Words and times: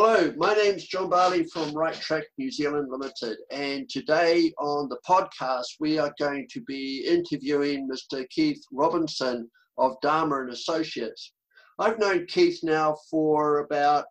Hello, 0.00 0.32
my 0.36 0.54
name's 0.54 0.84
John 0.84 1.10
Barley 1.10 1.42
from 1.42 1.72
Right 1.72 1.92
Track 1.92 2.22
New 2.38 2.52
Zealand 2.52 2.86
Limited, 2.88 3.36
and 3.50 3.90
today 3.90 4.52
on 4.56 4.88
the 4.88 4.98
podcast 5.04 5.66
we 5.80 5.98
are 5.98 6.14
going 6.20 6.46
to 6.52 6.60
be 6.60 7.04
interviewing 7.04 7.90
Mr. 7.90 8.24
Keith 8.30 8.62
Robinson 8.72 9.50
of 9.76 9.96
Dharma 10.00 10.42
and 10.42 10.52
Associates. 10.52 11.32
I've 11.80 11.98
known 11.98 12.26
Keith 12.26 12.60
now 12.62 12.96
for 13.10 13.58
about, 13.58 14.04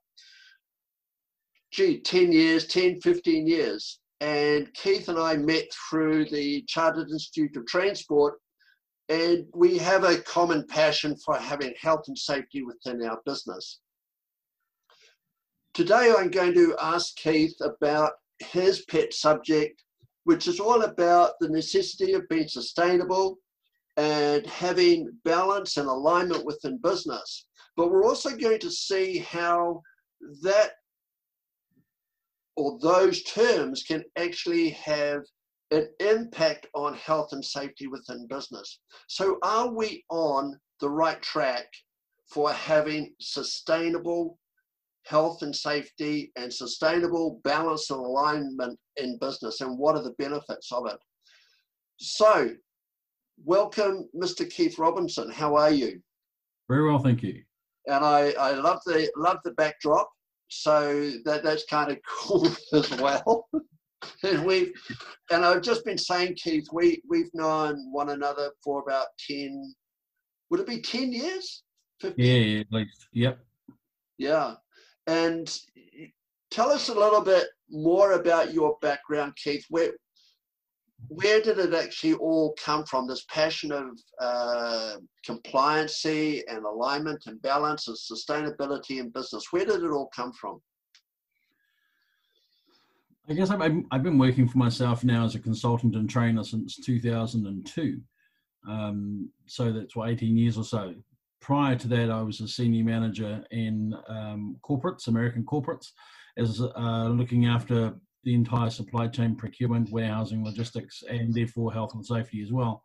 gee, 1.72 2.02
10 2.02 2.34
years, 2.34 2.68
10, 2.68 3.00
15 3.00 3.48
years, 3.48 4.02
and 4.20 4.68
Keith 4.74 5.08
and 5.08 5.18
I 5.18 5.38
met 5.38 5.70
through 5.90 6.26
the 6.26 6.66
Chartered 6.68 7.12
Institute 7.12 7.56
of 7.56 7.66
Transport, 7.66 8.34
and 9.08 9.46
we 9.54 9.78
have 9.78 10.04
a 10.04 10.18
common 10.18 10.68
passion 10.68 11.16
for 11.26 11.38
having 11.38 11.74
health 11.80 12.10
and 12.10 12.18
safety 12.18 12.62
within 12.62 13.02
our 13.08 13.22
business. 13.26 13.80
Today 15.78 16.12
I'm 16.18 16.32
going 16.32 16.56
to 16.56 16.76
ask 16.82 17.16
Keith 17.18 17.54
about 17.62 18.14
his 18.40 18.84
pet 18.86 19.14
subject, 19.14 19.84
which 20.24 20.48
is 20.48 20.60
all 20.60 20.82
about 20.82 21.34
the 21.40 21.50
necessity 21.50 22.14
of 22.14 22.28
being 22.30 22.48
sustainable 22.48 23.38
and 23.96 24.44
having 24.48 25.08
balance 25.24 25.78
and 25.78 25.88
alignment 25.88 26.44
within 26.46 26.80
business. 26.80 27.46
But 27.76 27.92
we're 27.92 28.08
also 28.08 28.36
going 28.36 28.58
to 28.62 28.72
see 28.72 29.20
how 29.20 29.84
that 30.42 30.72
or 32.56 32.80
those 32.80 33.22
terms 33.22 33.84
can 33.84 34.04
actually 34.18 34.72
have 34.72 35.22
an 35.70 35.90
impact 36.00 36.66
on 36.74 36.96
health 36.96 37.34
and 37.34 37.46
safety 37.46 37.86
within 37.86 38.26
business. 38.26 38.80
So, 39.10 39.38
are 39.44 39.72
we 39.72 40.06
on 40.10 40.60
the 40.82 40.90
right 40.90 41.22
track 41.22 41.68
for 42.26 42.52
having 42.52 43.14
sustainable 43.20 44.40
health 45.08 45.42
and 45.42 45.56
safety 45.56 46.32
and 46.36 46.52
sustainable 46.54 47.40
balance 47.44 47.90
and 47.90 48.00
alignment 48.00 48.78
in 48.98 49.18
business 49.20 49.62
and 49.62 49.78
what 49.78 49.96
are 49.96 50.04
the 50.04 50.16
benefits 50.18 50.72
of 50.72 50.86
it. 50.88 50.98
So, 51.98 52.52
welcome, 53.44 54.10
Mr. 54.16 54.50
Keith 54.50 54.78
Robinson. 54.78 55.32
How 55.32 55.56
are 55.56 55.72
you? 55.72 56.02
Very 56.70 56.88
well, 56.88 57.00
thank 57.00 57.24
you. 57.24 57.42
And 57.88 58.04
I, 58.04 58.32
I 58.32 58.52
love 58.52 58.82
the 58.86 59.10
love 59.16 59.38
the 59.46 59.52
backdrop. 59.52 60.10
So 60.50 61.12
that 61.26 61.44
that's 61.44 61.66
kind 61.66 61.92
of 61.92 61.98
cool 62.08 62.50
as 62.74 62.92
well. 63.00 63.48
and 64.24 64.46
we've 64.46 64.72
and 65.32 65.46
I've 65.46 65.62
just 65.62 65.86
been 65.86 65.98
saying, 65.98 66.36
Keith, 66.36 66.68
we 66.74 67.02
we've 67.10 67.34
known 67.34 67.92
one 67.92 68.10
another 68.10 68.52
for 68.64 68.82
about 68.82 69.08
ten. 69.26 69.74
Would 70.50 70.60
it 70.60 70.68
be 70.68 70.82
ten 70.82 71.14
years? 71.14 71.64
15? 72.02 72.26
Yeah, 72.26 72.60
at 72.60 72.68
least. 72.72 73.08
Yep. 73.14 73.40
Yeah. 74.20 74.54
And 75.08 75.58
tell 76.52 76.70
us 76.70 76.90
a 76.90 76.94
little 76.94 77.22
bit 77.22 77.48
more 77.70 78.14
about 78.14 78.54
your 78.54 78.78
background, 78.82 79.36
Keith. 79.36 79.66
Where 79.70 79.94
where 81.10 81.42
did 81.42 81.60
it 81.60 81.74
actually 81.74 82.14
all 82.14 82.56
come 82.60 82.84
from? 82.86 83.08
This 83.08 83.24
passion 83.30 83.72
of 83.72 83.86
uh, 84.20 84.96
compliancy 85.26 86.42
and 86.48 86.66
alignment 86.66 87.24
and 87.28 87.42
balance 87.42 87.88
and 87.88 87.96
sustainability 87.96 89.00
in 89.00 89.10
business. 89.10 89.46
Where 89.52 89.64
did 89.64 89.84
it 89.84 89.92
all 89.92 90.10
come 90.14 90.34
from? 90.34 90.60
I 93.30 93.34
guess 93.34 93.52
I've, 93.52 93.84
I've 93.92 94.04
been 94.04 94.18
working 94.18 94.48
for 94.48 94.58
myself 94.58 95.04
now 95.04 95.24
as 95.26 95.36
a 95.36 95.40
consultant 95.40 95.96
and 95.96 96.10
trainer 96.10 96.44
since 96.44 96.78
2002. 96.78 98.02
Um, 98.68 99.30
so 99.46 99.72
that's 99.72 99.96
what 99.96 100.10
18 100.10 100.36
years 100.36 100.58
or 100.58 100.64
so 100.64 100.96
prior 101.40 101.76
to 101.76 101.88
that, 101.90 102.10
I 102.10 102.22
was 102.22 102.42
a 102.42 102.48
senior 102.48 102.84
manager 102.84 103.44
in 103.52 103.94
um, 104.08 104.58
corporates, 104.64 105.08
American 105.08 105.44
corporates, 105.44 105.92
as 106.38 106.62
uh, 106.62 107.10
looking 107.10 107.46
after 107.46 107.96
the 108.24 108.34
entire 108.34 108.70
supply 108.70 109.08
chain 109.08 109.36
procurement, 109.36 109.90
warehousing, 109.92 110.44
logistics, 110.44 111.04
and 111.10 111.34
therefore 111.34 111.72
health 111.72 111.94
and 111.94 112.06
safety 112.06 112.42
as 112.42 112.52
well. 112.52 112.84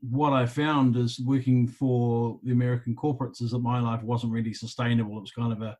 What 0.00 0.32
I 0.32 0.46
found 0.46 0.96
is 0.96 1.18
working 1.20 1.66
for 1.66 2.38
the 2.44 2.52
American 2.52 2.94
corporates 2.94 3.42
is 3.42 3.50
that 3.50 3.58
my 3.58 3.80
life 3.80 4.02
wasn't 4.02 4.32
really 4.32 4.54
sustainable. 4.54 5.18
It 5.18 5.22
was 5.22 5.32
kind 5.32 5.52
of 5.52 5.62
a 5.62 5.76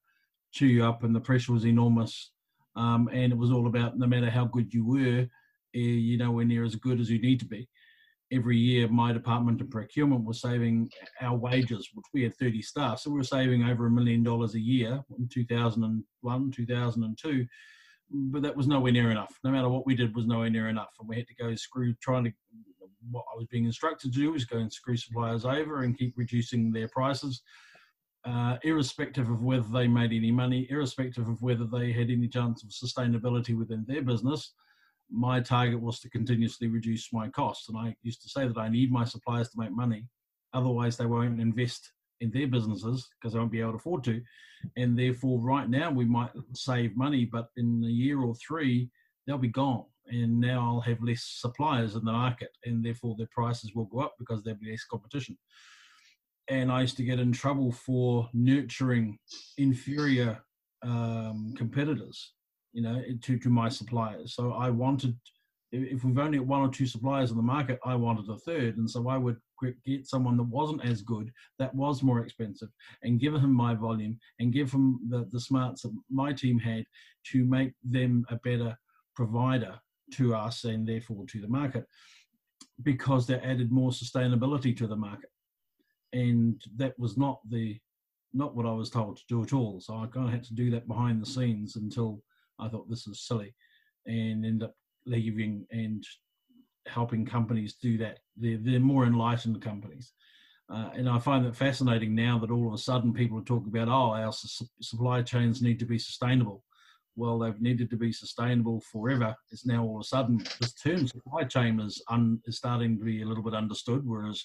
chew 0.53 0.67
you 0.67 0.85
up, 0.85 1.05
and 1.05 1.15
the 1.15 1.21
pressure 1.21 1.53
was 1.53 1.67
enormous. 1.67 2.33
Um, 2.75 3.09
and 3.13 3.33
it 3.33 3.39
was 3.39 3.53
all 3.53 3.69
about 3.69 3.99
no 3.99 4.07
matter 4.07 4.29
how 4.29 4.47
good 4.47 4.73
you 4.75 4.85
were, 4.85 5.29
eh, 5.75 5.79
you're 5.79 6.19
nowhere 6.19 6.45
near 6.45 6.65
as 6.65 6.75
good 6.75 7.01
as 7.01 7.11
you 7.11 7.21
need 7.21 7.41
to 7.41 7.47
be 7.47 7.69
every 8.33 8.57
year 8.57 8.89
my 8.89 9.13
department 9.13 9.61
of 9.61 9.71
procurement 9.71 10.25
was 10.25 10.41
saving 10.41 10.91
our 11.21 11.37
wages, 11.37 11.91
which 11.95 12.07
we 12.13 12.23
had 12.23 12.37
30 12.37 12.63
staff. 12.63 13.01
So 13.01 13.11
we 13.11 13.19
were 13.19 13.25
saving 13.25 13.65
over 13.65 13.87
a 13.87 13.91
million 13.91 14.23
dollars 14.23 14.55
a 14.55 14.61
year 14.61 15.01
in 15.19 15.29
2001, 15.29 16.51
2002. 16.51 17.47
But 18.11 18.43
that 18.43 18.57
was 18.57 18.69
nowhere 18.69 18.93
near 18.93 19.11
enough. 19.11 19.39
No 19.43 19.51
matter 19.51 19.69
what 19.69 19.87
we 19.87 19.95
did 19.95 20.15
was 20.15 20.27
nowhere 20.27 20.51
near 20.51 20.69
enough. 20.69 20.91
And 21.01 21.09
we 21.09 21.17
had 21.17 21.27
to 21.29 21.35
go 21.35 21.55
screw, 21.55 21.95
trying 22.01 22.25
to, 22.25 22.33
what 23.11 23.25
I 23.33 23.37
was 23.37 23.47
being 23.51 23.65
instructed 23.65 24.13
to 24.13 24.19
do 24.19 24.33
was 24.33 24.45
go 24.45 24.59
and 24.59 24.73
screw 24.73 24.97
suppliers 24.97 25.45
over 25.45 25.83
and 25.83 25.99
keep 25.99 26.15
reducing 26.17 26.71
their 26.71 26.89
prices. 26.89 27.43
Uh, 28.25 28.57
irrespective 28.65 29.31
of 29.31 29.45
whether 29.45 29.69
they 29.73 29.87
made 29.87 30.13
any 30.13 30.33
money, 30.33 30.67
irrespective 30.69 31.29
of 31.29 31.41
whether 31.43 31.65
they 31.65 31.93
had 31.93 32.11
any 32.11 32.27
chance 32.27 32.65
of 32.65 32.71
sustainability 32.71 33.57
within 33.57 33.85
their 33.87 34.03
business, 34.03 34.53
my 35.11 35.41
target 35.41 35.81
was 35.81 36.01
to 36.01 36.11
continuously 36.11 36.69
reduce 36.69 37.13
my 37.13 37.29
costs. 37.29 37.69
And 37.69 37.79
I 37.79 37.95
used 38.03 38.23
to 38.23 38.29
say 38.29 38.47
that 38.47 38.59
I 38.59 38.69
need 38.69 38.91
my 38.91 39.05
suppliers 39.05 39.49
to 39.51 39.59
make 39.59 39.73
money, 39.73 40.05
otherwise, 40.53 40.97
they 40.97 41.07
won't 41.07 41.41
invest 41.41 41.93
in 42.21 42.31
their 42.31 42.47
businesses 42.47 43.09
because 43.15 43.33
they 43.33 43.39
won't 43.39 43.53
be 43.53 43.61
able 43.61 43.73
to 43.73 43.77
afford 43.77 44.03
to. 44.05 44.23
And 44.77 44.99
therefore, 44.99 45.41
right 45.41 45.69
now, 45.69 45.91
we 45.91 46.05
might 46.05 46.31
save 46.55 46.97
money, 46.97 47.25
but 47.25 47.49
in 47.57 47.83
a 47.85 47.91
year 47.91 48.21
or 48.21 48.35
three, 48.35 48.91
they'll 49.27 49.39
be 49.39 49.49
gone. 49.49 49.85
And 50.09 50.41
now 50.41 50.61
I'll 50.61 50.81
have 50.81 51.03
less 51.03 51.23
suppliers 51.41 51.95
in 51.95 52.05
the 52.05 52.13
market, 52.13 52.51
and 52.65 52.85
therefore 52.85 53.17
their 53.19 53.29
prices 53.33 53.75
will 53.75 53.87
go 53.87 54.01
up 54.01 54.15
because 54.19 54.43
there'll 54.43 54.61
be 54.61 54.71
less 54.71 54.85
competition. 54.85 55.37
And 56.49 56.71
I 56.71 56.83
used 56.83 56.97
to 56.99 57.05
get 57.05 57.19
in 57.19 57.33
trouble 57.33 57.73
for 57.73 58.31
nurturing 58.33 59.19
inferior 59.59 60.41
um, 60.83 61.55
competitors 61.57 62.35
you 62.77 62.83
know, 62.83 63.03
to, 63.23 63.39
to 63.39 63.49
my 63.49 63.71
suppliers. 63.71 64.35
So 64.35 64.53
I 64.53 64.69
wanted, 64.69 65.17
if 65.73 66.05
we've 66.05 66.19
only 66.19 66.41
one 66.41 66.61
or 66.61 66.69
two 66.69 66.87
suppliers 66.87 67.31
in 67.31 67.39
the 67.39 67.43
market, 67.43 67.79
I 67.87 67.95
wanted 67.95 68.29
a 68.29 68.37
third. 68.37 68.77
And 68.77 68.89
so 68.89 69.09
I 69.09 69.17
would 69.17 69.39
get 69.87 70.07
someone 70.07 70.37
that 70.37 70.43
wasn't 70.43 70.85
as 70.85 71.01
good, 71.01 71.33
that 71.59 71.75
was 71.75 72.03
more 72.03 72.21
expensive, 72.21 72.69
and 73.03 73.19
give 73.19 73.33
him 73.33 73.51
my 73.51 73.75
volume 73.75 74.19
and 74.41 74.53
give 74.53 74.71
him 74.71 75.01
the, 75.09 75.27
the 75.33 75.41
smarts 75.41 75.83
that 75.83 75.97
my 76.11 76.35
team 76.35 76.59
had 76.59 76.85
to 77.33 77.47
make 77.47 77.73
them 77.83 78.27
a 78.29 78.37
better 78.45 78.77
provider 79.15 79.81
to 80.13 80.35
us 80.35 80.65
and 80.65 80.87
therefore 80.87 81.25
to 81.29 81.41
the 81.41 81.49
market 81.49 81.87
because 82.83 83.27
they 83.27 83.37
added 83.37 83.73
more 83.73 83.91
sustainability 83.91 84.77
to 84.77 84.87
the 84.87 84.95
market. 84.95 85.31
And 86.13 86.63
that 86.77 86.93
was 86.99 87.17
not 87.17 87.41
the 87.49 87.79
not 88.35 88.55
what 88.55 88.67
I 88.67 88.73
was 88.73 88.91
told 88.91 89.17
to 89.17 89.23
do 89.31 89.43
at 89.43 89.55
all. 89.55 89.81
So 89.81 89.95
I 89.95 90.07
kind 90.09 90.27
of 90.27 90.33
had 90.33 90.45
to 90.45 90.55
do 90.55 90.71
that 90.73 90.87
behind 90.87 91.23
the 91.23 91.27
scenes 91.27 91.77
until 91.77 92.21
I 92.59 92.69
thought 92.69 92.89
this 92.89 93.07
is 93.07 93.27
silly, 93.27 93.55
and 94.07 94.45
end 94.45 94.63
up 94.63 94.75
leaving 95.07 95.67
and 95.71 96.05
helping 96.87 97.27
companies 97.27 97.75
do 97.75 97.99
that. 97.99 98.19
They're, 98.37 98.59
they're 98.61 98.81
more 98.81 99.07
enlightened 99.07 99.61
companies. 99.63 100.13
Uh, 100.69 100.91
and 100.95 101.09
I 101.09 101.19
find 101.19 101.45
that 101.45 101.57
fascinating 101.57 102.15
now 102.15 102.39
that 102.41 102.51
all 102.51 102.67
of 102.67 102.75
a 102.75 102.79
sudden 102.79 103.13
people 103.13 103.39
are 103.39 103.45
talking 103.45 103.69
about, 103.69 103.89
oh, 103.89 104.13
our 104.15 104.33
su- 104.33 104.67
supply 104.81 105.23
chains 105.23 105.63
need 105.63 105.79
to 105.79 105.85
be 105.85 105.99
sustainable. 105.99 106.65
Well, 107.15 107.39
they've 107.39 107.61
needed 107.61 107.89
to 107.91 107.97
be 107.97 108.13
sustainable 108.13 108.81
forever. 108.93 109.35
It's 109.51 109.65
now 109.65 109.85
all 109.85 109.97
of 109.97 110.01
a 110.01 110.05
sudden 110.05 110.45
this 110.61 110.75
term 110.75 111.07
supply 111.07 111.45
chain 111.45 111.81
is, 111.81 112.03
un- 112.11 112.41
is 112.47 112.57
starting 112.57 112.99
to 112.99 113.05
be 113.05 113.23
a 113.23 113.27
little 113.27 113.45
bit 113.45 113.55
understood, 113.55 114.05
whereas 114.05 114.45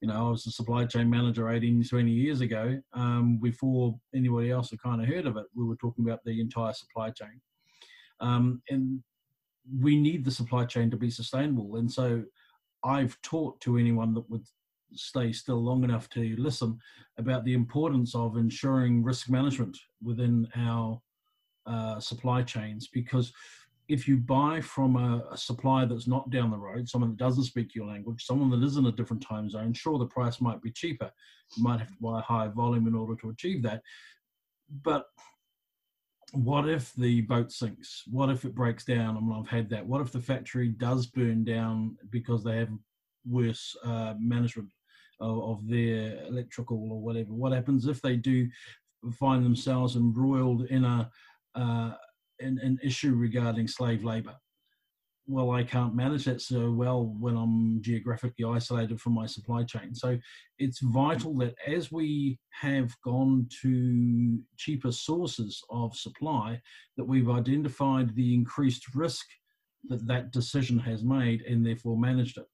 you 0.00 0.08
know, 0.08 0.28
I 0.28 0.30
was 0.30 0.46
a 0.46 0.50
supply 0.50 0.84
chain 0.84 1.10
manager 1.10 1.48
18, 1.48 1.84
20 1.84 2.10
years 2.10 2.40
ago. 2.40 2.80
Um, 2.92 3.38
before 3.38 3.98
anybody 4.14 4.50
else 4.50 4.70
had 4.70 4.82
kind 4.82 5.02
of 5.02 5.08
heard 5.08 5.26
of 5.26 5.36
it, 5.36 5.46
we 5.54 5.64
were 5.64 5.76
talking 5.76 6.04
about 6.04 6.20
the 6.24 6.40
entire 6.40 6.72
supply 6.72 7.10
chain. 7.10 7.40
Um, 8.20 8.62
and 8.68 9.02
we 9.80 9.96
need 9.96 10.24
the 10.24 10.30
supply 10.30 10.64
chain 10.64 10.90
to 10.90 10.96
be 10.96 11.10
sustainable. 11.10 11.76
And 11.76 11.90
so 11.90 12.22
I've 12.84 13.20
taught 13.22 13.60
to 13.62 13.76
anyone 13.76 14.14
that 14.14 14.28
would 14.30 14.46
stay 14.94 15.32
still 15.32 15.62
long 15.62 15.84
enough 15.84 16.08
to 16.10 16.36
listen 16.38 16.78
about 17.18 17.44
the 17.44 17.54
importance 17.54 18.14
of 18.14 18.36
ensuring 18.36 19.02
risk 19.02 19.28
management 19.28 19.76
within 20.02 20.48
our 20.56 21.00
uh, 21.66 22.00
supply 22.00 22.42
chains 22.42 22.88
because 22.88 23.32
if 23.88 24.06
you 24.06 24.18
buy 24.18 24.60
from 24.60 24.96
a, 24.96 25.24
a, 25.32 25.36
supplier 25.36 25.86
that's 25.86 26.06
not 26.06 26.28
down 26.30 26.50
the 26.50 26.58
road, 26.58 26.88
someone 26.88 27.10
that 27.10 27.16
doesn't 27.16 27.44
speak 27.44 27.74
your 27.74 27.86
language, 27.86 28.24
someone 28.24 28.50
that 28.50 28.64
is 28.64 28.76
in 28.76 28.86
a 28.86 28.92
different 28.92 29.22
time 29.26 29.48
zone, 29.48 29.72
sure, 29.72 29.98
the 29.98 30.06
price 30.06 30.40
might 30.40 30.60
be 30.60 30.70
cheaper. 30.70 31.10
You 31.56 31.62
might 31.62 31.80
have 31.80 31.88
to 31.88 31.96
buy 32.00 32.18
a 32.18 32.22
higher 32.22 32.50
volume 32.50 32.86
in 32.86 32.94
order 32.94 33.16
to 33.22 33.30
achieve 33.30 33.62
that. 33.62 33.82
But 34.82 35.06
what 36.32 36.68
if 36.68 36.92
the 36.94 37.22
boat 37.22 37.50
sinks? 37.50 38.02
What 38.06 38.28
if 38.28 38.44
it 38.44 38.54
breaks 38.54 38.84
down? 38.84 39.16
I 39.16 39.20
mean, 39.20 39.32
I've 39.32 39.48
had 39.48 39.70
that. 39.70 39.86
What 39.86 40.02
if 40.02 40.12
the 40.12 40.20
factory 40.20 40.68
does 40.68 41.06
burn 41.06 41.44
down 41.44 41.96
because 42.10 42.44
they 42.44 42.58
have 42.58 42.70
worse 43.26 43.74
uh, 43.84 44.14
management 44.18 44.68
of, 45.20 45.42
of 45.42 45.68
their 45.68 46.26
electrical 46.26 46.92
or 46.92 47.00
whatever? 47.00 47.32
What 47.32 47.52
happens 47.52 47.86
if 47.86 48.02
they 48.02 48.16
do 48.16 48.48
find 49.18 49.42
themselves 49.42 49.96
embroiled 49.96 50.66
in 50.66 50.84
a 50.84 51.10
uh, 51.54 51.92
in 52.40 52.58
an 52.58 52.78
issue 52.82 53.14
regarding 53.14 53.68
slave 53.68 54.04
labor. 54.04 54.34
Well, 55.30 55.50
I 55.50 55.62
can't 55.62 55.94
manage 55.94 56.24
that 56.24 56.40
so 56.40 56.70
well 56.70 57.14
when 57.20 57.36
I'm 57.36 57.82
geographically 57.82 58.46
isolated 58.46 58.98
from 58.98 59.12
my 59.12 59.26
supply 59.26 59.62
chain. 59.62 59.94
So 59.94 60.18
it's 60.58 60.80
vital 60.80 61.36
that 61.38 61.54
as 61.66 61.92
we 61.92 62.38
have 62.52 62.90
gone 63.04 63.46
to 63.60 64.38
cheaper 64.56 64.90
sources 64.90 65.62
of 65.68 65.94
supply, 65.94 66.58
that 66.96 67.04
we've 67.04 67.28
identified 67.28 68.14
the 68.14 68.32
increased 68.32 68.94
risk 68.94 69.26
that 69.90 70.06
that 70.06 70.32
decision 70.32 70.78
has 70.78 71.04
made 71.04 71.42
and 71.42 71.64
therefore 71.64 71.98
managed 71.98 72.38
it. 72.38 72.46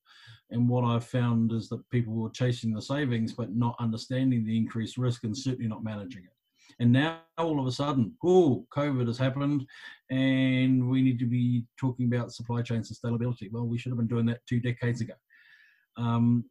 And 0.50 0.68
what 0.68 0.84
I've 0.84 1.06
found 1.06 1.52
is 1.52 1.68
that 1.68 1.88
people 1.90 2.14
were 2.14 2.30
chasing 2.30 2.72
the 2.72 2.82
savings 2.82 3.32
but 3.32 3.54
not 3.54 3.76
understanding 3.78 4.44
the 4.44 4.56
increased 4.56 4.98
risk 4.98 5.22
and 5.22 5.36
certainly 5.36 5.68
not 5.68 5.84
managing 5.84 6.24
it. 6.24 6.33
And 6.80 6.92
now 6.92 7.20
all 7.38 7.60
of 7.60 7.66
a 7.66 7.72
sudden, 7.72 8.14
oh, 8.24 8.66
COVID 8.74 9.06
has 9.06 9.18
happened 9.18 9.66
and 10.10 10.88
we 10.88 11.02
need 11.02 11.18
to 11.18 11.26
be 11.26 11.64
talking 11.78 12.06
about 12.06 12.32
supply 12.32 12.62
chain 12.62 12.82
sustainability. 12.82 13.50
Well, 13.50 13.66
we 13.66 13.78
should 13.78 13.90
have 13.90 13.98
been 13.98 14.06
doing 14.06 14.26
that 14.26 14.40
two 14.48 14.60
decades 14.60 15.00
ago. 15.00 15.14
Um, 15.96 16.44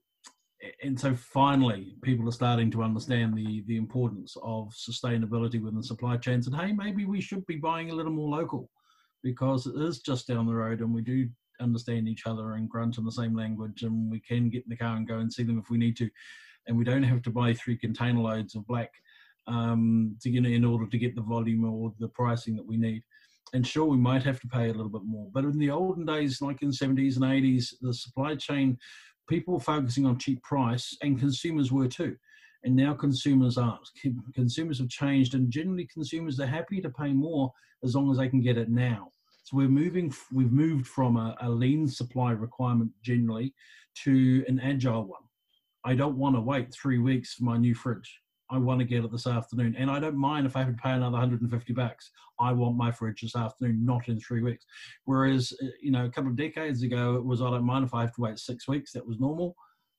and 0.81 0.97
so 0.97 1.13
finally, 1.13 1.97
people 2.01 2.27
are 2.27 2.31
starting 2.33 2.71
to 2.71 2.83
understand 2.83 3.35
the, 3.35 3.63
the 3.67 3.75
importance 3.75 4.37
of 4.43 4.69
sustainability 4.69 5.61
within 5.61 5.83
supply 5.83 6.17
chains. 6.17 6.47
And 6.47 6.55
hey, 6.55 6.71
maybe 6.71 7.05
we 7.05 7.19
should 7.19 7.45
be 7.45 7.57
buying 7.57 7.91
a 7.91 7.95
little 7.95 8.13
more 8.13 8.29
local 8.29 8.69
because 9.23 9.67
it 9.67 9.75
is 9.75 9.99
just 9.99 10.27
down 10.27 10.45
the 10.45 10.53
road 10.53 10.79
and 10.79 10.93
we 10.93 11.01
do 11.01 11.27
understand 11.59 12.07
each 12.07 12.25
other 12.25 12.53
and 12.53 12.69
grunt 12.69 12.97
in 12.97 13.05
the 13.05 13.11
same 13.11 13.35
language 13.35 13.83
and 13.83 14.09
we 14.09 14.19
can 14.19 14.49
get 14.49 14.63
in 14.63 14.69
the 14.69 14.75
car 14.77 14.95
and 14.95 15.07
go 15.07 15.19
and 15.19 15.31
see 15.31 15.43
them 15.43 15.59
if 15.59 15.69
we 15.69 15.77
need 15.77 15.95
to 15.95 16.09
and 16.67 16.77
we 16.77 16.83
don't 16.83 17.03
have 17.03 17.21
to 17.21 17.29
buy 17.29 17.53
three 17.53 17.77
container 17.77 18.19
loads 18.19 18.55
of 18.55 18.65
black 18.67 18.91
um, 19.47 20.15
to 20.21 20.29
you 20.29 20.41
know 20.41 20.49
in 20.49 20.65
order 20.65 20.87
to 20.87 20.97
get 20.97 21.15
the 21.15 21.21
volume 21.21 21.65
or 21.65 21.93
the 21.99 22.07
pricing 22.07 22.55
that 22.55 22.65
we 22.65 22.77
need. 22.77 23.03
And 23.53 23.67
sure 23.67 23.85
we 23.85 23.97
might 23.97 24.23
have 24.23 24.39
to 24.41 24.47
pay 24.47 24.69
a 24.69 24.73
little 24.73 24.89
bit 24.89 25.03
more. 25.05 25.29
But 25.31 25.43
in 25.43 25.59
the 25.59 25.69
olden 25.69 26.05
days 26.05 26.41
like 26.41 26.61
in 26.61 26.69
the 26.69 26.75
70s 26.75 27.15
and 27.15 27.25
80s 27.25 27.73
the 27.81 27.93
supply 27.93 28.35
chain 28.35 28.77
people 29.29 29.53
were 29.53 29.59
focusing 29.59 30.05
on 30.05 30.17
cheap 30.17 30.41
price 30.43 30.97
and 31.01 31.19
consumers 31.19 31.71
were 31.71 31.87
too. 31.87 32.15
And 32.63 32.75
now 32.75 32.93
consumers 32.93 33.57
aren't. 33.57 33.89
Consumers 34.33 34.79
have 34.79 34.89
changed 34.89 35.33
and 35.33 35.51
generally 35.51 35.87
consumers 35.93 36.39
are 36.39 36.47
happy 36.47 36.81
to 36.81 36.89
pay 36.89 37.11
more 37.11 37.51
as 37.83 37.95
long 37.95 38.09
as 38.09 38.17
they 38.17 38.29
can 38.29 38.41
get 38.41 38.57
it 38.57 38.69
now. 38.69 39.11
So 39.43 39.57
we're 39.57 39.67
moving, 39.67 40.13
we've 40.31 40.53
moved 40.53 40.87
from 40.87 41.17
a, 41.17 41.35
a 41.41 41.49
lean 41.49 41.87
supply 41.87 42.31
requirement 42.31 42.91
generally 43.03 43.53
to 44.03 44.45
an 44.47 44.61
agile 44.61 45.03
one. 45.03 45.23
I 45.83 45.95
don't 45.95 46.17
want 46.17 46.35
to 46.37 46.41
wait 46.41 46.73
three 46.73 46.97
weeks 46.97 47.33
for 47.33 47.43
my 47.43 47.57
new 47.57 47.75
fridge. 47.75 48.21
I 48.53 48.57
want 48.59 48.79
to 48.79 48.85
get 48.85 49.03
it 49.03 49.11
this 49.11 49.25
afternoon. 49.25 49.75
And 49.79 49.89
I 49.89 49.99
don't 49.99 50.15
mind 50.15 50.45
if 50.45 50.55
I 50.55 50.59
have 50.59 50.67
to 50.67 50.81
pay 50.81 50.91
another 50.91 51.17
150 51.17 51.73
bucks. 51.73 52.11
I 52.39 52.51
want 52.51 52.77
my 52.77 52.91
fridge 52.91 53.21
this 53.21 53.35
afternoon, 53.35 53.83
not 53.83 54.07
in 54.07 54.19
three 54.19 54.43
weeks. 54.43 54.65
Whereas, 55.05 55.53
uh, 55.61 55.67
you 55.81 55.91
know, 55.91 56.05
a 56.05 56.09
couple 56.09 56.29
of 56.29 56.37
decades 56.37 56.83
ago, 56.83 57.15
it 57.15 57.25
was 57.25 57.41
I 57.41 57.49
don't 57.49 57.65
mind 57.65 57.83
if 57.83 57.95
I 57.95 58.01
have 58.01 58.13
to 58.13 58.21
wait 58.21 58.37
six 58.37 58.67
weeks. 58.67 58.91
That 58.91 59.07
was 59.07 59.19
normal. 59.19 59.55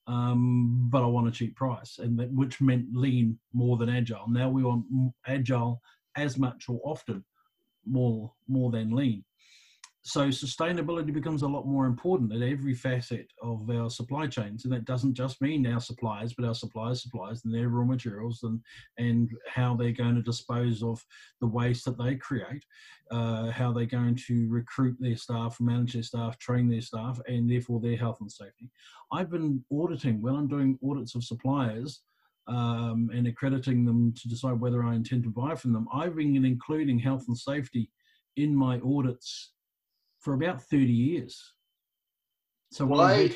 Um, 0.07 0.89
but 0.91 1.03
I 1.03 1.07
want 1.07 1.29
a 1.29 1.33
cheap 1.33 1.57
price, 1.57 1.99
and 1.99 2.19
that, 2.19 2.31
which 2.31 2.61
meant 2.61 2.95
lean 2.95 3.39
more 3.55 3.79
than 3.79 3.89
agile. 3.89 4.29
Now 4.29 4.51
we 4.51 4.63
want 4.63 4.85
agile 5.27 5.81
as 6.15 6.39
much 6.39 6.69
or 6.69 6.79
often 6.85 7.25
more 7.87 8.33
more 8.47 8.71
than 8.71 8.95
lean 8.95 9.25
so 10.07 10.29
sustainability 10.29 11.15
becomes 11.15 11.41
a 11.41 11.49
lot 11.49 11.67
more 11.67 11.87
important 11.87 12.31
at 12.31 12.43
every 12.43 12.75
facet 12.75 13.27
of 13.43 13.69
our 13.71 13.89
supply 13.89 14.27
chains 14.27 14.65
and 14.65 14.73
that 14.73 14.85
doesn't 14.85 15.15
just 15.15 15.41
mean 15.41 15.67
our 15.67 15.81
suppliers 15.81 16.35
but 16.35 16.47
our 16.47 16.55
suppliers 16.55 17.03
suppliers 17.03 17.43
and 17.45 17.55
their 17.55 17.71
raw 17.71 17.85
materials 17.85 18.43
and 18.43 18.61
and 18.99 19.31
how 19.49 19.75
they're 19.75 19.93
going 19.93 20.15
to 20.15 20.23
dispose 20.23 20.83
of 20.83 21.03
the 21.41 21.47
waste 21.47 21.87
that 21.87 21.97
they 21.97 22.15
create 22.17 22.63
uh, 23.11 23.51
how 23.51 23.73
they're 23.73 23.87
going 23.87 24.15
to 24.15 24.47
recruit 24.51 24.95
their 25.01 25.17
staff 25.17 25.59
manage 25.59 25.95
their 25.95 26.03
staff 26.03 26.39
train 26.39 26.69
their 26.69 26.83
staff 26.83 27.19
and 27.27 27.51
therefore 27.51 27.81
their 27.81 27.97
health 27.97 28.19
and 28.21 28.31
safety. 28.31 28.71
I've 29.11 29.31
been 29.31 29.65
auditing 29.73 30.21
when 30.21 30.35
i'm 30.35 30.49
doing 30.49 30.79
audits 30.85 31.15
of 31.15 31.25
suppliers 31.25 32.03
um, 32.47 33.11
and 33.15 33.27
accrediting 33.27 33.87
them 33.87 34.13
to 34.21 34.29
decide 34.29 34.61
whether 34.61 34.85
i 34.85 34.95
intend 34.95 35.23
to 35.25 35.31
buy 35.31 35.55
from 35.55 35.73
them 35.73 35.89
i've 35.95 36.17
been 36.17 36.45
including 36.45 36.99
health 36.99 37.25
and 37.29 37.39
safety 37.39 37.91
in 38.37 38.55
my 38.55 38.79
audits 38.81 39.54
for 40.25 40.33
about 40.33 40.63
30 40.63 40.87
years. 40.87 41.53
So 42.73 42.87
why, 42.87 43.31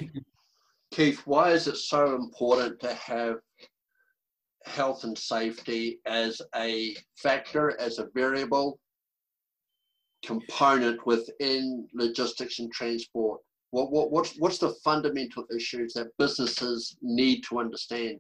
Keith, 0.91 1.21
why 1.27 1.51
is 1.51 1.69
it 1.69 1.77
so 1.77 2.17
important 2.17 2.81
to 2.81 2.95
have 2.95 3.37
health 4.65 5.05
and 5.05 5.17
safety 5.17 6.01
as 6.07 6.41
a 6.57 6.97
factor, 7.17 7.79
as 7.79 7.99
a 7.99 8.09
variable 8.15 8.81
component 10.25 11.07
within 11.07 11.87
logistics 11.95 12.59
and 12.59 12.73
transport? 12.73 13.41
What, 13.71 13.93
what, 13.93 14.11
what's, 14.11 14.35
what's 14.39 14.59
the 14.59 14.75
fundamental 14.83 15.45
issues 15.55 15.93
that 15.93 16.09
businesses 16.19 16.97
need 17.03 17.43
to 17.43 17.61
understand? 17.61 18.19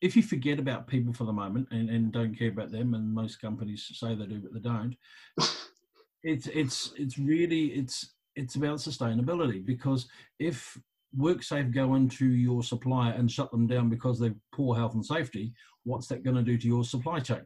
If 0.00 0.16
you 0.16 0.22
forget 0.22 0.58
about 0.58 0.88
people 0.88 1.12
for 1.12 1.24
the 1.24 1.32
moment 1.32 1.68
and, 1.70 1.88
and 1.88 2.12
don't 2.12 2.36
care 2.36 2.50
about 2.50 2.72
them, 2.72 2.94
and 2.94 3.12
most 3.12 3.40
companies 3.40 3.90
say 3.94 4.14
they 4.14 4.26
do, 4.26 4.40
but 4.40 4.52
they 4.52 4.60
don't, 4.60 4.96
it's 6.22 6.46
it's 6.48 6.92
it's 6.96 7.18
really 7.18 7.66
it's 7.66 8.14
it's 8.36 8.56
about 8.56 8.78
sustainability 8.78 9.64
because 9.64 10.08
if 10.38 10.78
WorkSafe 11.18 11.72
go 11.72 11.94
into 11.94 12.26
your 12.26 12.62
supplier 12.62 13.12
and 13.12 13.30
shut 13.30 13.50
them 13.50 13.66
down 13.66 13.88
because 13.88 14.18
they've 14.18 14.36
poor 14.52 14.76
health 14.76 14.94
and 14.94 15.04
safety, 15.04 15.52
what's 15.84 16.06
that 16.08 16.22
going 16.22 16.36
to 16.36 16.42
do 16.42 16.58
to 16.58 16.66
your 16.66 16.84
supply 16.84 17.18
chain? 17.18 17.44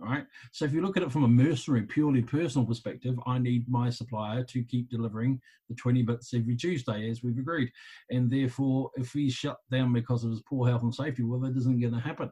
All 0.00 0.08
right. 0.08 0.26
So 0.52 0.64
if 0.64 0.72
you 0.72 0.82
look 0.82 0.96
at 0.96 1.02
it 1.02 1.12
from 1.12 1.24
a 1.24 1.28
mercenary, 1.28 1.82
purely 1.82 2.22
personal 2.22 2.66
perspective, 2.66 3.16
I 3.26 3.38
need 3.38 3.68
my 3.68 3.90
supplier 3.90 4.42
to 4.44 4.62
keep 4.64 4.90
delivering 4.90 5.40
the 5.68 5.74
20 5.76 6.02
bits 6.02 6.34
every 6.34 6.56
Tuesday, 6.56 7.08
as 7.08 7.22
we've 7.22 7.38
agreed. 7.38 7.70
And 8.10 8.30
therefore, 8.30 8.90
if 8.96 9.12
he 9.12 9.30
shut 9.30 9.58
down 9.70 9.92
because 9.92 10.24
of 10.24 10.30
his 10.30 10.42
poor 10.48 10.68
health 10.68 10.82
and 10.82 10.94
safety, 10.94 11.22
well, 11.22 11.40
that 11.40 11.56
isn't 11.56 11.80
going 11.80 11.94
to 11.94 12.00
happen. 12.00 12.30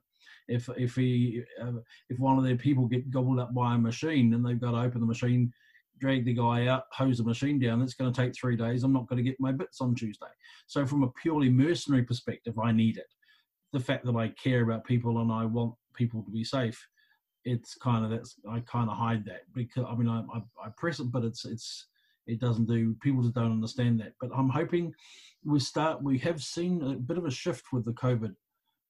If 0.48 0.68
if 0.76 0.96
he 0.96 1.42
uh, 1.60 1.72
if 2.08 2.18
one 2.18 2.38
of 2.38 2.44
their 2.44 2.56
people 2.56 2.86
get 2.86 3.10
gobbled 3.10 3.38
up 3.38 3.54
by 3.54 3.74
a 3.74 3.78
machine 3.78 4.34
and 4.34 4.44
they've 4.44 4.60
got 4.60 4.72
to 4.72 4.78
open 4.78 5.00
the 5.00 5.06
machine, 5.06 5.52
drag 6.00 6.24
the 6.24 6.34
guy 6.34 6.66
out, 6.66 6.84
hose 6.92 7.18
the 7.18 7.24
machine 7.24 7.58
down, 7.58 7.80
it's 7.80 7.94
going 7.94 8.12
to 8.12 8.20
take 8.20 8.34
three 8.34 8.56
days. 8.56 8.82
I'm 8.82 8.92
not 8.92 9.08
going 9.08 9.22
to 9.22 9.28
get 9.28 9.40
my 9.40 9.52
bits 9.52 9.80
on 9.80 9.94
Tuesday. 9.94 10.26
So 10.66 10.84
from 10.84 11.04
a 11.04 11.10
purely 11.22 11.48
mercenary 11.48 12.02
perspective, 12.02 12.58
I 12.58 12.72
need 12.72 12.96
it. 12.98 13.06
The 13.72 13.80
fact 13.80 14.04
that 14.06 14.16
I 14.16 14.28
care 14.30 14.62
about 14.62 14.84
people 14.84 15.20
and 15.20 15.32
I 15.32 15.44
want 15.44 15.74
people 15.94 16.22
to 16.22 16.30
be 16.30 16.44
safe, 16.44 16.84
it's 17.44 17.74
kind 17.74 18.04
of 18.04 18.10
that's 18.10 18.36
I 18.50 18.60
kind 18.60 18.90
of 18.90 18.96
hide 18.96 19.24
that 19.26 19.42
because 19.54 19.84
I 19.88 19.94
mean 19.94 20.08
I, 20.08 20.20
I, 20.34 20.66
I 20.66 20.68
press 20.76 21.00
it, 21.00 21.10
but 21.10 21.24
it's 21.24 21.44
it's 21.44 21.86
it 22.26 22.40
doesn't 22.40 22.66
do. 22.66 22.94
People 23.00 23.22
just 23.22 23.34
don't 23.34 23.52
understand 23.52 24.00
that. 24.00 24.12
But 24.20 24.30
I'm 24.36 24.48
hoping 24.48 24.92
we 25.44 25.58
start. 25.58 26.02
We 26.02 26.18
have 26.18 26.42
seen 26.42 26.82
a 26.82 26.94
bit 26.94 27.18
of 27.18 27.26
a 27.26 27.30
shift 27.30 27.72
with 27.72 27.84
the 27.84 27.92
COVID 27.92 28.34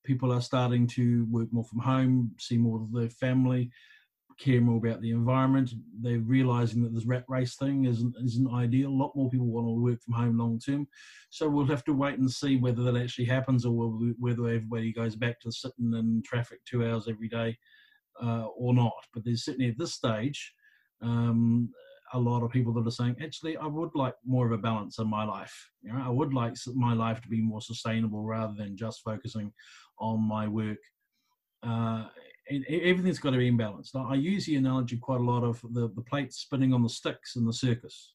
people 0.05 0.33
are 0.33 0.41
starting 0.41 0.87
to 0.89 1.27
work 1.31 1.49
more 1.53 1.65
from 1.65 1.81
home, 1.81 2.33
see 2.39 2.57
more 2.57 2.81
of 2.81 2.93
their 2.93 3.11
family, 3.11 3.71
care 4.39 4.61
more 4.61 4.79
about 4.79 5.01
the 5.01 5.11
environment. 5.11 5.73
They're 6.01 6.19
realizing 6.19 6.83
that 6.83 6.95
this 6.95 7.07
rat 7.07 7.25
race 7.29 7.57
thing 7.57 7.85
isn't, 7.85 8.15
isn't 8.25 8.53
ideal. 8.53 8.91
A 8.91 8.91
lot 8.91 9.15
more 9.15 9.31
people 9.31 9.47
want 9.47 9.67
to 9.67 9.83
work 9.83 10.03
from 10.03 10.15
home 10.15 10.39
long 10.39 10.59
term. 10.59 10.87
So 11.31 11.49
we'll 11.49 11.67
have 11.67 11.85
to 11.85 11.93
wait 11.93 12.19
and 12.19 12.31
see 12.31 12.57
whether 12.57 12.83
that 12.83 12.97
actually 12.97 13.27
happens 13.27 13.65
or 13.65 13.91
whether 14.19 14.49
everybody 14.49 14.93
goes 14.93 15.17
back 15.17 15.41
to 15.41 15.53
sitting 15.53 15.93
in 15.95 16.23
traffic 16.25 16.61
two 16.65 16.85
hours 16.85 17.09
every 17.09 17.29
day 17.29 17.57
uh, 18.23 18.47
or 18.57 18.75
not. 18.75 18.93
But 19.15 19.25
there's 19.25 19.45
certainly 19.45 19.71
at 19.71 19.79
this 19.79 19.95
stage, 19.95 20.55
um, 21.03 21.71
a 22.13 22.19
lot 22.19 22.43
of 22.43 22.51
people 22.51 22.73
that 22.75 22.87
are 22.87 22.91
saying, 22.91 23.17
actually, 23.23 23.57
I 23.57 23.67
would 23.67 23.91
like 23.95 24.15
more 24.25 24.47
of 24.47 24.53
a 24.53 24.59
balance 24.59 24.99
in 24.99 25.09
my 25.09 25.25
life. 25.25 25.55
You 25.83 25.93
know, 25.93 26.03
I 26.05 26.11
would 26.11 26.35
like 26.35 26.55
my 26.75 26.93
life 26.93 27.21
to 27.23 27.29
be 27.29 27.41
more 27.41 27.61
sustainable 27.61 28.23
rather 28.23 28.55
than 28.57 28.77
just 28.77 29.03
focusing 29.03 29.53
on 29.99 30.21
my 30.21 30.47
work. 30.47 30.79
Uh, 31.63 32.05
everything's 32.69 33.19
got 33.19 33.31
to 33.31 33.39
be 33.39 33.49
in 33.49 33.57
balance. 33.57 33.95
Now, 33.95 34.09
I 34.11 34.15
use 34.15 34.47
the 34.47 34.57
analogy 34.57 34.99
quite 34.99 35.21
a 35.21 35.25
lot 35.25 35.43
of 35.43 35.61
the, 35.73 35.91
the 35.95 36.03
plate 36.03 36.33
spinning 36.33 36.75
on 36.75 36.83
the 36.83 36.89
sticks 36.89 37.37
in 37.37 37.47
the 37.47 37.53
circus. 37.53 38.13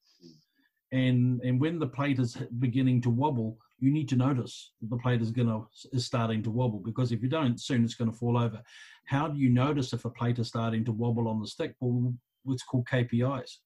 And, 0.91 1.41
and 1.41 1.59
when 1.59 1.79
the 1.79 1.87
plate 1.87 2.19
is 2.19 2.35
beginning 2.59 3.01
to 3.01 3.09
wobble, 3.09 3.57
you 3.79 3.91
need 3.91 4.09
to 4.09 4.15
notice 4.15 4.73
that 4.81 4.89
the 4.89 4.97
plate 4.97 5.21
is 5.21 5.31
going 5.31 5.47
to 5.47 5.67
is 5.91 6.05
starting 6.05 6.41
to 6.43 6.49
wobble 6.49 6.79
because 6.79 7.11
if 7.11 7.21
you 7.21 7.29
don't, 7.29 7.59
soon 7.59 7.83
it's 7.83 7.93
going 7.93 8.11
to 8.11 8.17
fall 8.17 8.37
over. 8.37 8.61
How 9.05 9.27
do 9.27 9.37
you 9.37 9.49
notice 9.49 9.93
if 9.93 10.05
a 10.05 10.09
plate 10.09 10.39
is 10.39 10.47
starting 10.47 10.83
to 10.85 10.91
wobble 10.91 11.27
on 11.27 11.39
the 11.39 11.47
stick? 11.47 11.75
Well, 11.79 12.13
what's 12.43 12.63
called 12.63 12.87
KPIs 12.87 13.57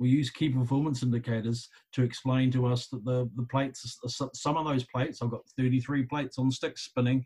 we 0.00 0.08
use 0.08 0.30
key 0.30 0.48
performance 0.48 1.02
indicators 1.02 1.68
to 1.92 2.02
explain 2.02 2.50
to 2.52 2.66
us 2.66 2.88
that 2.88 3.04
the, 3.04 3.30
the 3.36 3.42
plates, 3.44 3.98
some 4.32 4.56
of 4.56 4.66
those 4.66 4.84
plates, 4.84 5.20
I've 5.22 5.30
got 5.30 5.42
33 5.58 6.04
plates 6.04 6.38
on 6.38 6.50
sticks 6.50 6.86
spinning, 6.86 7.22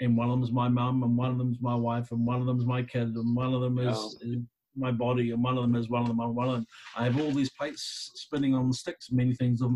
and 0.00 0.16
one 0.16 0.30
of 0.30 0.36
them 0.36 0.44
is 0.44 0.52
my 0.52 0.68
mum, 0.68 1.02
and 1.02 1.16
one 1.16 1.32
of 1.32 1.38
them 1.38 1.50
is 1.50 1.58
my 1.60 1.74
wife, 1.74 2.12
and 2.12 2.24
one 2.24 2.40
of 2.40 2.46
them 2.46 2.60
is 2.60 2.66
my 2.66 2.84
kid, 2.84 3.08
and 3.16 3.36
one 3.36 3.52
of 3.52 3.60
them 3.60 3.78
is, 3.78 4.16
oh. 4.24 4.42
my 4.76 4.92
body, 4.92 5.32
and 5.32 5.42
one 5.42 5.58
of 5.58 5.64
them 5.64 5.74
is 5.74 5.90
one 5.90 6.02
of 6.02 6.08
them, 6.08 6.18
one 6.18 6.48
of 6.48 6.54
them. 6.54 6.66
I 6.96 7.02
have 7.02 7.20
all 7.20 7.32
these 7.32 7.50
plates 7.50 8.12
spinning 8.14 8.54
on 8.54 8.68
the 8.68 8.74
sticks, 8.74 9.10
many 9.10 9.34
things 9.34 9.60
of 9.60 9.72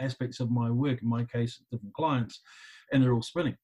aspects 0.00 0.40
of 0.40 0.50
my 0.50 0.70
work, 0.70 1.00
in 1.00 1.08
my 1.08 1.24
case, 1.24 1.62
different 1.70 1.94
clients, 1.94 2.40
and 2.92 3.00
they're 3.00 3.14
all 3.14 3.22
spinning. 3.22 3.56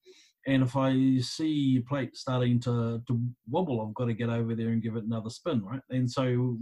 And 0.46 0.62
if 0.62 0.76
I 0.76 1.18
see 1.20 1.82
plate 1.88 2.16
starting 2.16 2.60
to, 2.60 3.02
to 3.08 3.20
wobble, 3.48 3.80
I've 3.80 3.94
got 3.94 4.06
to 4.06 4.14
get 4.14 4.28
over 4.28 4.54
there 4.54 4.68
and 4.68 4.82
give 4.82 4.96
it 4.96 5.04
another 5.04 5.30
spin, 5.30 5.64
right? 5.64 5.80
And 5.88 6.10
so, 6.10 6.58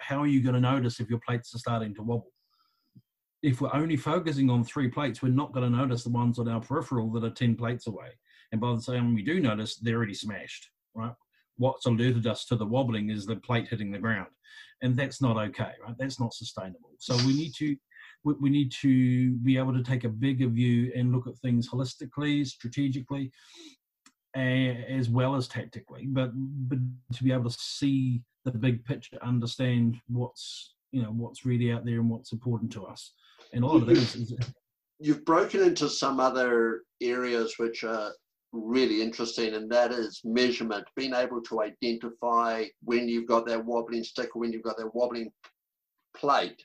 how 0.00 0.20
are 0.20 0.26
you 0.26 0.42
going 0.42 0.56
to 0.56 0.60
notice 0.60 0.98
if 0.98 1.08
your 1.08 1.20
plates 1.26 1.54
are 1.54 1.58
starting 1.58 1.94
to 1.94 2.02
wobble? 2.02 2.32
If 3.42 3.60
we're 3.60 3.74
only 3.74 3.96
focusing 3.96 4.50
on 4.50 4.64
three 4.64 4.88
plates, 4.88 5.22
we're 5.22 5.28
not 5.28 5.52
going 5.52 5.70
to 5.70 5.76
notice 5.76 6.02
the 6.02 6.10
ones 6.10 6.38
on 6.40 6.48
our 6.48 6.60
peripheral 6.60 7.10
that 7.12 7.22
are 7.22 7.30
10 7.30 7.54
plates 7.54 7.86
away. 7.86 8.08
And 8.50 8.60
by 8.60 8.74
the 8.74 8.82
time 8.82 9.14
we 9.14 9.22
do 9.22 9.40
notice, 9.40 9.76
they're 9.76 9.96
already 9.96 10.14
smashed, 10.14 10.68
right? 10.94 11.14
What's 11.58 11.86
alerted 11.86 12.26
us 12.26 12.44
to 12.46 12.56
the 12.56 12.66
wobbling 12.66 13.10
is 13.10 13.24
the 13.24 13.36
plate 13.36 13.68
hitting 13.68 13.92
the 13.92 13.98
ground. 13.98 14.28
And 14.82 14.96
that's 14.96 15.22
not 15.22 15.36
okay, 15.36 15.72
right? 15.82 15.94
That's 15.98 16.18
not 16.18 16.34
sustainable. 16.34 16.90
So 16.98 17.16
we 17.18 17.34
need 17.34 17.54
to 17.58 17.76
we, 18.26 18.34
we 18.40 18.50
need 18.50 18.72
to 18.72 19.30
be 19.36 19.56
able 19.56 19.72
to 19.72 19.82
take 19.82 20.04
a 20.04 20.08
bigger 20.08 20.48
view 20.48 20.92
and 20.94 21.12
look 21.12 21.28
at 21.28 21.38
things 21.38 21.70
holistically, 21.70 22.44
strategically, 22.44 23.30
as 24.34 25.08
well 25.08 25.34
as 25.34 25.48
tactically, 25.48 26.06
but 26.08 26.30
but 26.68 26.78
to 27.14 27.24
be 27.24 27.32
able 27.32 27.48
to 27.48 27.56
see 27.58 28.20
the 28.44 28.50
big 28.50 28.84
picture, 28.84 29.16
understand 29.22 29.96
what's 30.08 30.74
you 30.90 31.02
know 31.02 31.10
what's 31.10 31.46
really 31.46 31.72
out 31.72 31.86
there 31.86 32.00
and 32.00 32.10
what's 32.10 32.32
important 32.32 32.70
to 32.72 32.84
us. 32.84 33.12
And 33.54 33.64
a 33.64 33.66
lot 33.66 33.76
of 33.76 33.86
this 33.86 34.14
is 34.16 34.34
you've 34.98 35.24
broken 35.24 35.62
into 35.62 35.88
some 35.88 36.20
other 36.20 36.82
areas 37.00 37.54
which 37.58 37.84
are 37.84 38.12
really 38.52 39.00
interesting, 39.00 39.54
and 39.54 39.70
that 39.70 39.92
is 39.92 40.20
measurement, 40.24 40.86
being 40.96 41.14
able 41.14 41.40
to 41.42 41.62
identify 41.62 42.64
when 42.82 43.08
you've 43.08 43.28
got 43.28 43.46
that 43.46 43.64
wobbling 43.64 44.04
stick 44.04 44.34
or 44.34 44.40
when 44.40 44.52
you've 44.52 44.64
got 44.64 44.76
that 44.76 44.94
wobbling 44.94 45.30
plate 46.14 46.62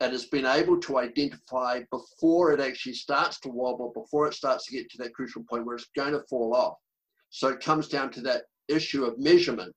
and 0.00 0.12
has 0.12 0.26
been 0.26 0.46
able 0.46 0.78
to 0.78 0.98
identify 0.98 1.80
before 1.90 2.52
it 2.52 2.60
actually 2.60 2.92
starts 2.94 3.40
to 3.40 3.48
wobble, 3.48 3.92
before 3.94 4.26
it 4.26 4.34
starts 4.34 4.66
to 4.66 4.72
get 4.72 4.90
to 4.90 4.98
that 4.98 5.14
crucial 5.14 5.42
point 5.48 5.64
where 5.64 5.76
it's 5.76 5.88
going 5.96 6.12
to 6.12 6.22
fall 6.28 6.54
off. 6.54 6.76
So 7.30 7.48
it 7.48 7.60
comes 7.60 7.88
down 7.88 8.10
to 8.12 8.20
that 8.22 8.42
issue 8.68 9.04
of 9.04 9.18
measurement. 9.18 9.74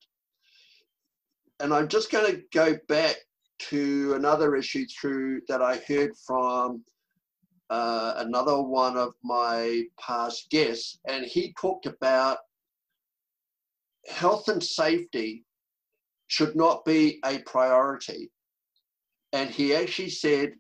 And 1.62 1.74
I'm 1.74 1.88
just 1.88 2.12
going 2.12 2.34
to 2.34 2.42
go 2.54 2.78
back 2.88 3.16
to 3.60 4.14
another 4.14 4.56
issue 4.56 4.86
through 4.88 5.42
that 5.48 5.62
I 5.62 5.78
heard 5.88 6.12
from 6.26 6.84
uh, 7.70 8.16
another 8.18 8.62
one 8.62 8.98
of 8.98 9.14
my 9.24 9.84
past 10.00 10.50
guests, 10.50 11.00
and 11.08 11.26
he 11.26 11.54
talked 11.60 11.86
about 11.86 12.40
health 14.08 14.48
and 14.48 14.64
safety 14.64 15.46
should 16.28 16.56
not 16.56 16.84
be 16.86 17.20
a 17.26 17.40
priority 17.40 18.32
and 19.34 19.50
he 19.50 19.76
actually 19.76 20.10
said, 20.10 20.54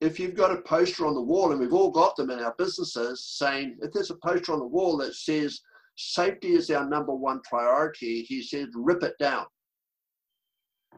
if 0.00 0.18
you've 0.18 0.34
got 0.34 0.50
a 0.50 0.62
poster 0.62 1.06
on 1.06 1.14
the 1.14 1.22
wall, 1.22 1.52
and 1.52 1.60
we've 1.60 1.72
all 1.72 1.90
got 1.90 2.16
them 2.16 2.30
in 2.30 2.40
our 2.40 2.54
businesses, 2.58 3.24
saying, 3.24 3.76
if 3.80 3.92
there's 3.92 4.10
a 4.10 4.16
poster 4.16 4.52
on 4.52 4.58
the 4.58 4.66
wall 4.66 4.96
that 4.98 5.14
says, 5.14 5.60
safety 5.96 6.54
is 6.54 6.70
our 6.70 6.88
number 6.88 7.14
one 7.14 7.40
priority, 7.42 8.22
he 8.22 8.42
said, 8.42 8.68
rip 8.74 9.02
it 9.02 9.14
down. 9.18 9.46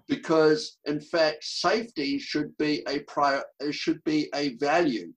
Because 0.09 0.79
in 0.87 1.01
fact, 1.01 1.45
safety 1.45 2.19
should 2.19 2.57
be 2.57 2.83
a 2.89 3.01
prior, 3.01 3.43
should 3.71 4.03
be 4.05 4.29
a 4.35 4.57
value. 4.57 5.13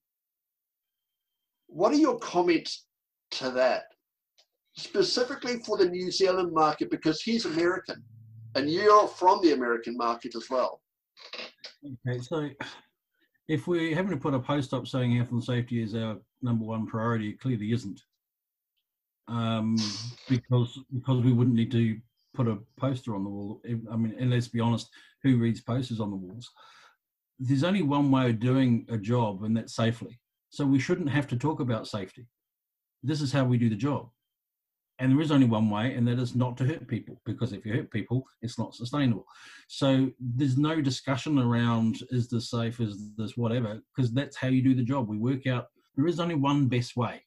What 1.67 1.93
are 1.93 1.97
your 1.97 2.19
comments 2.19 2.85
to 3.31 3.49
that? 3.51 3.83
Specifically 4.75 5.59
for 5.59 5.77
the 5.77 5.89
New 5.89 6.11
Zealand 6.11 6.53
market, 6.53 6.91
because 6.91 7.21
he's 7.21 7.45
American 7.45 8.03
and 8.55 8.69
you're 8.69 9.07
from 9.07 9.41
the 9.41 9.53
American 9.53 9.97
market 9.97 10.35
as 10.35 10.49
well. 10.49 10.81
Okay, 11.85 12.19
so 12.19 12.49
if 13.47 13.67
we're 13.67 13.95
having 13.95 14.11
to 14.11 14.17
put 14.17 14.33
a 14.33 14.39
post 14.39 14.73
up 14.73 14.87
saying 14.87 15.15
health 15.15 15.31
and 15.31 15.43
safety 15.43 15.81
is 15.81 15.95
our 15.95 16.17
number 16.41 16.65
one 16.65 16.85
priority, 16.85 17.29
it 17.29 17.39
clearly 17.39 17.71
isn't. 17.71 18.01
Um, 19.27 19.77
because 20.29 20.79
because 20.93 21.21
we 21.21 21.33
wouldn't 21.33 21.55
need 21.55 21.71
to 21.71 21.99
put 22.33 22.47
a 22.47 22.59
poster 22.77 23.15
on 23.15 23.23
the 23.23 23.29
wall. 23.29 23.61
I 23.91 23.97
mean, 23.97 24.15
and 24.19 24.29
let's 24.29 24.47
be 24.47 24.59
honest, 24.59 24.89
who 25.23 25.37
reads 25.37 25.61
posters 25.61 25.99
on 25.99 26.11
the 26.11 26.15
walls? 26.15 26.49
There's 27.39 27.63
only 27.63 27.81
one 27.81 28.09
way 28.09 28.29
of 28.29 28.39
doing 28.39 28.85
a 28.89 28.97
job, 28.97 29.43
and 29.43 29.55
that's 29.55 29.75
safely. 29.75 30.19
So 30.49 30.65
we 30.65 30.79
shouldn't 30.79 31.09
have 31.09 31.27
to 31.27 31.37
talk 31.37 31.59
about 31.59 31.87
safety. 31.87 32.27
This 33.03 33.21
is 33.21 33.31
how 33.31 33.43
we 33.45 33.57
do 33.57 33.69
the 33.69 33.75
job. 33.75 34.09
And 34.99 35.11
there 35.11 35.21
is 35.21 35.31
only 35.31 35.45
one 35.45 35.69
way, 35.69 35.93
and 35.93 36.07
that 36.07 36.17
is 36.17 36.35
not 36.35 36.57
to 36.57 36.65
hurt 36.65 36.87
people, 36.87 37.21
because 37.23 37.53
if 37.53 37.65
you 37.65 37.73
hurt 37.73 37.91
people, 37.91 38.25
it's 38.41 38.57
not 38.57 38.73
sustainable. 38.73 39.25
So 39.67 40.09
there's 40.19 40.57
no 40.57 40.81
discussion 40.81 41.37
around 41.37 41.99
is 42.09 42.29
this 42.29 42.49
safe, 42.49 42.79
is 42.79 43.13
this 43.15 43.37
whatever, 43.37 43.79
because 43.95 44.11
that's 44.11 44.35
how 44.35 44.47
you 44.47 44.63
do 44.63 44.73
the 44.73 44.83
job. 44.83 45.07
We 45.07 45.17
work 45.17 45.45
out 45.45 45.67
there 45.95 46.07
is 46.07 46.19
only 46.19 46.35
one 46.35 46.67
best 46.67 46.95
way. 46.95 47.23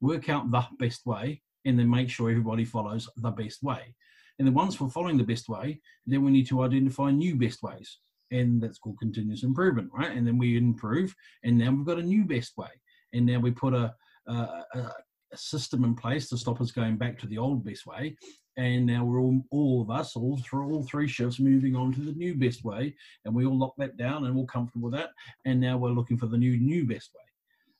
Work 0.00 0.28
out 0.28 0.50
the 0.50 0.64
best 0.78 1.04
way, 1.06 1.42
and 1.64 1.78
then 1.78 1.90
make 1.90 2.10
sure 2.10 2.30
everybody 2.30 2.64
follows 2.64 3.08
the 3.16 3.30
best 3.30 3.62
way. 3.62 3.94
And 4.38 4.46
then 4.46 4.54
once 4.54 4.78
we're 4.78 4.90
following 4.90 5.16
the 5.16 5.24
best 5.24 5.48
way, 5.48 5.80
then 6.06 6.22
we 6.22 6.30
need 6.30 6.46
to 6.48 6.62
identify 6.62 7.10
new 7.10 7.36
best 7.36 7.62
ways. 7.62 7.98
And 8.30 8.60
that's 8.62 8.78
called 8.78 8.98
continuous 8.98 9.44
improvement, 9.44 9.90
right? 9.92 10.14
And 10.14 10.26
then 10.26 10.36
we 10.36 10.56
improve, 10.56 11.14
and 11.44 11.56
now 11.56 11.70
we've 11.70 11.86
got 11.86 11.98
a 11.98 12.02
new 12.02 12.24
best 12.24 12.56
way. 12.56 12.68
And 13.12 13.24
now 13.24 13.38
we 13.38 13.50
put 13.50 13.72
a, 13.72 13.94
a, 14.26 14.32
a 14.32 14.92
a 15.32 15.36
system 15.36 15.84
in 15.84 15.94
place 15.94 16.28
to 16.28 16.38
stop 16.38 16.60
us 16.60 16.70
going 16.70 16.96
back 16.96 17.18
to 17.18 17.26
the 17.26 17.38
old 17.38 17.64
best 17.64 17.86
way. 17.86 18.16
And 18.56 18.86
now 18.86 19.04
we're 19.04 19.20
all, 19.20 19.42
all 19.50 19.82
of 19.82 19.90
us, 19.90 20.16
all 20.16 20.38
through 20.38 20.72
all 20.72 20.82
three 20.82 21.08
shifts, 21.08 21.38
moving 21.38 21.76
on 21.76 21.92
to 21.92 22.00
the 22.00 22.12
new 22.12 22.34
best 22.34 22.64
way. 22.64 22.94
And 23.24 23.34
we 23.34 23.44
all 23.44 23.58
lock 23.58 23.74
that 23.78 23.96
down 23.96 24.24
and 24.24 24.34
we're 24.34 24.46
comfortable 24.46 24.90
with 24.90 24.98
that. 24.98 25.10
And 25.44 25.60
now 25.60 25.76
we're 25.76 25.90
looking 25.90 26.16
for 26.16 26.26
the 26.26 26.38
new, 26.38 26.56
new 26.58 26.86
best 26.86 27.10
way. 27.14 27.22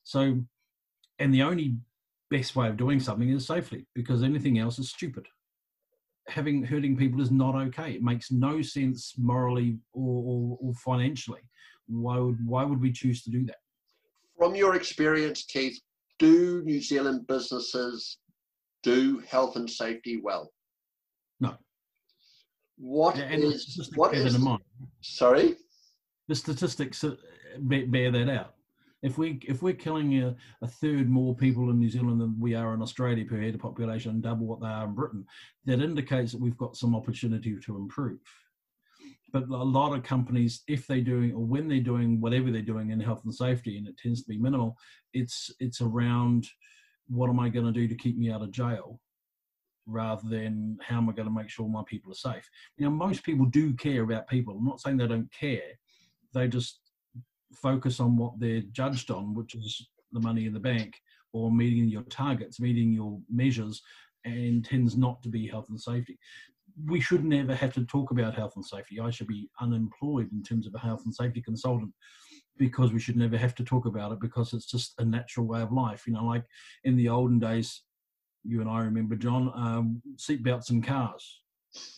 So, 0.05 0.39
and 1.19 1.33
the 1.33 1.43
only 1.43 1.77
best 2.31 2.57
way 2.57 2.69
of 2.69 2.77
doing 2.77 3.01
something 3.01 3.31
is 3.31 3.47
safely 3.47 3.87
because 3.95 4.23
anything 4.23 4.59
else 4.59 4.79
is 4.79 4.91
stupid. 4.91 5.27
Having 6.29 6.65
hurting 6.65 6.97
people 6.97 7.23
is 7.23 7.31
not 7.31 7.55
okay. 7.55 7.93
It 7.93 8.03
makes 8.03 8.31
no 8.31 8.61
sense 8.61 9.15
morally 9.17 9.79
or, 9.93 10.23
or, 10.25 10.59
or 10.61 10.75
financially. 10.75 11.41
Why 11.87 12.19
would, 12.19 12.45
why 12.45 12.65
would 12.65 12.81
we 12.81 12.93
choose 12.93 13.23
to 13.23 13.31
do 13.31 13.47
that? 13.47 13.59
From 14.37 14.55
your 14.55 14.75
experience, 14.75 15.45
Keith, 15.45 15.81
do 16.19 16.63
New 16.65 16.81
Zealand 16.81 17.27
businesses 17.27 18.19
do 18.83 19.19
health 19.29 19.57
and 19.57 19.69
safety 19.69 20.21
well? 20.23 20.53
No. 21.41 21.55
What 22.79 23.17
yeah, 23.17 23.31
is 23.31 23.91
what 23.95 24.15
is 24.15 24.39
sorry? 25.01 25.57
The 26.29 26.35
statistics 26.35 27.05
uh, 27.05 27.15
bear 27.61 28.11
that 28.11 28.29
out. 28.29 28.55
If 29.03 29.19
we 29.19 29.39
if 29.47 29.63
we're 29.63 29.75
killing 29.75 30.23
a, 30.23 30.35
a, 30.63 30.67
third 30.67 31.09
more 31.09 31.35
people 31.35 31.71
in 31.71 31.79
New 31.79 31.89
Zealand 31.89 32.21
than 32.21 32.39
we 32.41 32.55
are 32.55 32.75
in 32.75 32.83
Australia 32.83 33.25
per 33.25 33.41
head 33.41 33.55
of 33.55 33.61
population, 33.61 34.21
double 34.21 34.47
what 34.47 34.61
they 34.61 34.67
are 34.67 34.85
in 34.85 34.95
Britain, 34.95 35.25
that 35.67 35.81
indicates 35.81 36.33
that 36.33 36.41
we've 36.41 36.57
got 36.57 36.77
some 36.77 36.95
opportunity 36.95 37.57
to 37.65 37.77
improve 37.77 38.19
but 39.33 39.45
a 39.45 39.57
lot 39.57 39.93
of 39.93 40.03
companies, 40.03 40.63
if 40.69 40.87
they're 40.87 41.01
doing 41.01 41.33
or 41.33 41.45
when 41.45 41.69
they're 41.69 41.81
doing 41.81 42.21
whatever 42.21 42.51
they're 42.51 42.63
doing 42.63 42.91
in 42.91 43.01
health 43.01 43.23
and 43.25 43.35
safety, 43.35 43.77
and 43.77 43.89
it 43.89 43.99
tends 43.99 44.23
to 44.23 44.29
be 44.29 44.39
minimal, 44.39 44.77
it's 45.13 45.51
it's 45.59 45.81
around 45.81 46.47
what 47.09 47.31
am 47.31 47.41
I 47.41 47.49
going 47.49 47.67
to 47.67 47.73
do 47.73 47.89
to 47.89 47.95
keep 47.95 48.17
me 48.17 48.31
out 48.31 48.43
of 48.43 48.53
jail, 48.53 49.01
rather 49.87 50.29
than 50.29 50.79
how 50.81 50.99
am 50.99 51.09
I 51.09 51.13
going 51.13 51.29
to 51.29 51.35
make 51.35 51.49
sure 51.49 51.69
my 51.69 51.83
people 51.87 52.13
are 52.13 52.15
safe. 52.15 52.49
Know, 52.79 52.91
most 52.91 53.25
people 53.25 53.47
do 53.47 53.75
care 53.75 54.03
about 54.03 54.29
people. 54.29 54.57
I'm 54.57 54.65
not 54.65 54.81
saying 54.81 54.97
they 54.97 55.07
don't 55.07 55.33
care; 55.33 55.73
they 56.33 56.47
just 56.49 56.81
focus 57.55 58.01
on 58.01 58.17
what 58.17 58.39
they're 58.39 58.63
judged 58.73 59.11
on, 59.11 59.35
which 59.35 59.55
is 59.55 59.89
the 60.13 60.21
money 60.21 60.47
in 60.47 60.53
the 60.53 60.61
bank 60.61 61.01
or 61.33 61.51
meeting 61.51 61.89
your 61.89 62.03
targets, 62.03 62.61
meeting 62.61 62.93
your 62.93 63.19
measures, 63.29 63.83
and 64.25 64.65
tends 64.65 64.97
not 64.97 65.23
to 65.23 65.29
be 65.29 65.47
health 65.47 65.69
and 65.69 65.81
safety 65.81 66.19
we 66.85 67.01
should 67.01 67.25
never 67.25 67.55
have 67.55 67.73
to 67.75 67.85
talk 67.85 68.11
about 68.11 68.35
health 68.35 68.55
and 68.57 68.65
safety. 68.65 69.01
I 69.01 69.11
should 69.11 69.27
be 69.27 69.49
unemployed 69.61 70.31
in 70.33 70.43
terms 70.43 70.67
of 70.67 70.75
a 70.75 70.79
health 70.79 71.03
and 71.05 71.15
safety 71.15 71.41
consultant 71.41 71.93
because 72.59 72.93
we 72.93 73.01
should 73.01 73.17
never 73.17 73.37
have 73.37 73.55
to 73.55 73.65
talk 73.65 73.87
about 73.87 74.13
it 74.13 74.21
because 74.21 74.53
it's 74.53 74.67
just 74.67 74.95
a 74.99 75.05
natural 75.05 75.47
way 75.47 75.63
of 75.63 75.73
life. 75.73 76.07
You 76.07 76.15
know, 76.15 76.25
like 76.25 76.45
in 76.85 76.97
the 76.97 77.09
olden 77.09 77.39
days, 77.39 77.83
you 78.45 78.61
and 78.61 78.71
I 78.71 78.81
remember, 78.81 79.17
John, 79.17 79.53
um, 79.55 80.03
seatbelts 80.17 80.71
in 80.71 80.83
cars. 80.83 81.41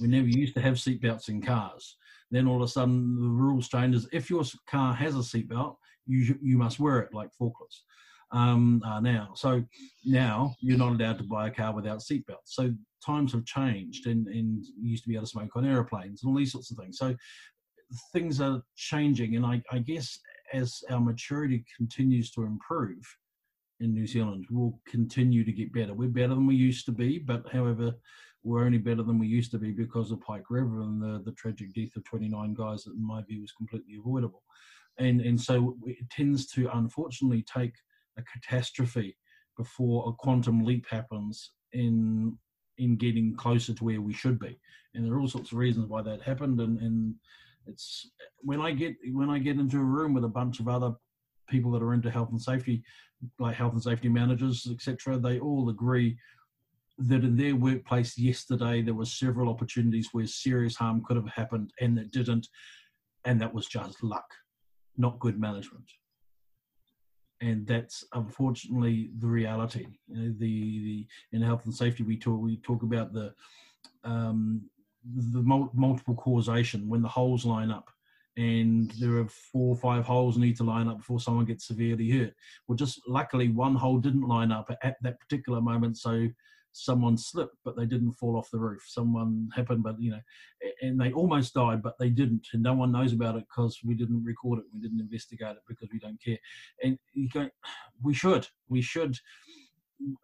We 0.01 0.09
never 0.09 0.27
used 0.27 0.55
to 0.55 0.61
have 0.61 0.75
seatbelts 0.75 1.29
in 1.29 1.43
cars. 1.43 1.97
Then 2.31 2.47
all 2.47 2.57
of 2.57 2.63
a 2.63 2.69
sudden, 2.69 3.17
the 3.21 3.29
rules 3.29 3.69
changes. 3.69 4.09
If 4.13 4.31
your 4.31 4.45
car 4.69 4.93
has 4.95 5.15
a 5.15 5.19
seatbelt, 5.19 5.77
you 6.07 6.39
you 6.41 6.57
must 6.57 6.81
wear 6.81 7.01
it 7.01 7.13
like 7.13 7.31
forklifts 7.41 7.83
um, 8.31 8.83
are 8.85 9.01
now. 9.01 9.33
So 9.35 9.65
now 10.05 10.55
you're 10.61 10.79
not 10.79 10.93
allowed 10.93 11.19
to 11.19 11.25
buy 11.25 11.49
a 11.49 11.51
car 11.51 11.75
without 11.75 12.01
seatbelts. 12.01 12.47
So 12.47 12.75
times 13.05 13.33
have 13.33 13.45
changed, 13.45 14.07
and, 14.07 14.27
and 14.29 14.65
you 14.81 14.91
used 14.91 15.05
to 15.05 15.09
be 15.09 15.15
able 15.15 15.27
to 15.27 15.31
smoke 15.31 15.57
on 15.57 15.67
aeroplanes 15.67 16.23
and 16.23 16.31
all 16.31 16.37
these 16.37 16.53
sorts 16.53 16.71
of 16.71 16.77
things. 16.77 16.99
So 16.99 17.15
things 18.13 18.41
are 18.41 18.63
changing, 18.77 19.37
and 19.37 19.47
I, 19.47 19.63
I 19.71 19.79
guess 19.79 20.19
as 20.53 20.83
our 20.91 21.01
maturity 21.01 21.65
continues 21.77 22.31
to 22.33 22.43
improve 22.45 23.03
in 23.81 23.95
New 23.95 24.07
Zealand, 24.07 24.47
we'll 24.51 24.79
continue 24.87 25.45
to 25.45 25.53
get 25.53 25.73
better. 25.73 25.95
We're 25.95 26.09
better 26.09 26.35
than 26.35 26.47
we 26.47 26.57
used 26.57 26.85
to 26.87 26.93
be, 26.93 27.19
but 27.19 27.45
however, 27.53 27.95
we're 28.43 28.65
only 28.65 28.79
better 28.79 29.03
than 29.03 29.19
we 29.19 29.27
used 29.27 29.51
to 29.53 29.59
be 29.59 29.73
because 29.73 30.11
of 30.11 30.21
Pike 30.21 30.51
River 30.51 30.81
and 30.81 31.01
the, 31.01 31.23
the 31.25 31.33
tragic 31.33 31.75
death 31.75 31.97
of 31.97 32.05
29 32.05 32.55
guys 32.55 32.85
that, 32.85 32.95
in 32.95 33.07
my 33.07 33.23
view, 33.23 33.41
was 33.41 33.53
completely 33.53 33.97
avoidable. 33.99 34.43
And, 34.99 35.21
and 35.21 35.41
so 35.41 35.77
it 35.85 36.09
tends 36.11 36.47
to 36.53 36.69
unfortunately 36.75 37.45
take 37.53 37.75
a 38.19 38.23
catastrophe 38.23 39.17
before 39.57 40.09
a 40.09 40.13
quantum 40.13 40.65
leap 40.65 40.87
happens 40.89 41.53
in 41.73 42.37
in 42.79 42.97
getting 42.97 43.35
closer 43.35 43.75
to 43.75 43.85
where 43.85 44.01
we 44.01 44.13
should 44.13 44.39
be. 44.39 44.59
And 44.95 45.05
there 45.05 45.13
are 45.15 45.21
all 45.21 45.29
sorts 45.29 45.53
of 45.53 45.59
reasons 45.59 45.89
why 45.89 46.01
that 46.03 46.23
happened. 46.23 46.61
And, 46.61 46.79
and 46.79 47.15
it's 47.67 48.11
when 48.39 48.61
I 48.61 48.73
get 48.73 48.95
when 49.13 49.31
I 49.31 49.39
get 49.39 49.59
into 49.59 49.79
a 49.79 49.85
room 49.85 50.15
with 50.15 50.25
a 50.25 50.29
bunch 50.29 50.61
of 50.61 50.69
other 50.69 50.95
people 51.49 51.71
that 51.73 51.83
are 51.83 51.95
into 51.95 52.11
health 52.11 52.31
and 52.31 52.41
safety, 52.41 52.83
like 53.39 53.57
health 53.57 53.73
and 53.73 53.83
safety 53.83 54.09
managers, 54.09 54.67
etc., 54.71 55.19
they 55.19 55.39
all 55.39 55.69
agree 55.69 56.17
that 56.99 57.23
in 57.25 57.37
their 57.37 57.55
workplace 57.55 58.19
yesterday 58.19 58.83
there 58.83 58.95
were 58.95 59.05
several 59.05 59.49
opportunities 59.49 60.09
where 60.13 60.27
serious 60.27 60.75
harm 60.75 61.03
could 61.05 61.17
have 61.17 61.29
happened 61.29 61.73
and 61.81 61.99
it 61.99 62.11
didn't, 62.11 62.49
and 63.25 63.41
that 63.41 63.55
was 63.55 63.67
just 63.67 64.03
luck, 64.03 64.29
not 64.97 65.19
good 65.21 65.39
management. 65.39 65.85
And 67.41 67.67
that's 67.67 68.05
unfortunately 68.15 69.11
the 69.19 69.29
reality. 69.29 69.87
You 70.09 70.17
know, 70.17 70.35
the, 70.39 70.39
the 70.39 71.07
in 71.33 71.43
health 71.43 71.65
and 71.67 71.75
safety 71.75 72.03
we 72.03 72.17
talk 72.17 72.41
we 72.41 72.57
talk 72.59 72.83
about 72.83 73.13
the 73.13 73.33
um, 74.05 74.63
the 75.15 75.43
multiple 75.43 76.15
causation 76.15 76.89
when 76.89 77.03
the 77.03 77.09
holes 77.09 77.45
line 77.45 77.71
up 77.71 77.91
and 78.39 78.93
there 79.01 79.17
are 79.17 79.27
four 79.27 79.75
or 79.75 79.77
five 79.77 80.05
holes 80.05 80.39
need 80.39 80.57
to 80.57 80.63
line 80.63 80.87
up 80.87 80.99
before 80.99 81.19
someone 81.19 81.45
gets 81.45 81.67
severely 81.67 82.09
hurt. 82.09 82.33
Well, 82.67 82.77
just 82.77 83.01
luckily 83.09 83.49
one 83.49 83.75
hole 83.75 83.99
didn't 83.99 84.29
line 84.29 84.53
up 84.53 84.71
at 84.83 84.97
that 85.03 85.19
particular 85.19 85.61
moment, 85.61 85.99
so 85.99 86.29
someone 86.79 87.17
slipped, 87.17 87.57
but 87.65 87.77
they 87.77 87.87
didn't 87.87 88.13
fall 88.13 88.37
off 88.37 88.51
the 88.51 88.59
roof. 88.59 88.85
Someone 88.87 89.49
happened, 89.55 89.83
but 89.83 90.01
you 90.01 90.13
know, 90.13 90.21
and 90.83 91.01
they 91.01 91.13
almost 91.13 91.55
died, 91.55 91.83
but 91.83 91.95
they 91.99 92.11
didn't, 92.11 92.47
and 92.53 92.63
no 92.63 92.75
one 92.75 92.93
knows 92.93 93.13
about 93.13 93.37
it 93.37 93.45
because 93.49 93.79
we 93.85 93.95
didn't 93.95 94.25
record 94.25 94.61
it, 94.61 94.65
we 94.73 94.81
didn't 94.81 95.01
investigate 95.01 95.57
it 95.57 95.63
because 95.67 95.89
we 95.93 95.99
don't 95.99 96.23
care. 96.23 96.39
And 96.83 96.99
you 97.13 97.29
go, 97.29 97.49
we 98.03 98.15
should, 98.15 98.47
we 98.69 98.81
should 98.81 99.13
mm, 100.03 100.15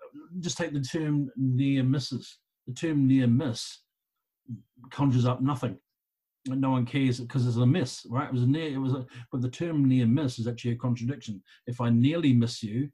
just 0.41 0.57
take 0.57 0.73
the 0.73 0.81
term 0.81 1.31
near 1.37 1.83
misses. 1.83 2.39
The 2.67 2.75
term 2.75 3.07
near 3.07 3.27
miss 3.27 3.81
conjures 4.91 5.27
up 5.27 5.43
nothing. 5.43 5.79
And 6.51 6.61
no 6.61 6.71
one 6.71 6.85
cares 6.85 7.21
because 7.21 7.47
it's 7.47 7.57
a 7.57 7.67
miss, 7.67 8.07
right? 8.11 8.29
It 8.29 8.33
was 8.33 8.43
a 8.43 8.47
near, 8.47 8.75
it 8.75 8.79
was 8.79 8.93
a, 8.93 9.07
but 9.33 9.41
the 9.41 9.49
term 9.49 9.89
near 9.89 10.07
miss 10.07 10.39
is 10.39 10.47
actually 10.47 10.73
a 10.73 10.77
contradiction. 10.77 11.43
If 11.67 11.81
I 11.81 11.89
nearly 11.89 12.35
miss 12.35 12.63
you, 12.63 12.91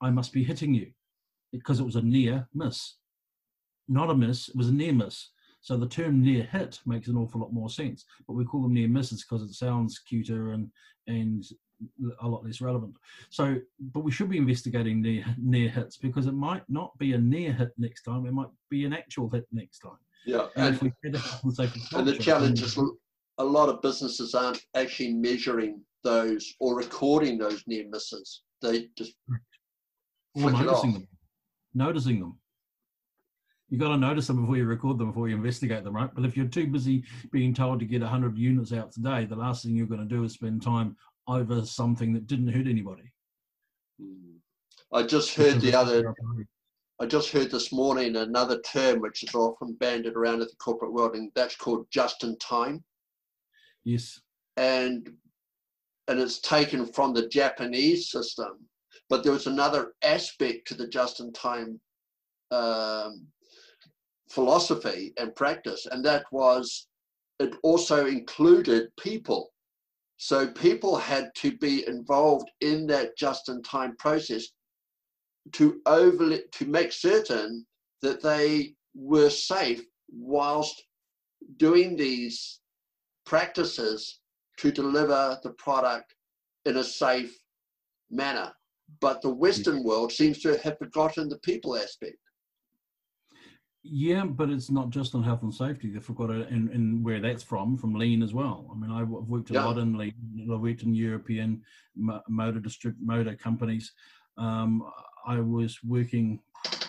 I 0.00 0.10
must 0.10 0.32
be 0.32 0.44
hitting 0.44 0.72
you 0.72 0.92
because 1.52 1.80
it 1.80 1.84
was 1.84 1.96
a 1.96 2.02
near 2.02 2.48
miss. 2.54 2.96
Not 3.88 4.10
a 4.10 4.14
miss, 4.14 4.48
it 4.48 4.56
was 4.56 4.68
a 4.68 4.72
near 4.72 4.92
miss. 4.92 5.28
So 5.60 5.76
the 5.76 5.86
term 5.86 6.22
near 6.22 6.42
hit 6.42 6.80
makes 6.86 7.08
an 7.08 7.16
awful 7.16 7.40
lot 7.40 7.52
more 7.52 7.70
sense. 7.70 8.04
But 8.26 8.34
we 8.34 8.44
call 8.44 8.62
them 8.62 8.74
near 8.74 8.88
misses 8.88 9.24
because 9.24 9.42
it 9.42 9.54
sounds 9.54 9.98
cuter 10.00 10.52
and 10.52 10.70
and 11.06 11.44
a 12.20 12.28
lot 12.28 12.44
less 12.44 12.60
relevant. 12.60 12.94
So, 13.30 13.56
but 13.92 14.00
we 14.00 14.12
should 14.12 14.30
be 14.30 14.38
investigating 14.38 15.00
near 15.00 15.24
near 15.38 15.68
hits 15.68 15.96
because 15.96 16.26
it 16.26 16.34
might 16.34 16.62
not 16.68 16.96
be 16.98 17.12
a 17.12 17.18
near 17.18 17.52
hit 17.52 17.70
next 17.78 18.02
time; 18.02 18.26
it 18.26 18.32
might 18.32 18.50
be 18.70 18.84
an 18.84 18.92
actual 18.92 19.28
hit 19.30 19.46
next 19.52 19.80
time. 19.80 19.98
Yeah, 20.24 20.46
and, 20.56 20.80
and, 21.02 21.16
and 21.94 22.06
the 22.06 22.16
challenge 22.20 22.62
is 22.62 22.78
a 23.38 23.44
lot 23.44 23.68
of 23.68 23.82
businesses 23.82 24.34
aren't 24.34 24.64
actually 24.74 25.14
measuring 25.14 25.80
those 26.04 26.54
or 26.60 26.76
recording 26.76 27.38
those 27.38 27.64
near 27.66 27.88
misses. 27.88 28.42
They 28.60 28.88
just 28.96 29.14
it 30.36 30.68
off. 30.68 30.82
Them 30.82 31.08
noticing 31.74 32.20
them. 32.20 32.38
You 33.72 33.78
got 33.78 33.88
to 33.88 33.96
notice 33.96 34.26
them 34.26 34.42
before 34.42 34.58
you 34.58 34.66
record 34.66 34.98
them, 34.98 35.06
before 35.12 35.30
you 35.30 35.34
investigate 35.34 35.82
them, 35.82 35.96
right? 35.96 36.10
But 36.14 36.26
if 36.26 36.36
you're 36.36 36.44
too 36.44 36.66
busy 36.66 37.04
being 37.30 37.54
told 37.54 37.80
to 37.80 37.86
get 37.86 38.02
100 38.02 38.36
units 38.36 38.70
out 38.70 38.92
today, 38.92 39.24
the 39.24 39.34
last 39.34 39.64
thing 39.64 39.74
you're 39.74 39.86
going 39.86 40.06
to 40.06 40.14
do 40.14 40.24
is 40.24 40.34
spend 40.34 40.60
time 40.60 40.94
over 41.26 41.64
something 41.64 42.12
that 42.12 42.26
didn't 42.26 42.48
hurt 42.48 42.66
anybody. 42.66 43.10
Hmm. 43.98 44.36
I 44.92 45.04
just 45.04 45.34
heard 45.34 45.62
the 45.62 45.74
other. 45.74 46.14
I 47.00 47.06
just 47.06 47.32
heard 47.32 47.50
this 47.50 47.72
morning 47.72 48.14
another 48.14 48.60
term 48.60 49.00
which 49.00 49.22
is 49.22 49.34
often 49.34 49.72
banded 49.72 50.16
around 50.16 50.34
in 50.34 50.40
the 50.40 50.56
corporate 50.58 50.92
world, 50.92 51.16
and 51.16 51.32
that's 51.34 51.56
called 51.56 51.86
just 51.90 52.24
in 52.24 52.36
time. 52.40 52.84
Yes. 53.84 54.20
And 54.58 55.10
and 56.08 56.20
it's 56.20 56.40
taken 56.40 56.84
from 56.84 57.14
the 57.14 57.26
Japanese 57.28 58.10
system, 58.10 58.68
but 59.08 59.22
there 59.22 59.32
was 59.32 59.46
another 59.46 59.94
aspect 60.04 60.68
to 60.68 60.74
the 60.74 60.88
just-in-time 60.88 61.80
um, 62.50 63.28
philosophy 64.34 65.12
and 65.18 65.34
practice, 65.36 65.86
and 65.90 66.04
that 66.04 66.24
was 66.32 66.86
it 67.38 67.54
also 67.62 68.06
included 68.06 68.88
people. 68.98 69.52
So 70.16 70.46
people 70.46 70.96
had 70.96 71.30
to 71.36 71.56
be 71.58 71.86
involved 71.86 72.48
in 72.60 72.86
that 72.86 73.16
just-in-time 73.18 73.96
process 73.98 74.46
to 75.52 75.80
overly 75.86 76.42
to 76.52 76.64
make 76.66 76.92
certain 76.92 77.66
that 78.00 78.22
they 78.22 78.74
were 78.94 79.30
safe 79.30 79.82
whilst 80.12 80.82
doing 81.56 81.96
these 81.96 82.60
practices 83.26 84.20
to 84.58 84.70
deliver 84.70 85.38
the 85.42 85.50
product 85.50 86.14
in 86.64 86.76
a 86.76 86.84
safe 86.84 87.36
manner. 88.10 88.52
But 89.00 89.22
the 89.22 89.34
Western 89.34 89.78
mm-hmm. 89.78 89.88
world 89.88 90.12
seems 90.12 90.38
to 90.42 90.56
have 90.58 90.78
forgotten 90.78 91.28
the 91.28 91.38
people 91.38 91.76
aspect. 91.76 92.18
Yeah, 93.84 94.24
but 94.24 94.48
it's 94.48 94.70
not 94.70 94.90
just 94.90 95.14
on 95.14 95.24
health 95.24 95.42
and 95.42 95.52
safety. 95.52 95.90
They 95.90 95.98
forgot 95.98 96.30
it 96.30 96.48
in, 96.50 96.70
in 96.70 97.02
where 97.02 97.20
that's 97.20 97.42
from, 97.42 97.76
from 97.76 97.94
lean 97.94 98.22
as 98.22 98.32
well. 98.32 98.70
I 98.70 98.78
mean, 98.78 98.92
I've 98.92 99.08
worked 99.08 99.50
a 99.50 99.54
yeah. 99.54 99.64
lot 99.64 99.78
in 99.78 99.98
lean. 99.98 100.14
I've 100.52 100.60
worked 100.60 100.82
in 100.82 100.94
European 100.94 101.62
motor 102.28 102.60
distrib- 102.60 103.00
motor 103.00 103.34
companies. 103.34 103.92
Um, 104.38 104.88
I 105.26 105.40
was 105.40 105.78
working, 105.82 106.40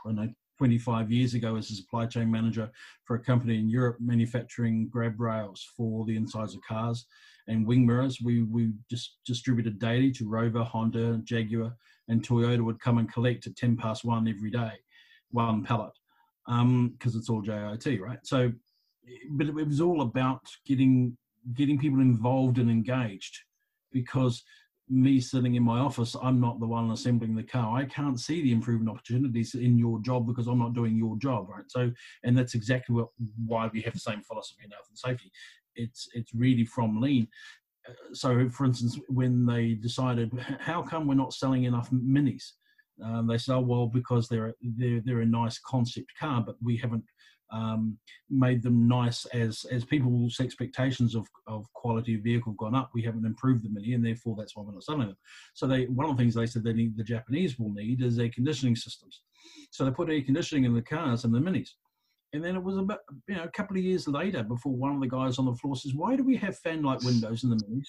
I 0.05 0.11
know, 0.11 0.29
25 0.59 1.11
years 1.11 1.33
ago 1.33 1.55
as 1.55 1.71
a 1.71 1.75
supply 1.75 2.05
chain 2.05 2.29
manager 2.29 2.69
for 3.05 3.15
a 3.15 3.19
company 3.19 3.57
in 3.57 3.69
Europe 3.69 3.97
manufacturing 3.99 4.87
grab 4.87 5.19
rails 5.19 5.67
for 5.75 6.05
the 6.05 6.15
insides 6.15 6.53
of 6.53 6.61
cars 6.61 7.07
and 7.47 7.65
wing 7.65 7.87
mirrors. 7.87 8.21
We 8.21 8.43
we 8.43 8.71
just 8.89 9.17
distributed 9.25 9.79
daily 9.79 10.11
to 10.11 10.29
Rover, 10.29 10.63
Honda, 10.63 11.19
Jaguar, 11.23 11.75
and 12.07 12.21
Toyota 12.21 12.61
would 12.61 12.79
come 12.79 12.99
and 12.99 13.11
collect 13.11 13.47
at 13.47 13.55
10 13.55 13.77
past 13.77 14.05
one 14.05 14.27
every 14.27 14.51
day, 14.51 14.73
one 15.31 15.63
pallet, 15.63 15.93
because 16.45 16.61
um, 16.61 16.97
it's 17.01 17.29
all 17.29 17.41
JIT, 17.41 18.01
right? 18.01 18.19
So, 18.23 18.51
but 19.31 19.47
it, 19.47 19.53
was 19.53 19.81
all 19.81 20.01
about 20.01 20.41
getting 20.65 21.17
getting 21.53 21.77
people 21.77 21.99
involved 21.99 22.57
and 22.57 22.69
engaged, 22.69 23.37
because 23.91 24.43
me 24.89 25.19
sitting 25.19 25.55
in 25.55 25.63
my 25.63 25.79
office, 25.79 26.15
I'm 26.21 26.39
not 26.39 26.59
the 26.59 26.67
one 26.67 26.91
assembling 26.91 27.35
the 27.35 27.43
car. 27.43 27.77
I 27.77 27.85
can't 27.85 28.19
see 28.19 28.41
the 28.41 28.51
improvement 28.51 28.89
opportunities 28.89 29.55
in 29.55 29.77
your 29.77 29.99
job 30.01 30.27
because 30.27 30.47
I'm 30.47 30.59
not 30.59 30.73
doing 30.73 30.97
your 30.97 31.17
job, 31.17 31.49
right? 31.49 31.63
So, 31.67 31.91
and 32.23 32.37
that's 32.37 32.55
exactly 32.55 32.95
what, 32.95 33.07
why 33.45 33.69
we 33.73 33.81
have 33.81 33.93
the 33.93 33.99
same 33.99 34.21
philosophy 34.21 34.63
in 34.65 34.71
health 34.71 34.87
and 34.89 34.97
safety. 34.97 35.31
It's 35.75 36.07
it's 36.13 36.33
really 36.33 36.65
from 36.65 37.01
lean 37.01 37.27
so 38.13 38.49
for 38.49 38.65
instance 38.65 38.99
when 39.09 39.45
they 39.45 39.73
decided 39.73 40.31
how 40.59 40.81
come 40.81 41.07
we're 41.07 41.15
not 41.15 41.33
selling 41.33 41.63
enough 41.63 41.89
minis 41.91 42.53
um, 43.03 43.27
they 43.27 43.37
say, 43.37 43.53
oh 43.53 43.61
well 43.61 43.87
because 43.87 44.27
they're 44.27 44.53
they're 44.61 45.01
they're 45.03 45.21
a 45.21 45.25
nice 45.25 45.59
concept 45.59 46.11
car 46.19 46.43
but 46.45 46.55
we 46.61 46.77
haven't 46.77 47.03
um, 47.51 47.97
made 48.29 48.63
them 48.63 48.87
nice 48.87 49.25
as 49.27 49.65
as 49.71 49.85
people's 49.85 50.39
expectations 50.39 51.15
of, 51.15 51.27
of 51.47 51.71
quality 51.73 52.15
of 52.15 52.21
vehicle 52.21 52.53
gone 52.53 52.75
up 52.75 52.89
we 52.93 53.03
haven't 53.03 53.25
improved 53.25 53.63
the 53.63 53.69
mini 53.69 53.93
and 53.93 54.05
therefore 54.05 54.35
that's 54.37 54.55
why 54.55 54.63
we're 54.63 54.73
not 54.73 54.83
selling 54.83 55.07
them 55.07 55.17
so 55.53 55.67
they 55.67 55.85
one 55.85 56.09
of 56.09 56.17
the 56.17 56.21
things 56.21 56.33
they 56.33 56.45
said 56.45 56.63
they 56.63 56.73
need 56.73 56.97
the 56.97 57.03
japanese 57.03 57.59
will 57.59 57.71
need 57.73 58.01
is 58.01 58.17
air 58.17 58.29
conditioning 58.33 58.75
systems 58.75 59.21
so 59.71 59.85
they 59.85 59.91
put 59.91 60.09
air 60.09 60.21
conditioning 60.21 60.63
in 60.63 60.73
the 60.73 60.81
cars 60.81 61.25
and 61.25 61.33
the 61.33 61.39
minis 61.39 61.69
and 62.33 62.43
then 62.43 62.55
it 62.55 62.63
was 62.63 62.77
about 62.77 62.99
you 63.27 63.35
know 63.35 63.43
a 63.43 63.51
couple 63.51 63.77
of 63.77 63.83
years 63.83 64.07
later 64.07 64.43
before 64.43 64.73
one 64.73 64.95
of 64.95 65.01
the 65.01 65.07
guys 65.07 65.37
on 65.37 65.45
the 65.45 65.55
floor 65.55 65.75
says, 65.75 65.93
"Why 65.93 66.15
do 66.15 66.23
we 66.23 66.35
have 66.37 66.57
fan-like 66.57 67.01
windows 67.01 67.43
in 67.43 67.51
the 67.51 67.55
minis?" 67.57 67.87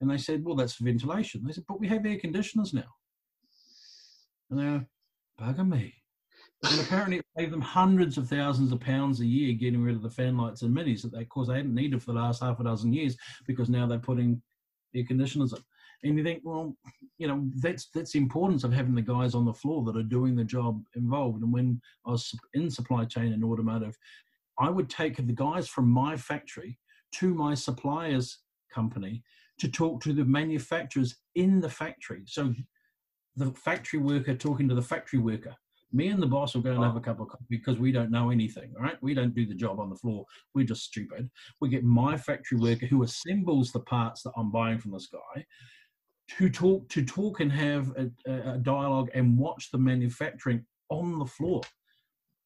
And 0.00 0.10
they 0.10 0.18
said, 0.18 0.44
"Well, 0.44 0.56
that's 0.56 0.76
ventilation." 0.76 1.44
They 1.44 1.52
said, 1.52 1.64
"But 1.68 1.78
we 1.78 1.88
have 1.88 2.04
air 2.06 2.18
conditioners 2.18 2.72
now." 2.72 2.90
And 4.52 4.60
they're 4.60 4.86
bugger 5.40 5.66
me. 5.66 5.94
And 6.64 6.80
apparently, 6.80 7.16
it 7.16 7.24
saved 7.36 7.52
them 7.52 7.60
hundreds 7.60 8.18
of 8.18 8.28
thousands 8.28 8.70
of 8.70 8.78
pounds 8.78 9.20
a 9.20 9.26
year 9.26 9.52
getting 9.54 9.82
rid 9.82 9.96
of 9.96 10.02
the 10.02 10.10
fan 10.10 10.36
lights 10.36 10.62
and 10.62 10.76
minis 10.76 11.02
that 11.02 11.12
they, 11.12 11.22
of 11.22 11.28
course, 11.28 11.48
they 11.48 11.56
hadn't 11.56 11.74
needed 11.74 12.00
for 12.00 12.12
the 12.12 12.20
last 12.20 12.42
half 12.42 12.60
a 12.60 12.64
dozen 12.64 12.92
years 12.92 13.16
because 13.48 13.68
now 13.68 13.86
they're 13.86 13.98
putting 13.98 14.40
air 14.94 15.04
conditioners 15.04 15.52
in 15.54 15.58
and 16.04 16.18
you 16.18 16.24
think, 16.24 16.42
well, 16.44 16.76
you 17.18 17.28
know, 17.28 17.48
that's 17.60 17.88
that's 17.94 18.12
the 18.12 18.18
importance 18.18 18.64
of 18.64 18.72
having 18.72 18.94
the 18.94 19.02
guys 19.02 19.34
on 19.34 19.44
the 19.44 19.54
floor 19.54 19.84
that 19.84 19.96
are 19.96 20.02
doing 20.02 20.34
the 20.34 20.44
job 20.44 20.82
involved. 20.96 21.42
And 21.42 21.52
when 21.52 21.80
I 22.06 22.10
was 22.10 22.34
in 22.54 22.70
supply 22.70 23.04
chain 23.04 23.32
and 23.32 23.44
automotive, 23.44 23.96
I 24.58 24.68
would 24.68 24.90
take 24.90 25.16
the 25.16 25.32
guys 25.32 25.68
from 25.68 25.88
my 25.88 26.16
factory 26.16 26.78
to 27.16 27.34
my 27.34 27.54
suppliers 27.54 28.38
company 28.72 29.22
to 29.58 29.68
talk 29.68 30.02
to 30.02 30.12
the 30.12 30.24
manufacturers 30.24 31.16
in 31.36 31.60
the 31.60 31.70
factory. 31.70 32.22
So 32.26 32.52
the 33.36 33.52
factory 33.52 33.98
worker 33.98 34.34
talking 34.34 34.68
to 34.68 34.74
the 34.74 34.82
factory 34.82 35.18
worker. 35.18 35.54
Me 35.94 36.08
and 36.08 36.22
the 36.22 36.26
boss 36.26 36.54
will 36.54 36.62
go 36.62 36.72
and 36.72 36.82
have 36.82 36.96
a 36.96 36.98
oh. 36.98 37.02
cup 37.02 37.20
of 37.20 37.28
coffee 37.28 37.44
because 37.50 37.78
we 37.78 37.92
don't 37.92 38.10
know 38.10 38.30
anything, 38.30 38.72
right? 38.78 38.96
We 39.02 39.12
don't 39.12 39.34
do 39.34 39.44
the 39.44 39.54
job 39.54 39.78
on 39.78 39.90
the 39.90 39.96
floor. 39.96 40.24
We're 40.54 40.64
just 40.64 40.84
stupid. 40.84 41.30
We 41.60 41.68
get 41.68 41.84
my 41.84 42.16
factory 42.16 42.58
worker 42.58 42.86
who 42.86 43.02
assembles 43.02 43.72
the 43.72 43.80
parts 43.80 44.22
that 44.22 44.32
I'm 44.36 44.50
buying 44.50 44.78
from 44.78 44.92
this 44.92 45.08
guy 45.08 45.44
to 46.38 46.48
talk 46.48 46.88
to 46.88 47.04
talk 47.04 47.40
and 47.40 47.52
have 47.52 47.92
a, 47.96 48.30
a 48.30 48.58
dialogue 48.58 49.10
and 49.12 49.36
watch 49.36 49.70
the 49.70 49.78
manufacturing 49.78 50.64
on 50.88 51.18
the 51.18 51.26
floor. 51.26 51.60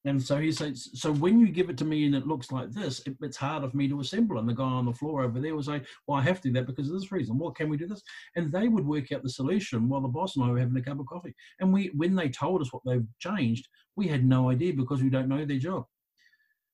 And 0.07 0.23
so 0.23 0.38
he 0.38 0.53
says, 0.53 0.88
so 0.95 1.11
when 1.11 1.40
you 1.40 1.49
give 1.49 1.69
it 1.69 1.77
to 1.79 1.85
me 1.85 2.07
and 2.07 2.14
it 2.14 2.29
looks 2.29 2.53
like 2.53 2.71
this, 2.71 3.01
it, 3.07 3.16
it's 3.21 3.37
harder 3.37 3.69
for 3.69 3.77
me 3.77 3.88
to 3.88 3.99
assemble. 3.99 4.38
And 4.38 4.49
the 4.49 4.55
guy 4.55 4.62
on 4.62 4.87
the 4.87 4.92
floor 4.92 5.25
over 5.25 5.40
there 5.40 5.57
was 5.57 5.66
like, 5.66 5.85
well, 6.07 6.16
I 6.16 6.23
have 6.23 6.40
to 6.42 6.49
do 6.49 6.55
that 6.55 6.66
because 6.66 6.88
of 6.88 6.95
this 6.95 7.11
reason. 7.11 7.37
What 7.37 7.57
can 7.57 7.69
we 7.69 7.77
do 7.77 7.88
this? 7.88 8.03
And 8.37 8.53
they 8.53 8.69
would 8.69 8.87
work 8.87 9.11
out 9.11 9.25
the 9.25 9.29
solution 9.29 9.88
while 9.88 10.01
the 10.01 10.07
boss 10.07 10.37
and 10.37 10.45
I 10.45 10.51
were 10.51 10.61
having 10.61 10.77
a 10.77 10.83
cup 10.83 11.01
of 11.01 11.07
coffee. 11.07 11.35
And 11.59 11.73
we, 11.73 11.90
when 11.97 12.14
they 12.14 12.29
told 12.29 12.62
us 12.62 12.73
what 12.73 12.85
they've 12.87 13.05
changed, 13.19 13.66
we 13.97 14.07
had 14.07 14.25
no 14.25 14.49
idea 14.49 14.75
because 14.75 15.03
we 15.03 15.11
don't 15.11 15.29
know 15.29 15.45
their 15.45 15.59
job. 15.59 15.87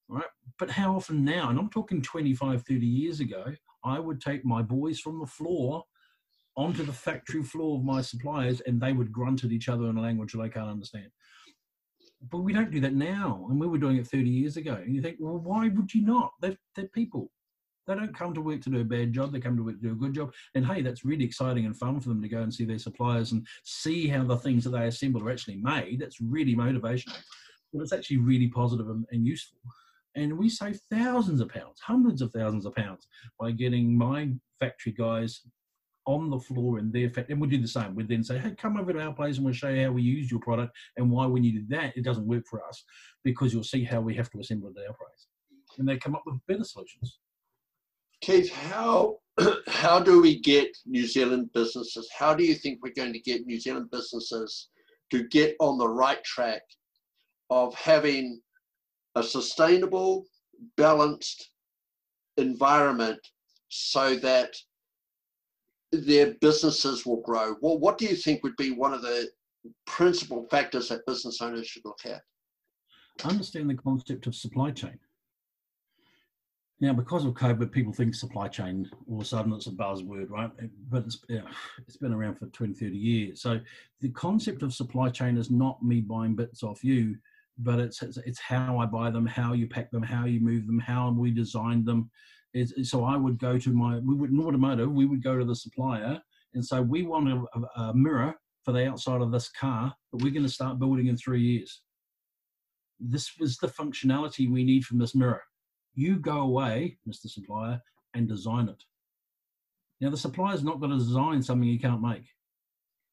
Right. 0.07 0.23
But 0.59 0.69
how 0.69 0.95
often 0.95 1.25
now, 1.25 1.49
and 1.49 1.57
I'm 1.57 1.71
talking 1.71 2.03
25, 2.03 2.61
30 2.61 2.85
years 2.85 3.19
ago, 3.19 3.45
I 3.83 3.99
would 3.99 4.21
take 4.21 4.45
my 4.45 4.61
boys 4.61 4.99
from 4.99 5.19
the 5.19 5.25
floor 5.25 5.83
onto 6.55 6.85
the 6.85 6.93
factory 6.93 7.41
floor 7.41 7.79
of 7.79 7.83
my 7.83 8.01
suppliers 8.01 8.61
and 8.61 8.79
they 8.79 8.93
would 8.93 9.11
grunt 9.11 9.43
at 9.43 9.51
each 9.51 9.69
other 9.69 9.85
in 9.89 9.97
a 9.97 10.01
language 10.01 10.33
they 10.33 10.49
can't 10.49 10.69
understand 10.69 11.07
but 12.29 12.39
we 12.39 12.53
don't 12.53 12.71
do 12.71 12.79
that 12.81 12.93
now, 12.93 13.45
and 13.49 13.59
we 13.59 13.67
were 13.67 13.77
doing 13.77 13.97
it 13.97 14.07
30 14.07 14.29
years 14.29 14.57
ago. 14.57 14.75
And 14.75 14.95
you 14.95 15.01
think, 15.01 15.17
well, 15.19 15.39
why 15.39 15.69
would 15.69 15.93
you 15.93 16.05
not? 16.05 16.31
They're, 16.41 16.57
they're 16.75 16.87
people. 16.87 17.29
They 17.85 17.95
don't 17.95 18.17
come 18.17 18.33
to 18.33 18.41
work 18.41 18.61
to 18.61 18.69
do 18.69 18.79
a 18.79 18.85
bad 18.85 19.11
job. 19.11 19.33
They 19.33 19.41
come 19.41 19.57
to 19.57 19.63
work 19.63 19.75
to 19.75 19.87
do 19.87 19.91
a 19.91 19.95
good 19.95 20.13
job. 20.13 20.33
And 20.55 20.65
hey, 20.65 20.81
that's 20.81 21.03
really 21.03 21.25
exciting 21.25 21.65
and 21.65 21.75
fun 21.75 21.99
for 21.99 22.09
them 22.09 22.21
to 22.21 22.29
go 22.29 22.41
and 22.41 22.53
see 22.53 22.63
their 22.63 22.79
suppliers 22.79 23.33
and 23.33 23.45
see 23.63 24.07
how 24.07 24.23
the 24.23 24.37
things 24.37 24.63
that 24.63 24.69
they 24.69 24.87
assemble 24.87 25.21
are 25.27 25.31
actually 25.31 25.57
made. 25.57 25.99
That's 25.99 26.21
really 26.21 26.55
motivational. 26.55 27.17
But 27.73 27.81
it's 27.81 27.91
actually 27.91 28.17
really 28.17 28.47
positive 28.47 28.89
and, 28.89 29.05
and 29.11 29.27
useful. 29.27 29.57
And 30.15 30.37
we 30.37 30.47
save 30.47 30.79
thousands 30.91 31.41
of 31.41 31.49
pounds, 31.49 31.81
hundreds 31.81 32.21
of 32.21 32.31
thousands 32.31 32.65
of 32.65 32.75
pounds 32.75 33.07
by 33.39 33.51
getting 33.51 33.97
my 33.97 34.29
factory 34.59 34.93
guys 34.93 35.41
on 36.05 36.29
the 36.29 36.39
floor 36.39 36.79
in 36.79 36.91
their 36.91 37.09
fact, 37.09 37.29
and 37.29 37.39
we'll 37.39 37.49
do 37.49 37.61
the 37.61 37.67
same. 37.67 37.95
We'd 37.95 38.07
then 38.07 38.23
say, 38.23 38.37
hey, 38.37 38.55
come 38.55 38.77
over 38.77 38.93
to 38.93 39.01
our 39.01 39.13
place 39.13 39.37
and 39.37 39.45
we'll 39.45 39.53
show 39.53 39.69
you 39.69 39.85
how 39.85 39.91
we 39.91 40.01
use 40.01 40.29
your 40.29 40.39
product 40.39 40.75
and 40.97 41.09
why 41.09 41.25
when 41.25 41.43
you 41.43 41.61
do 41.61 41.65
that, 41.69 41.95
it 41.95 42.03
doesn't 42.03 42.27
work 42.27 42.45
for 42.49 42.65
us 42.65 42.83
because 43.23 43.53
you'll 43.53 43.63
see 43.63 43.83
how 43.83 44.01
we 44.01 44.13
have 44.15 44.29
to 44.31 44.39
assemble 44.39 44.69
it 44.69 44.79
at 44.79 44.87
our 44.87 44.95
place. 44.95 45.27
And 45.77 45.87
they 45.87 45.97
come 45.97 46.15
up 46.15 46.23
with 46.25 46.45
better 46.47 46.63
solutions. 46.63 47.19
Keith, 48.21 48.51
how 48.53 49.17
how 49.67 49.99
do 49.99 50.21
we 50.21 50.39
get 50.39 50.69
New 50.85 51.07
Zealand 51.07 51.49
businesses? 51.53 52.09
How 52.17 52.33
do 52.33 52.43
you 52.43 52.55
think 52.55 52.79
we're 52.81 52.93
going 52.95 53.13
to 53.13 53.19
get 53.19 53.45
New 53.45 53.59
Zealand 53.59 53.89
businesses 53.91 54.69
to 55.11 55.27
get 55.27 55.55
on 55.59 55.77
the 55.77 55.87
right 55.87 56.23
track 56.23 56.61
of 57.49 57.73
having 57.75 58.41
a 59.15 59.23
sustainable, 59.23 60.25
balanced 60.77 61.51
environment 62.37 63.19
so 63.69 64.15
that 64.17 64.55
their 66.01 66.33
businesses 66.41 67.05
will 67.05 67.21
grow. 67.21 67.55
Well, 67.61 67.77
what 67.77 67.97
do 67.97 68.05
you 68.05 68.15
think 68.15 68.43
would 68.43 68.57
be 68.57 68.71
one 68.71 68.93
of 68.93 69.01
the 69.01 69.29
principal 69.85 70.47
factors 70.49 70.89
that 70.89 71.05
business 71.05 71.41
owners 71.41 71.67
should 71.67 71.85
look 71.85 72.01
at? 72.05 72.21
Understand 73.23 73.69
the 73.69 73.75
concept 73.75 74.27
of 74.27 74.35
supply 74.35 74.71
chain. 74.71 74.97
Now, 76.79 76.91
because 76.91 77.23
of 77.23 77.33
COVID, 77.33 77.71
people 77.71 77.93
think 77.93 78.13
supply 78.13 78.47
chain 78.49 78.89
all 79.07 79.17
of 79.17 79.21
a 79.21 79.25
sudden 79.25 79.53
it's 79.53 79.67
a 79.67 79.71
buzzword, 79.71 80.29
right? 80.29 80.51
But 80.89 81.05
it's, 81.05 81.23
it's 81.87 81.97
been 81.97 82.11
around 82.11 82.39
for 82.39 82.47
20, 82.47 82.73
30 82.73 82.97
years. 82.97 83.41
So 83.41 83.59
the 84.01 84.09
concept 84.09 84.63
of 84.63 84.73
supply 84.73 85.09
chain 85.09 85.37
is 85.37 85.49
not 85.49 85.81
me 85.83 86.01
buying 86.01 86.35
bits 86.35 86.63
off 86.63 86.83
you, 86.83 87.15
but 87.57 87.79
it's, 87.79 88.01
it's, 88.01 88.17
it's 88.17 88.39
how 88.39 88.79
I 88.79 88.85
buy 88.85 89.11
them, 89.11 89.25
how 89.25 89.53
you 89.53 89.67
pack 89.67 89.91
them, 89.91 90.03
how 90.03 90.25
you 90.25 90.41
move 90.41 90.67
them, 90.67 90.79
how 90.79 91.09
we 91.11 91.31
design 91.31 91.85
them, 91.85 92.09
so 92.83 93.03
I 93.03 93.17
would 93.17 93.39
go 93.39 93.57
to 93.57 93.69
my, 93.71 93.99
we 93.99 94.13
would, 94.13 94.31
in 94.31 94.39
automotive, 94.39 94.91
we 94.91 95.05
would 95.05 95.23
go 95.23 95.37
to 95.37 95.45
the 95.45 95.55
supplier 95.55 96.21
and 96.53 96.63
say, 96.63 96.79
we 96.79 97.03
want 97.03 97.29
a, 97.29 97.81
a 97.81 97.93
mirror 97.93 98.35
for 98.63 98.71
the 98.71 98.87
outside 98.87 99.21
of 99.21 99.31
this 99.31 99.49
car 99.49 99.93
that 100.11 100.23
we're 100.23 100.31
going 100.31 100.43
to 100.43 100.49
start 100.49 100.79
building 100.79 101.07
in 101.07 101.17
three 101.17 101.41
years. 101.41 101.81
This 102.99 103.31
was 103.39 103.57
the 103.57 103.67
functionality 103.67 104.49
we 104.49 104.63
need 104.63 104.85
from 104.85 104.99
this 104.99 105.15
mirror. 105.15 105.41
You 105.95 106.17
go 106.17 106.41
away, 106.41 106.97
Mr. 107.07 107.27
Supplier, 107.27 107.81
and 108.13 108.27
design 108.27 108.69
it. 108.69 108.83
Now, 109.99 110.11
the 110.11 110.17
supplier's 110.17 110.63
not 110.63 110.79
going 110.79 110.91
to 110.91 110.97
design 110.97 111.41
something 111.41 111.67
you 111.67 111.79
can't 111.79 112.01
make. 112.01 112.25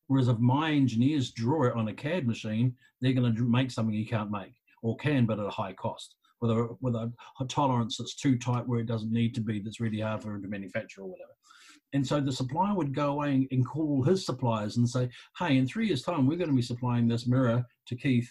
Whereas 0.09 0.29
if 0.29 0.39
my 0.39 0.73
engineers 0.73 1.31
draw 1.31 1.65
it 1.65 1.75
on 1.75 1.89
a 1.89 1.95
CAD 1.95 2.27
machine, 2.27 2.75
they're 3.01 3.13
going 3.13 3.35
to 3.35 3.49
make 3.49 3.71
something 3.71 3.95
you 3.95 4.07
can't 4.07 4.31
make 4.31 4.55
or 4.83 4.97
can, 4.97 5.25
but 5.25 5.39
at 5.39 5.47
a 5.47 5.51
high 5.51 5.73
cost 5.73 6.17
with 6.41 6.51
a 6.51 6.77
with 6.81 6.95
a, 6.95 7.13
a 7.41 7.45
tolerance 7.47 7.97
that's 7.97 8.15
too 8.15 8.39
tight 8.39 8.67
where 8.67 8.81
it 8.81 8.87
doesn't 8.87 9.13
need 9.13 9.35
to 9.35 9.41
be 9.41 9.61
that's 9.61 9.81
really 9.81 10.01
hard 10.01 10.23
for 10.23 10.35
him 10.35 10.43
to 10.43 10.49
manufacture 10.49 11.03
or 11.03 11.09
whatever. 11.09 11.33
And 11.93 12.07
so 12.07 12.21
the 12.21 12.33
supplier 12.33 12.75
would 12.75 12.95
go 12.95 13.11
away 13.13 13.49
and 13.51 13.67
call 13.67 14.03
his 14.03 14.25
suppliers 14.25 14.77
and 14.77 14.89
say 14.89 15.09
hey 15.39 15.57
in 15.57 15.67
three 15.67 15.87
years 15.87 16.03
time 16.03 16.27
we're 16.27 16.39
going 16.39 16.51
to 16.51 16.57
be 16.57 16.63
supplying 16.63 17.09
this 17.09 17.27
mirror 17.27 17.65
to 17.87 17.97
keith 17.97 18.31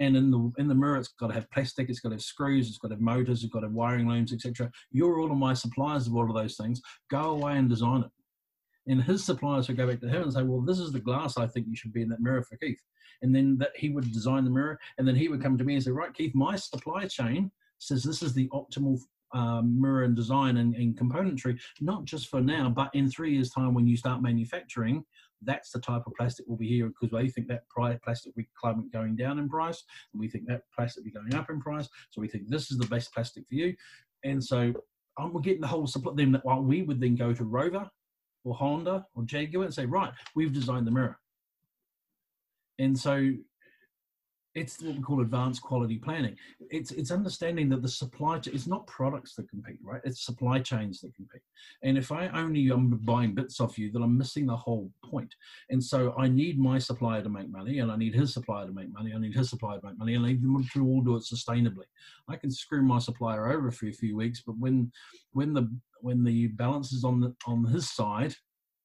and 0.00 0.16
in 0.16 0.30
the 0.30 0.50
in 0.58 0.68
the 0.68 0.74
mirror 0.74 0.96
it's 0.96 1.08
got 1.08 1.28
to 1.28 1.34
have 1.34 1.50
plastic 1.50 1.88
it's 1.88 2.00
got 2.00 2.10
to 2.10 2.16
have 2.16 2.22
screws 2.22 2.68
it's 2.68 2.78
got 2.78 2.88
to 2.88 2.94
have 2.94 3.00
motors 3.00 3.42
it's 3.42 3.52
got 3.52 3.60
to 3.60 3.66
have 3.66 3.74
wiring 3.74 4.08
looms 4.08 4.32
etc 4.32 4.70
you're 4.90 5.20
all 5.20 5.30
of 5.30 5.38
my 5.38 5.54
suppliers 5.54 6.06
of 6.06 6.14
all 6.14 6.28
of 6.28 6.34
those 6.34 6.56
things 6.56 6.80
go 7.10 7.30
away 7.30 7.56
and 7.56 7.68
design 7.68 8.02
it 8.02 8.10
and 8.86 9.02
his 9.02 9.24
suppliers 9.24 9.68
would 9.68 9.76
go 9.76 9.86
back 9.86 10.00
to 10.00 10.08
him 10.08 10.22
and 10.22 10.32
say 10.32 10.42
well 10.42 10.60
this 10.60 10.78
is 10.78 10.92
the 10.92 11.00
glass 11.00 11.36
i 11.36 11.46
think 11.46 11.66
you 11.68 11.76
should 11.76 11.92
be 11.92 12.02
in 12.02 12.08
that 12.08 12.20
mirror 12.20 12.42
for 12.42 12.56
keith 12.56 12.82
and 13.22 13.34
then 13.34 13.58
that 13.58 13.72
he 13.76 13.90
would 13.90 14.10
design 14.12 14.44
the 14.44 14.50
mirror, 14.50 14.78
and 14.98 15.06
then 15.06 15.14
he 15.14 15.28
would 15.28 15.42
come 15.42 15.58
to 15.58 15.64
me 15.64 15.74
and 15.74 15.82
say, 15.82 15.90
right, 15.90 16.14
Keith, 16.14 16.34
my 16.34 16.56
supply 16.56 17.06
chain 17.06 17.50
says 17.78 18.02
this 18.02 18.22
is 18.22 18.34
the 18.34 18.48
optimal 18.48 18.98
um, 19.32 19.80
mirror 19.80 20.04
and 20.04 20.16
design 20.16 20.56
and, 20.56 20.74
and, 20.74 20.98
componentry, 20.98 21.58
not 21.80 22.04
just 22.04 22.28
for 22.28 22.40
now, 22.40 22.68
but 22.68 22.90
in 22.94 23.08
three 23.08 23.32
years' 23.32 23.50
time 23.50 23.74
when 23.74 23.86
you 23.86 23.96
start 23.96 24.22
manufacturing, 24.22 25.04
that's 25.42 25.70
the 25.70 25.80
type 25.80 26.02
of 26.06 26.12
plastic 26.18 26.46
will 26.48 26.56
be 26.56 26.68
here 26.68 26.88
because 26.88 27.12
we 27.12 27.30
think 27.30 27.46
that 27.46 27.62
plastic 27.70 28.34
will 28.34 28.42
be 28.42 28.90
going 28.92 29.16
down 29.16 29.38
in 29.38 29.48
price, 29.48 29.84
and 30.12 30.20
we 30.20 30.28
think 30.28 30.46
that 30.46 30.62
plastic 30.74 31.02
will 31.02 31.10
be 31.10 31.12
going 31.12 31.34
up 31.34 31.48
in 31.48 31.60
price. 31.60 31.88
So 32.10 32.20
we 32.20 32.28
think 32.28 32.48
this 32.48 32.70
is 32.70 32.78
the 32.78 32.88
best 32.88 33.14
plastic 33.14 33.46
for 33.48 33.54
you, 33.54 33.74
and 34.24 34.42
so 34.42 34.74
um, 35.18 35.32
we're 35.32 35.40
getting 35.40 35.60
the 35.60 35.66
whole 35.66 35.86
supply. 35.86 36.12
Then 36.14 36.40
well, 36.44 36.62
we 36.62 36.82
would 36.82 37.00
then 37.00 37.14
go 37.14 37.32
to 37.32 37.44
Rover 37.44 37.88
or 38.44 38.54
Honda 38.54 39.06
or 39.14 39.22
Jaguar 39.24 39.64
and 39.64 39.74
say, 39.74 39.86
right, 39.86 40.12
we've 40.34 40.52
designed 40.52 40.86
the 40.86 40.90
mirror. 40.90 41.18
And 42.78 42.98
so 42.98 43.32
it's 44.54 44.82
what 44.82 44.96
we 44.96 45.02
call 45.02 45.20
advanced 45.20 45.62
quality 45.62 45.96
planning. 45.96 46.36
It's 46.70 46.90
it's 46.90 47.12
understanding 47.12 47.68
that 47.68 47.82
the 47.82 47.88
supply 47.88 48.38
chain 48.38 48.54
it's 48.54 48.66
not 48.66 48.86
products 48.86 49.34
that 49.36 49.48
compete, 49.48 49.78
right? 49.82 50.00
It's 50.04 50.24
supply 50.24 50.58
chains 50.58 51.00
that 51.00 51.14
compete. 51.14 51.42
And 51.82 51.96
if 51.96 52.10
I 52.10 52.28
only 52.28 52.70
am 52.72 52.90
buying 53.04 53.34
bits 53.34 53.60
off 53.60 53.78
you, 53.78 53.92
then 53.92 54.02
I'm 54.02 54.18
missing 54.18 54.46
the 54.46 54.56
whole 54.56 54.90
point. 55.04 55.32
And 55.70 55.82
so 55.82 56.14
I 56.18 56.26
need 56.26 56.58
my 56.58 56.78
supplier 56.78 57.22
to 57.22 57.28
make 57.28 57.48
money, 57.48 57.78
and 57.78 57.92
I 57.92 57.96
need 57.96 58.14
his 58.14 58.34
supplier 58.34 58.66
to 58.66 58.72
make 58.72 58.92
money. 58.92 59.12
I 59.14 59.18
need 59.18 59.34
his 59.34 59.50
supplier 59.50 59.78
to 59.78 59.86
make 59.86 59.98
money, 59.98 60.14
and 60.14 60.26
I 60.26 60.28
need 60.30 60.42
them 60.42 60.66
to 60.72 60.86
all 60.86 61.00
do 61.00 61.16
it 61.16 61.22
sustainably. 61.22 61.86
I 62.28 62.36
can 62.36 62.50
screw 62.50 62.82
my 62.82 62.98
supplier 62.98 63.52
over 63.52 63.70
for 63.70 63.86
a 63.86 63.92
few 63.92 64.16
weeks, 64.16 64.42
but 64.44 64.58
when 64.58 64.90
when 65.32 65.52
the 65.52 65.70
when 66.00 66.24
the 66.24 66.48
balance 66.48 66.92
is 66.92 67.04
on 67.04 67.20
the 67.20 67.34
on 67.46 67.64
his 67.64 67.90
side, 67.90 68.34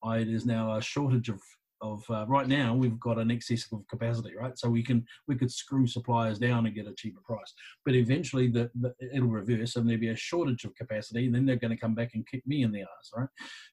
I, 0.03 0.17
it 0.17 0.29
is 0.29 0.45
now 0.45 0.75
a 0.75 0.81
shortage 0.81 1.29
of 1.29 1.41
of 1.81 2.03
uh, 2.09 2.25
right 2.27 2.47
now 2.47 2.73
we've 2.73 2.99
got 2.99 3.17
an 3.17 3.31
excess 3.31 3.65
of 3.71 3.87
capacity 3.87 4.33
right? 4.35 4.57
So 4.57 4.69
we 4.69 4.83
can 4.83 5.05
we 5.27 5.35
could 5.35 5.51
screw 5.51 5.87
suppliers 5.87 6.39
down 6.39 6.65
and 6.65 6.75
get 6.75 6.87
a 6.87 6.93
cheaper 6.93 7.21
price. 7.21 7.53
But 7.83 7.95
eventually 7.95 8.47
the, 8.47 8.69
the 8.79 8.93
it'll 9.13 9.27
reverse 9.27 9.75
and 9.75 9.87
there'll 9.87 9.99
be 9.99 10.09
a 10.09 10.15
shortage 10.15 10.63
of 10.65 10.75
capacity 10.75 11.25
and 11.25 11.35
then 11.35 11.45
they're 11.45 11.55
going 11.55 11.71
to 11.71 11.77
come 11.77 11.95
back 11.95 12.11
and 12.13 12.27
kick 12.27 12.45
me 12.47 12.63
in 12.63 12.71
the 12.71 12.81
ass 12.81 13.11
right? 13.15 13.29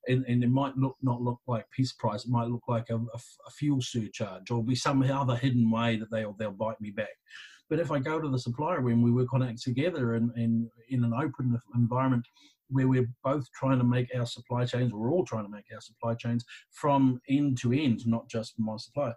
And, 0.08 0.24
and 0.26 0.42
it 0.42 0.50
might 0.50 0.76
look 0.76 0.96
not 1.02 1.22
look 1.22 1.40
like 1.46 1.70
piece 1.70 1.92
price 1.92 2.24
it 2.24 2.30
might 2.30 2.48
look 2.48 2.64
like 2.68 2.90
a, 2.90 2.96
a, 2.96 3.20
a 3.46 3.50
fuel 3.50 3.80
surcharge 3.80 4.50
or 4.50 4.62
be 4.62 4.74
some 4.74 5.02
other 5.02 5.36
hidden 5.36 5.70
way 5.70 5.96
that 5.96 6.10
they'll 6.10 6.34
they'll 6.38 6.50
bite 6.50 6.80
me 6.80 6.90
back. 6.90 7.16
But 7.70 7.80
if 7.80 7.90
I 7.90 8.00
go 8.00 8.20
to 8.20 8.28
the 8.28 8.38
supplier 8.38 8.82
when 8.82 9.00
we 9.00 9.10
work 9.10 9.32
on 9.32 9.42
it 9.42 9.58
together 9.58 10.14
and, 10.14 10.30
and 10.36 10.68
in 10.90 11.04
an 11.04 11.14
open 11.14 11.58
environment 11.74 12.26
where 12.72 12.88
we're 12.88 13.08
both 13.22 13.46
trying 13.52 13.78
to 13.78 13.84
make 13.84 14.08
our 14.14 14.26
supply 14.26 14.64
chains, 14.64 14.92
we're 14.92 15.12
all 15.12 15.24
trying 15.24 15.44
to 15.44 15.50
make 15.50 15.66
our 15.72 15.80
supply 15.80 16.14
chains 16.14 16.44
from 16.70 17.20
end 17.28 17.58
to 17.58 17.72
end, 17.72 18.06
not 18.06 18.28
just 18.28 18.54
my 18.58 18.76
supplier. 18.76 19.14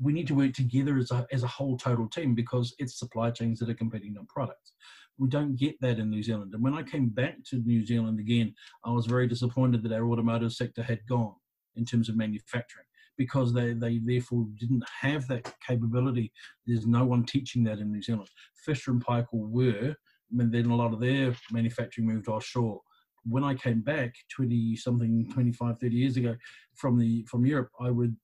We 0.00 0.12
need 0.12 0.28
to 0.28 0.34
work 0.34 0.52
together 0.52 0.96
as 0.98 1.10
a, 1.10 1.26
as 1.32 1.42
a 1.42 1.48
whole 1.48 1.76
total 1.76 2.08
team 2.08 2.34
because 2.34 2.74
it's 2.78 2.98
supply 2.98 3.30
chains 3.30 3.58
that 3.58 3.70
are 3.70 3.74
competing 3.74 4.16
on 4.18 4.26
products. 4.26 4.72
We 5.18 5.28
don't 5.28 5.56
get 5.56 5.74
that 5.80 5.98
in 5.98 6.10
New 6.10 6.22
Zealand. 6.22 6.54
And 6.54 6.62
when 6.62 6.74
I 6.74 6.84
came 6.84 7.08
back 7.08 7.36
to 7.50 7.56
New 7.56 7.84
Zealand 7.84 8.20
again, 8.20 8.54
I 8.84 8.90
was 8.90 9.06
very 9.06 9.26
disappointed 9.26 9.82
that 9.82 9.92
our 9.92 10.08
automotive 10.08 10.52
sector 10.52 10.82
had 10.82 11.00
gone 11.08 11.34
in 11.74 11.84
terms 11.84 12.08
of 12.08 12.16
manufacturing 12.16 12.86
because 13.16 13.52
they, 13.52 13.72
they 13.72 13.98
therefore 13.98 14.46
didn't 14.58 14.84
have 15.00 15.26
that 15.26 15.52
capability. 15.66 16.32
There's 16.66 16.86
no 16.86 17.04
one 17.04 17.24
teaching 17.24 17.64
that 17.64 17.80
in 17.80 17.90
New 17.90 18.00
Zealand. 18.00 18.30
Fisher 18.64 18.92
and 18.92 19.04
Paykel 19.04 19.26
were, 19.32 19.96
and 20.36 20.52
then 20.52 20.66
a 20.66 20.76
lot 20.76 20.92
of 20.92 21.00
their 21.00 21.34
manufacturing 21.50 22.06
moved 22.06 22.28
offshore. 22.28 22.80
When 23.24 23.44
I 23.44 23.54
came 23.54 23.80
back 23.80 24.14
20 24.30 24.76
something, 24.76 25.28
25, 25.32 25.78
30 25.78 25.96
years 25.96 26.16
ago 26.16 26.36
from 26.74 26.98
the 26.98 27.24
from 27.24 27.44
Europe, 27.44 27.70
I 27.80 27.90
would 27.90 28.16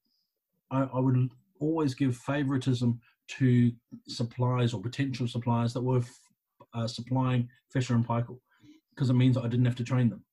I, 0.70 0.82
I 0.82 1.00
would 1.00 1.30
always 1.60 1.94
give 1.94 2.16
favoritism 2.16 3.00
to 3.26 3.72
suppliers 4.08 4.74
or 4.74 4.82
potential 4.82 5.26
suppliers 5.26 5.72
that 5.72 5.82
were 5.82 6.02
uh, 6.74 6.86
supplying 6.86 7.48
Fisher 7.70 7.94
and 7.94 8.06
Paykel 8.06 8.38
because 8.94 9.10
it 9.10 9.14
means 9.14 9.36
I 9.36 9.48
didn't 9.48 9.64
have 9.64 9.76
to 9.76 9.84
train 9.84 10.08
them. 10.08 10.24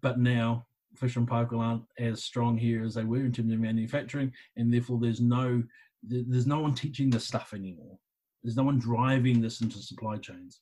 But 0.00 0.18
now 0.18 0.66
Fisher 0.94 1.20
and 1.20 1.28
Paykel 1.28 1.58
aren't 1.60 1.84
as 1.98 2.24
strong 2.24 2.56
here 2.56 2.84
as 2.84 2.94
they 2.94 3.04
were 3.04 3.24
in 3.24 3.32
terms 3.32 3.52
of 3.52 3.58
manufacturing, 3.58 4.32
and 4.56 4.72
therefore 4.72 4.98
there's 5.00 5.20
no 5.20 5.62
there's 6.02 6.46
no 6.46 6.60
one 6.60 6.74
teaching 6.74 7.10
this 7.10 7.24
stuff 7.24 7.52
anymore. 7.52 7.98
There's 8.46 8.56
no 8.56 8.62
one 8.62 8.78
driving 8.78 9.40
this 9.40 9.60
into 9.60 9.78
supply 9.78 10.18
chains. 10.18 10.60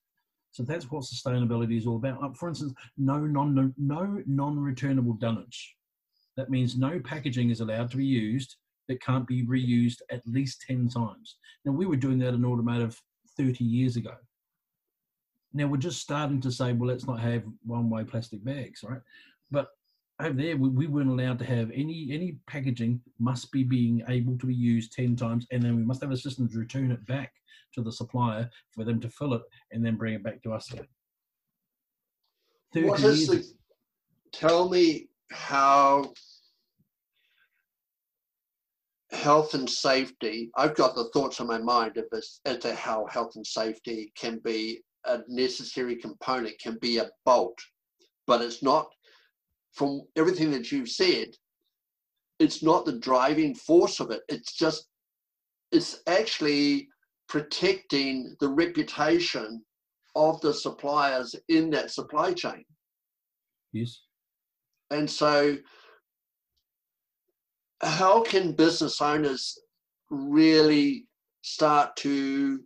So 0.53 0.63
that's 0.63 0.91
what 0.91 1.03
sustainability 1.03 1.77
is 1.77 1.87
all 1.87 1.97
about. 1.97 2.25
Uh, 2.25 2.33
for 2.33 2.49
instance, 2.49 2.73
no 2.97 3.19
non 3.19 3.55
no, 3.55 3.71
no 3.77 4.23
non-returnable 4.27 5.19
dunnage. 5.19 5.75
That 6.39 6.49
means 6.49 6.79
no 6.79 6.99
packaging 6.99 7.51
is 7.51 7.61
allowed 7.61 7.91
to 7.91 7.99
be 7.99 8.07
used 8.07 8.57
that 8.89 9.03
can't 9.03 9.27
be 9.27 9.45
reused 9.45 10.01
at 10.11 10.27
least 10.27 10.65
10 10.67 10.89
times. 10.89 11.37
Now 11.67 11.73
we 11.73 11.85
were 11.85 11.97
doing 11.97 12.19
that 12.21 12.33
in 12.33 12.45
automotive 12.47 12.99
30 13.37 13.63
years 13.65 13.97
ago. 13.97 14.15
Now 15.53 15.67
we're 15.67 15.77
just 15.77 16.01
starting 16.01 16.41
to 16.41 16.51
say, 16.51 16.73
well, 16.73 16.89
let's 16.89 17.07
not 17.07 17.21
have 17.21 17.43
one-way 17.67 18.05
plastic 18.05 18.43
bags, 18.43 18.83
right? 18.83 19.01
But 19.51 19.69
over 20.21 20.35
there, 20.35 20.57
we, 20.57 20.69
we 20.69 20.87
weren't 20.87 21.11
allowed 21.11 21.39
to 21.41 21.45
have 21.45 21.71
any 21.73 22.09
any 22.13 22.39
packaging 22.47 23.01
must 23.19 23.51
be 23.51 23.65
being 23.65 24.03
able 24.09 24.39
to 24.39 24.47
be 24.47 24.55
used 24.55 24.93
10 24.93 25.17
times, 25.17 25.47
and 25.51 25.63
then 25.63 25.77
we 25.77 25.85
must 25.85 26.03
have 26.03 26.13
a 26.13 26.17
system 26.17 26.49
to 26.49 26.59
return 26.59 26.91
it 26.91 27.05
back 27.07 27.33
to 27.75 27.83
the 27.83 27.93
supplier 27.93 28.49
for 28.73 28.85
them 28.85 29.01
to 29.01 29.11
fill 29.11 29.35
it 29.35 29.43
and 29.73 29.85
then 29.85 29.97
bring 29.97 30.15
it 30.15 30.23
back 30.23 30.43
to 30.43 30.53
us. 30.53 30.73
What 32.75 33.01
is 33.01 33.27
the, 33.29 33.45
tell 34.33 34.69
me 34.69 35.09
how 35.31 36.13
health 39.13 39.55
and 39.55 39.69
safety, 39.69 40.51
I've 40.57 40.75
got 40.75 40.95
the 40.95 41.09
thoughts 41.13 41.41
in 41.41 41.47
my 41.47 41.59
mind 41.59 41.97
of 41.97 42.07
as, 42.13 42.41
as 42.45 42.59
to 42.59 42.75
how 42.75 43.07
health 43.07 43.37
and 43.37 43.47
safety 43.47 44.13
can 44.17 44.41
be 44.45 44.81
a 45.07 45.21
necessary 45.29 45.97
component, 45.97 46.59
can 46.61 46.79
be 46.81 46.99
a 46.99 47.11
bolt, 47.25 47.59
but 48.27 48.43
it's 48.43 48.63
not, 48.63 48.89
from 49.75 50.03
everything 50.17 50.51
that 50.53 50.73
you've 50.73 50.89
said, 50.89 51.29
it's 52.39 52.63
not 52.63 52.85
the 52.85 52.99
driving 52.99 53.55
force 53.55 54.01
of 54.01 54.11
it. 54.11 54.23
It's 54.29 54.55
just, 54.55 54.89
it's 55.73 56.01
actually 56.07 56.89
protecting 57.29 58.35
the 58.41 58.49
reputation 58.49 59.63
of 60.15 60.41
the 60.41 60.55
suppliers 60.55 61.35
in 61.49 61.71
that 61.71 61.91
supply 61.91 62.33
chain. 62.33 62.65
Yes. 63.73 64.03
And 64.91 65.11
so 65.11 65.57
how 67.83 68.23
can 68.23 68.53
business 68.53 69.01
owners 69.01 69.59
really 70.11 71.07
start 71.43 71.97
to 71.97 72.61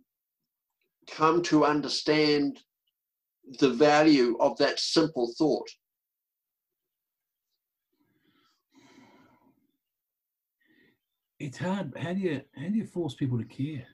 come 1.09 1.41
to 1.43 1.65
understand 1.65 2.59
the 3.59 3.69
value 3.69 4.37
of 4.39 4.57
that 4.57 4.79
simple 4.79 5.33
thought? 5.37 5.67
It's 11.39 11.57
hard. 11.57 11.93
How 11.97 12.13
do 12.13 12.19
you 12.19 12.41
how 12.55 12.67
do 12.67 12.75
you 12.75 12.85
force 12.85 13.15
people 13.15 13.37
to 13.37 13.45
care? 13.45 13.87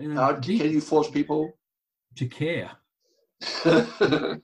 You 0.00 0.14
know, 0.14 0.20
how 0.20 0.32
deep, 0.32 0.62
can 0.62 0.70
you 0.70 0.80
force 0.80 1.10
people 1.10 1.52
to 2.16 2.26
care? 2.26 2.70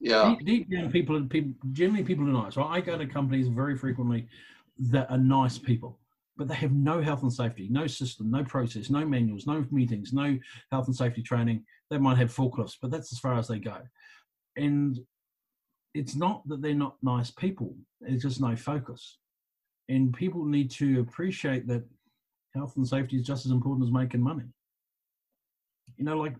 yeah. 0.00 0.34
Deep, 0.38 0.44
deep, 0.44 0.70
down, 0.70 0.90
people, 0.90 1.22
people 1.24 1.52
generally 1.72 2.04
people 2.04 2.24
are 2.24 2.44
nice. 2.44 2.56
Right? 2.56 2.78
I 2.78 2.80
go 2.80 2.96
to 2.96 3.06
companies 3.06 3.48
very 3.48 3.76
frequently 3.76 4.26
that 4.90 5.10
are 5.10 5.18
nice 5.18 5.58
people, 5.58 5.98
but 6.36 6.48
they 6.48 6.54
have 6.54 6.72
no 6.72 7.02
health 7.02 7.22
and 7.22 7.32
safety, 7.32 7.68
no 7.70 7.86
system, 7.86 8.30
no 8.30 8.42
process, 8.44 8.88
no 8.88 9.04
manuals, 9.04 9.46
no 9.46 9.64
meetings, 9.70 10.12
no 10.12 10.38
health 10.70 10.86
and 10.86 10.96
safety 10.96 11.22
training. 11.22 11.64
They 11.90 11.98
might 11.98 12.18
have 12.18 12.34
forklifts, 12.34 12.76
but 12.80 12.90
that's 12.90 13.12
as 13.12 13.18
far 13.18 13.38
as 13.38 13.48
they 13.48 13.58
go. 13.58 13.78
And 14.56 14.98
it's 15.94 16.14
not 16.14 16.46
that 16.48 16.62
they're 16.62 16.74
not 16.74 16.96
nice 17.02 17.30
people; 17.30 17.76
it's 18.00 18.22
just 18.22 18.40
no 18.40 18.56
focus. 18.56 19.18
And 19.90 20.14
people 20.14 20.44
need 20.44 20.70
to 20.72 21.00
appreciate 21.00 21.66
that 21.66 21.82
health 22.54 22.76
and 22.76 22.86
safety 22.86 23.16
is 23.16 23.26
just 23.26 23.44
as 23.44 23.50
important 23.50 23.84
as 23.84 23.92
making 23.92 24.22
money. 24.22 24.44
You 25.96 26.04
know, 26.04 26.16
like 26.16 26.36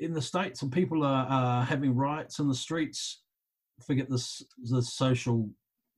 in 0.00 0.12
the 0.12 0.20
states, 0.20 0.62
and 0.62 0.72
people 0.72 1.04
are, 1.04 1.64
having 1.64 1.94
riots 1.94 2.40
in 2.40 2.48
the 2.48 2.54
streets. 2.54 3.22
Forget 3.86 4.10
this 4.10 4.42
the 4.70 4.82
social, 4.82 5.48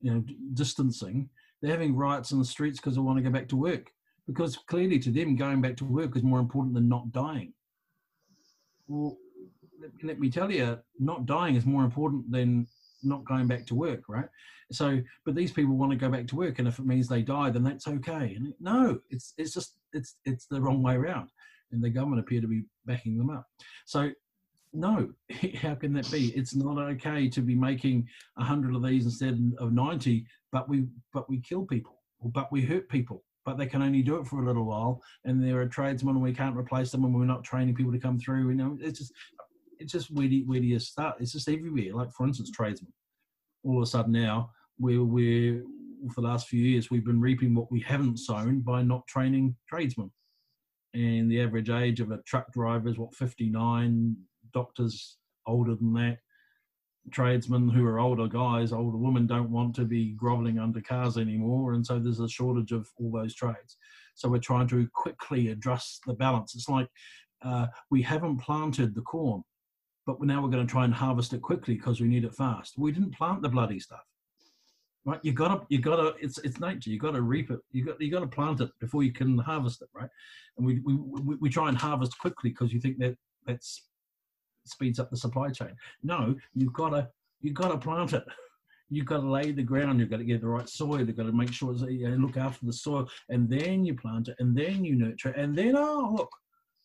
you 0.02 0.12
know, 0.12 0.24
distancing. 0.52 1.31
They're 1.61 1.72
having 1.72 1.96
riots 1.96 2.31
in 2.31 2.38
the 2.38 2.44
streets 2.44 2.78
because 2.78 2.94
they 2.94 3.00
want 3.00 3.16
to 3.18 3.24
go 3.24 3.31
back 3.31 3.48
to 3.48 3.57
work. 3.57 3.90
Because 4.26 4.57
clearly, 4.57 4.98
to 5.00 5.11
them, 5.11 5.35
going 5.35 5.62
back 5.62 5.76
to 5.78 5.85
work 5.85 6.14
is 6.14 6.22
more 6.22 6.40
important 6.40 6.74
than 6.74 6.88
not 6.88 7.11
dying. 7.11 7.55
Well, 8.87 9.16
let 10.02 10.20
me 10.20 10.31
tell 10.31 10.52
you, 10.52 10.78
not 11.00 11.26
dying 11.26 11.57
is 11.57 11.64
more 11.64 11.85
important 11.85 12.31
than 12.31 12.66
not 13.05 13.25
going 13.25 13.47
back 13.47 13.67
to 13.67 13.75
work, 13.75 14.03
right? 14.09 14.29
So, 14.71 15.01
but 15.25 15.35
these 15.35 15.53
people 15.53 15.77
want 15.77 15.93
to 15.93 15.99
go 15.99 16.09
back 16.09 16.27
to 16.29 16.37
work, 16.37 16.59
and 16.59 16.67
if 16.67 16.79
it 16.79 16.87
means 16.87 17.09
they 17.09 17.23
die, 17.23 17.51
then 17.51 17.62
that's 17.62 17.87
okay. 17.87 18.35
And 18.37 18.55
no, 18.61 19.01
it's 19.11 19.35
it's 19.37 19.53
just 19.53 19.77
it's 19.93 20.17
it's 20.25 20.47
the 20.47 20.61
wrong 20.61 20.83
way 20.83 20.95
around 20.95 21.29
and 21.73 21.83
the 21.83 21.91
government 21.91 22.21
appear 22.21 22.41
to 22.41 22.47
be 22.47 22.62
backing 22.87 23.17
them 23.17 23.31
up. 23.31 23.47
So, 23.87 24.11
no, 24.73 25.11
how 25.61 25.75
can 25.75 25.93
that 25.95 26.11
be? 26.11 26.29
It's 26.37 26.55
not 26.55 26.79
okay 26.79 27.29
to 27.29 27.41
be 27.41 27.55
making 27.55 28.07
a 28.38 28.45
hundred 28.45 28.75
of 28.75 28.83
these 28.83 29.05
instead 29.05 29.38
of 29.59 29.73
ninety, 29.73 30.27
but 30.53 30.69
we 30.69 30.87
but 31.12 31.29
we 31.29 31.41
kill 31.41 31.65
people, 31.65 32.01
but 32.23 32.53
we 32.53 32.62
hurt 32.62 32.88
people, 32.88 33.25
but 33.45 33.59
they 33.59 33.67
can 33.67 33.83
only 33.83 34.03
do 34.03 34.17
it 34.17 34.27
for 34.27 34.43
a 34.43 34.47
little 34.47 34.65
while, 34.65 35.03
and 35.25 35.43
they're 35.43 35.62
a 35.62 35.69
tradesman, 35.69 36.15
and 36.15 36.23
we 36.23 36.33
can't 36.33 36.57
replace 36.57 36.91
them, 36.91 37.05
and 37.05 37.15
we're 37.15 37.25
not 37.25 37.45
training 37.45 37.75
people 37.75 37.93
to 37.93 37.99
come 37.99 38.19
through. 38.19 38.49
You 38.49 38.55
know, 38.55 38.79
it's 38.81 39.01
just 39.01 39.12
it's 39.83 39.92
just 39.92 40.11
where 40.11 40.29
do, 40.29 40.42
where 40.47 40.61
do 40.61 40.66
you 40.66 40.79
start? 40.79 41.16
It's 41.21 41.33
just 41.33 41.49
everywhere. 41.49 41.95
Like 41.95 42.12
for 42.12 42.27
instance, 42.27 42.51
tradesmen. 42.51 42.92
All 43.64 43.77
of 43.77 43.83
a 43.83 43.87
sudden 43.87 44.12
now, 44.12 44.51
we're 44.79 45.05
we're 45.05 45.62
for 46.11 46.21
the 46.21 46.27
last 46.27 46.49
few 46.49 46.61
years 46.61 46.90
we've 46.90 47.05
been 47.05 47.21
reaping 47.21 47.55
what 47.55 47.71
we 47.71 47.81
haven't 47.81 48.18
sown 48.18 48.61
by 48.61 48.83
not 48.83 49.07
training 49.07 49.55
tradesmen 49.68 50.11
and 50.95 51.31
the 51.31 51.40
average 51.40 51.71
age 51.71 52.01
of 52.01 52.11
a 52.11 52.18
truck 52.23 52.53
driver 52.53 52.88
is 52.88 52.99
what 52.99 53.14
59 53.14 54.16
doctors 54.53 55.18
older 55.47 55.75
than 55.75 55.92
that 55.92 56.18
tradesmen 57.11 57.68
who 57.68 57.87
are 57.87 58.01
older 58.01 58.27
guys 58.27 58.73
older 58.73 58.97
women 58.97 59.27
don't 59.27 59.51
want 59.51 59.75
to 59.75 59.85
be 59.85 60.12
groveling 60.12 60.59
under 60.59 60.81
cars 60.81 61.18
anymore 61.18 61.75
and 61.75 61.85
so 61.85 61.99
there's 61.99 62.21
a 62.21 62.29
shortage 62.29 62.73
of 62.73 62.88
all 62.97 63.11
those 63.11 63.35
trades 63.35 63.77
so 64.14 64.29
we're 64.29 64.38
trying 64.38 64.68
to 64.68 64.88
quickly 64.95 65.49
address 65.49 66.01
the 66.07 66.14
balance 66.14 66.55
it's 66.55 66.68
like 66.68 66.88
uh, 67.45 67.66
we 67.90 68.01
haven't 68.03 68.38
planted 68.38 68.95
the 68.95 69.01
corn 69.03 69.42
but 70.07 70.21
now 70.21 70.43
we're 70.43 70.49
going 70.49 70.67
to 70.67 70.71
try 70.71 70.85
and 70.85 70.95
harvest 70.95 71.33
it 71.33 71.43
quickly 71.43 71.75
because 71.75 72.01
we 72.01 72.09
need 72.09 72.25
it 72.25 72.35
fast 72.35 72.75
we 72.79 72.93
didn't 72.93 73.15
plant 73.15 73.43
the 73.43 73.49
bloody 73.49 73.81
stuff 73.81 74.05
right? 75.05 75.21
You 75.23 75.33
gotta, 75.33 75.62
you 75.69 75.79
gotta. 75.79 76.15
It's 76.21 76.38
it's 76.38 76.61
nature. 76.61 76.91
You 76.91 76.99
gotta 76.99 77.21
reap 77.21 77.51
it. 77.51 77.61
You 77.73 77.85
got 77.85 78.01
you 78.01 78.11
gotta 78.11 78.27
plant 78.27 78.61
it 78.61 78.71
before 78.81 79.03
you 79.03 79.12
can 79.12 79.38
harvest 79.38 79.83
it, 79.83 79.88
right? 79.95 80.09
And 80.57 80.67
we 80.67 80.81
we 80.81 80.95
we, 80.95 81.37
we 81.37 81.51
try 81.51 81.69
and 81.69 81.77
harvest 81.77 82.19
quickly 82.19 82.51
because 82.51 82.73
you 82.73 82.81
think 82.81 82.99
that 82.99 83.17
that's 83.47 83.88
speeds 84.65 85.01
up 85.01 85.11
the 85.11 85.17
supply 85.17 85.51
chain. 85.51 85.75
No, 86.03 86.35
you've 86.55 86.73
gotta 86.73 87.09
you've 87.41 87.55
gotta 87.55 87.79
plant 87.79 88.12
it. 88.12 88.25
You've 88.91 89.07
got 89.07 89.21
to 89.21 89.31
lay 89.31 89.53
the 89.53 89.62
ground. 89.62 90.01
You've 90.01 90.11
got 90.11 90.19
to 90.19 90.25
get 90.25 90.43
the 90.43 90.49
right 90.49 90.69
soil. 90.69 90.99
You've 90.99 91.17
got 91.17 91.23
to 91.23 91.33
make 91.33 91.51
sure 91.51 91.75
you 91.88 92.11
know, 92.11 92.27
look 92.27 92.37
after 92.37 92.67
the 92.67 92.75
soil, 92.75 93.09
and 93.31 93.49
then 93.49 93.87
you 93.87 93.95
plant 93.95 94.29
it, 94.29 94.37
and 94.38 94.55
then 94.55 94.85
you 94.85 94.97
nurture, 94.97 95.31
it, 95.31 95.37
and 95.37 95.57
then 95.57 95.77
oh 95.77 96.15
look, 96.15 96.31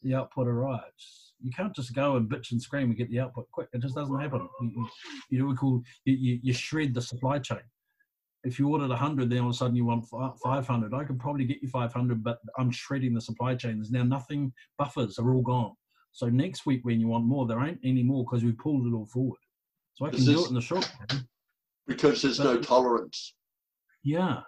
the 0.01 0.13
output 0.15 0.47
arrives. 0.47 1.33
You 1.41 1.51
can't 1.51 1.75
just 1.75 1.93
go 1.93 2.15
and 2.15 2.29
bitch 2.29 2.51
and 2.51 2.61
scream 2.61 2.89
and 2.89 2.97
get 2.97 3.09
the 3.09 3.19
output 3.19 3.49
quick. 3.51 3.69
It 3.73 3.81
just 3.81 3.95
doesn't 3.95 4.19
happen. 4.19 4.47
You, 4.61 4.71
you, 4.75 4.87
you 5.29 5.39
know, 5.39 5.45
we 5.45 5.55
call 5.55 5.81
you, 6.05 6.39
you, 6.41 6.53
shred 6.53 6.93
the 6.93 7.01
supply 7.01 7.39
chain. 7.39 7.59
If 8.43 8.59
you 8.59 8.69
ordered 8.69 8.89
100 8.89 9.29
then 9.29 9.39
all 9.39 9.49
of 9.49 9.55
a 9.55 9.57
sudden 9.57 9.75
you 9.75 9.83
want 9.85 10.05
500 10.43 10.93
i 10.93 11.03
could 11.03 11.19
probably 11.19 11.43
get 11.43 11.61
you 11.61 11.67
500 11.67 12.23
but 12.23 12.37
i'm 12.57 12.71
shredding 12.71 13.13
the 13.13 13.19
supply 13.19 13.55
chain 13.55 13.77
there's 13.77 13.91
now 13.91 14.03
nothing 14.03 14.53
buffers 14.77 15.19
are 15.19 15.33
all 15.33 15.41
gone. 15.41 15.73
So 16.13 16.29
next 16.29 16.65
week 16.65 16.85
when 16.85 17.01
you 17.01 17.07
want 17.07 17.25
more 17.25 17.45
there 17.45 17.61
ain't 17.61 17.79
any 17.83 18.03
more 18.03 18.23
because 18.23 18.43
we 18.43 18.53
pulled 18.53 18.87
it 18.87 18.95
all 18.95 19.07
forward. 19.07 19.39
So 19.95 20.05
i 20.05 20.11
can 20.11 20.23
do 20.23 20.43
it 20.43 20.49
in 20.49 20.55
the 20.55 20.61
short 20.61 20.89
term. 21.09 21.27
because 21.87 22.21
there's 22.21 22.37
but, 22.37 22.43
no 22.45 22.61
tolerance. 22.61 23.33
Yeah. 24.03 24.41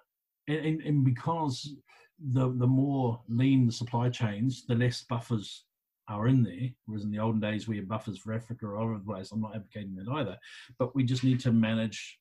And, 0.47 0.65
and, 0.65 0.81
and 0.81 1.03
because 1.03 1.75
the 2.31 2.49
the 2.57 2.67
more 2.67 3.21
lean 3.27 3.65
the 3.65 3.71
supply 3.71 4.09
chains 4.09 4.65
the 4.65 4.75
less 4.75 5.03
buffers 5.03 5.65
are 6.09 6.27
in 6.27 6.43
there. 6.43 6.69
Whereas 6.85 7.03
in 7.03 7.11
the 7.11 7.19
olden 7.19 7.39
days, 7.39 7.67
we 7.67 7.77
had 7.77 7.87
buffers 7.87 8.17
for 8.17 8.33
Africa 8.33 8.65
or 8.65 8.77
other 8.77 8.99
place. 8.99 9.31
I'm 9.31 9.41
not 9.41 9.55
advocating 9.55 9.95
that 9.95 10.11
either. 10.11 10.37
But 10.77 10.95
we 10.95 11.03
just 11.03 11.23
need 11.23 11.39
to 11.41 11.51
manage 11.51 12.19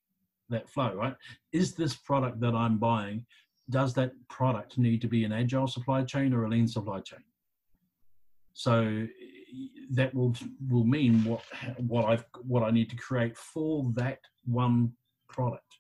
that 0.51 0.69
flow, 0.69 0.95
right? 0.95 1.15
Is 1.53 1.75
this 1.75 1.95
product 1.95 2.41
that 2.41 2.55
I'm 2.55 2.79
buying, 2.79 3.25
does 3.71 3.95
that 3.95 4.13
product 4.29 4.79
need 4.79 5.01
to 5.01 5.09
be 5.09 5.25
an 5.25 5.33
agile 5.33 5.67
supply 5.67 6.05
chain 6.05 6.33
or 6.33 6.45
a 6.45 6.49
lean 6.49 6.69
supply 6.69 7.01
chain? 7.01 7.25
So 8.53 9.07
that 9.93 10.15
will 10.15 10.35
will 10.69 10.85
mean 10.85 11.25
what 11.25 11.43
what 11.79 12.05
I've 12.05 12.25
what 12.43 12.63
I 12.63 12.71
need 12.71 12.91
to 12.91 12.97
create 12.97 13.37
for 13.37 13.91
that 13.95 14.19
one 14.45 14.93
product 15.29 15.79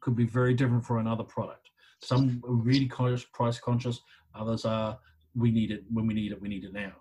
could 0.00 0.16
be 0.16 0.24
very 0.24 0.54
different 0.54 0.84
for 0.84 0.98
another 0.98 1.24
product. 1.24 1.68
Some 2.02 2.42
are 2.46 2.52
really 2.52 2.86
price 2.86 3.58
conscious, 3.58 4.00
others 4.34 4.64
are 4.64 4.98
we 5.34 5.50
need 5.50 5.70
it 5.70 5.84
when 5.90 6.06
we 6.06 6.14
need 6.14 6.32
it, 6.32 6.40
we 6.40 6.48
need 6.48 6.64
it 6.64 6.72
now. 6.72 6.92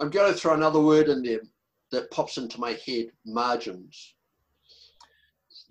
I'm 0.00 0.10
going 0.10 0.32
to 0.32 0.38
throw 0.38 0.54
another 0.54 0.80
word 0.80 1.08
in 1.08 1.22
there 1.22 1.40
that 1.92 2.10
pops 2.10 2.38
into 2.38 2.58
my 2.58 2.78
head: 2.86 3.06
margins 3.26 4.14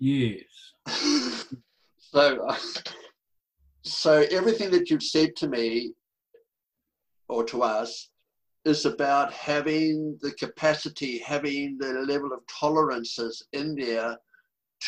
Yes. 0.00 0.44
so, 1.98 2.46
uh, 2.46 2.56
so 3.82 4.24
everything 4.30 4.70
that 4.70 4.88
you've 4.88 5.02
said 5.02 5.36
to 5.36 5.48
me 5.48 5.92
or 7.28 7.44
to 7.44 7.62
us 7.62 8.08
is 8.64 8.86
about 8.86 9.32
having 9.32 10.18
the 10.22 10.32
capacity, 10.32 11.18
having 11.18 11.76
the 11.78 11.92
level 12.08 12.32
of 12.32 12.40
tolerances 12.46 13.46
in 13.52 13.74
there 13.74 14.16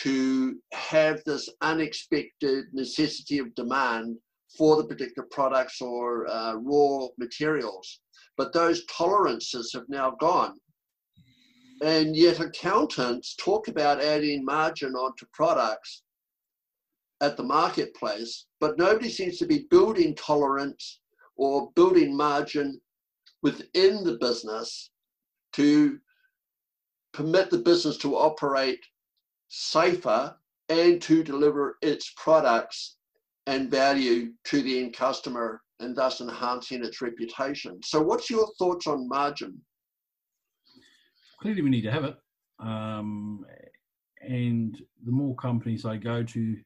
to 0.00 0.58
have 0.72 1.22
this 1.24 1.48
unexpected 1.60 2.64
necessity 2.72 3.38
of 3.38 3.54
demand 3.54 4.16
for 4.56 4.76
the 4.76 4.84
particular 4.84 5.26
products 5.30 5.80
or 5.80 6.26
uh, 6.28 6.54
raw 6.54 7.06
materials. 7.18 8.00
But 8.36 8.52
those 8.52 8.84
tolerances 8.86 9.72
have 9.74 9.88
now 9.88 10.12
gone. 10.20 10.58
And 11.82 12.16
yet 12.16 12.40
accountants 12.40 13.34
talk 13.36 13.68
about 13.68 14.00
adding 14.00 14.44
margin 14.44 14.94
onto 14.94 15.26
products 15.32 16.02
at 17.20 17.36
the 17.36 17.42
marketplace, 17.42 18.46
but 18.60 18.78
nobody 18.78 19.08
seems 19.08 19.38
to 19.38 19.46
be 19.46 19.66
building 19.70 20.14
tolerance 20.14 21.00
or 21.36 21.70
building 21.74 22.16
margin 22.16 22.80
within 23.42 24.04
the 24.04 24.18
business 24.20 24.90
to 25.54 25.98
permit 27.12 27.50
the 27.50 27.58
business 27.58 27.96
to 27.98 28.16
operate 28.16 28.80
safer 29.54 30.34
and 30.70 31.02
to 31.02 31.22
deliver 31.22 31.76
its 31.82 32.14
products 32.16 32.96
and 33.46 33.70
value 33.70 34.32
to 34.44 34.62
the 34.62 34.82
end 34.82 34.94
customer 34.94 35.60
and 35.78 35.94
thus 35.94 36.22
enhancing 36.22 36.82
its 36.82 37.02
reputation. 37.02 37.78
So, 37.82 38.00
what's 38.00 38.30
your 38.30 38.48
thoughts 38.58 38.86
on 38.86 39.06
margin? 39.06 39.60
Clearly, 41.38 41.60
we 41.60 41.68
need 41.68 41.82
to 41.82 41.90
have 41.90 42.04
it. 42.04 42.16
Um, 42.60 43.44
and 44.22 44.80
the 45.04 45.12
more 45.12 45.34
companies 45.34 45.84
I 45.84 45.98
go 45.98 46.22
to, 46.22 46.56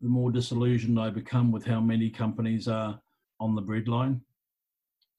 the 0.00 0.08
more 0.08 0.30
disillusioned 0.30 0.98
I 0.98 1.10
become 1.10 1.52
with 1.52 1.66
how 1.66 1.80
many 1.80 2.08
companies 2.08 2.68
are 2.68 2.98
on 3.38 3.54
the 3.54 3.62
breadline 3.62 4.20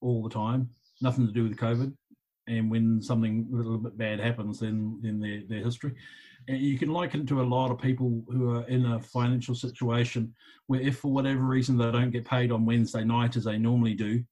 all 0.02 0.24
the 0.24 0.30
time. 0.30 0.70
Nothing 1.02 1.28
to 1.28 1.34
do 1.34 1.44
with 1.44 1.58
COVID. 1.58 1.94
And 2.48 2.70
when 2.70 3.02
something 3.02 3.48
a 3.52 3.56
little 3.56 3.78
bit 3.78 3.98
bad 3.98 4.20
happens, 4.20 4.60
then 4.60 5.00
then 5.02 5.20
their, 5.20 5.42
their 5.48 5.64
history. 5.64 5.96
And 6.48 6.60
you 6.60 6.78
can 6.78 6.90
liken 6.90 7.26
to 7.26 7.42
a 7.42 7.44
lot 7.44 7.72
of 7.72 7.80
people 7.80 8.24
who 8.28 8.52
are 8.52 8.68
in 8.68 8.86
a 8.86 9.00
financial 9.00 9.56
situation 9.56 10.34
where, 10.68 10.82
if 10.82 11.00
for 11.00 11.12
whatever 11.12 11.42
reason 11.42 11.78
they 11.78 11.92
don't 11.92 12.12
get 12.12 12.26
paid 12.26 12.52
on 12.52 12.66
Wednesday 12.66 13.04
night 13.04 13.36
as 13.36 13.46
they 13.46 13.58
normally 13.58 13.96
do, 13.96 14.24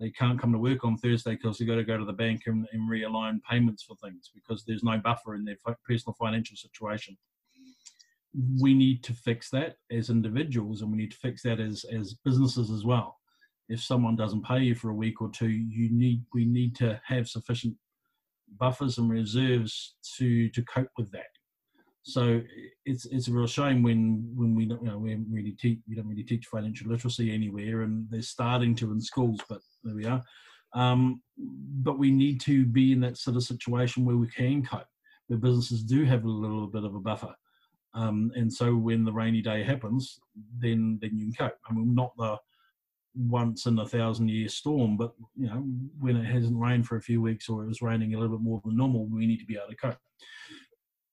they 0.00 0.10
can't 0.10 0.40
come 0.40 0.52
to 0.52 0.58
work 0.58 0.84
on 0.84 0.96
Thursday 0.96 1.32
because 1.32 1.58
they've 1.58 1.68
got 1.68 1.74
to 1.74 1.84
go 1.84 1.98
to 1.98 2.04
the 2.06 2.12
bank 2.12 2.42
and, 2.46 2.66
and 2.72 2.90
realign 2.90 3.42
payments 3.42 3.82
for 3.82 3.96
things 3.96 4.30
because 4.34 4.64
there's 4.64 4.84
no 4.84 4.96
buffer 4.98 5.34
in 5.34 5.44
their 5.44 5.56
personal 5.86 6.14
financial 6.18 6.56
situation. 6.56 7.18
We 8.60 8.72
need 8.72 9.02
to 9.04 9.12
fix 9.12 9.50
that 9.50 9.76
as 9.90 10.08
individuals, 10.08 10.80
and 10.80 10.90
we 10.90 10.98
need 10.98 11.10
to 11.10 11.18
fix 11.18 11.42
that 11.42 11.60
as 11.60 11.84
as 11.92 12.14
businesses 12.24 12.70
as 12.70 12.84
well. 12.84 13.17
If 13.68 13.82
someone 13.82 14.16
doesn't 14.16 14.44
pay 14.44 14.60
you 14.60 14.74
for 14.74 14.90
a 14.90 14.94
week 14.94 15.20
or 15.20 15.30
two, 15.30 15.48
you 15.48 15.90
need 15.90 16.24
we 16.32 16.44
need 16.44 16.74
to 16.76 17.00
have 17.04 17.28
sufficient 17.28 17.76
buffers 18.58 18.98
and 18.98 19.10
reserves 19.10 19.96
to 20.16 20.48
to 20.50 20.62
cope 20.62 20.90
with 20.96 21.10
that. 21.12 21.26
So 22.02 22.40
it's 22.86 23.04
it's 23.06 23.28
a 23.28 23.32
real 23.32 23.46
shame 23.46 23.82
when 23.82 24.32
when 24.34 24.54
we 24.54 24.64
don't 24.64 24.82
you 24.82 24.88
know 24.88 24.98
we 24.98 25.14
really 25.30 25.52
teach 25.52 25.80
we 25.86 25.94
don't 25.94 26.08
really 26.08 26.22
teach 26.22 26.46
financial 26.46 26.90
literacy 26.90 27.32
anywhere, 27.32 27.82
and 27.82 28.06
they're 28.10 28.22
starting 28.22 28.74
to 28.76 28.92
in 28.92 29.00
schools, 29.00 29.40
but 29.48 29.60
there 29.84 29.94
we 29.94 30.06
are. 30.06 30.22
Um, 30.74 31.22
but 31.36 31.98
we 31.98 32.10
need 32.10 32.40
to 32.42 32.64
be 32.64 32.92
in 32.92 33.00
that 33.00 33.16
sort 33.16 33.36
of 33.36 33.42
situation 33.42 34.04
where 34.04 34.16
we 34.16 34.28
can 34.28 34.64
cope, 34.64 34.86
where 35.26 35.38
businesses 35.38 35.82
do 35.82 36.04
have 36.04 36.24
a 36.24 36.30
little 36.30 36.66
bit 36.66 36.84
of 36.84 36.94
a 36.94 37.00
buffer. 37.00 37.34
Um, 37.94 38.30
and 38.34 38.52
so 38.52 38.74
when 38.76 39.04
the 39.04 39.12
rainy 39.12 39.40
day 39.40 39.62
happens, 39.62 40.18
then 40.58 40.98
then 41.02 41.16
you 41.16 41.26
can 41.26 41.48
cope. 41.48 41.58
I 41.68 41.74
mean, 41.74 41.94
not 41.94 42.12
the 42.16 42.38
once 43.14 43.66
in 43.66 43.78
a 43.78 43.86
thousand 43.86 44.28
year 44.28 44.48
storm, 44.48 44.96
but 44.96 45.12
you 45.36 45.46
know 45.46 45.64
when 45.98 46.16
it 46.16 46.24
hasn't 46.24 46.58
rained 46.58 46.86
for 46.86 46.96
a 46.96 47.02
few 47.02 47.20
weeks 47.20 47.48
or 47.48 47.64
it 47.64 47.68
was 47.68 47.82
raining 47.82 48.14
a 48.14 48.18
little 48.18 48.36
bit 48.36 48.44
more 48.44 48.60
than 48.64 48.76
normal, 48.76 49.06
we 49.06 49.26
need 49.26 49.40
to 49.40 49.46
be 49.46 49.56
able 49.56 49.68
to 49.68 49.76
cope 49.76 49.98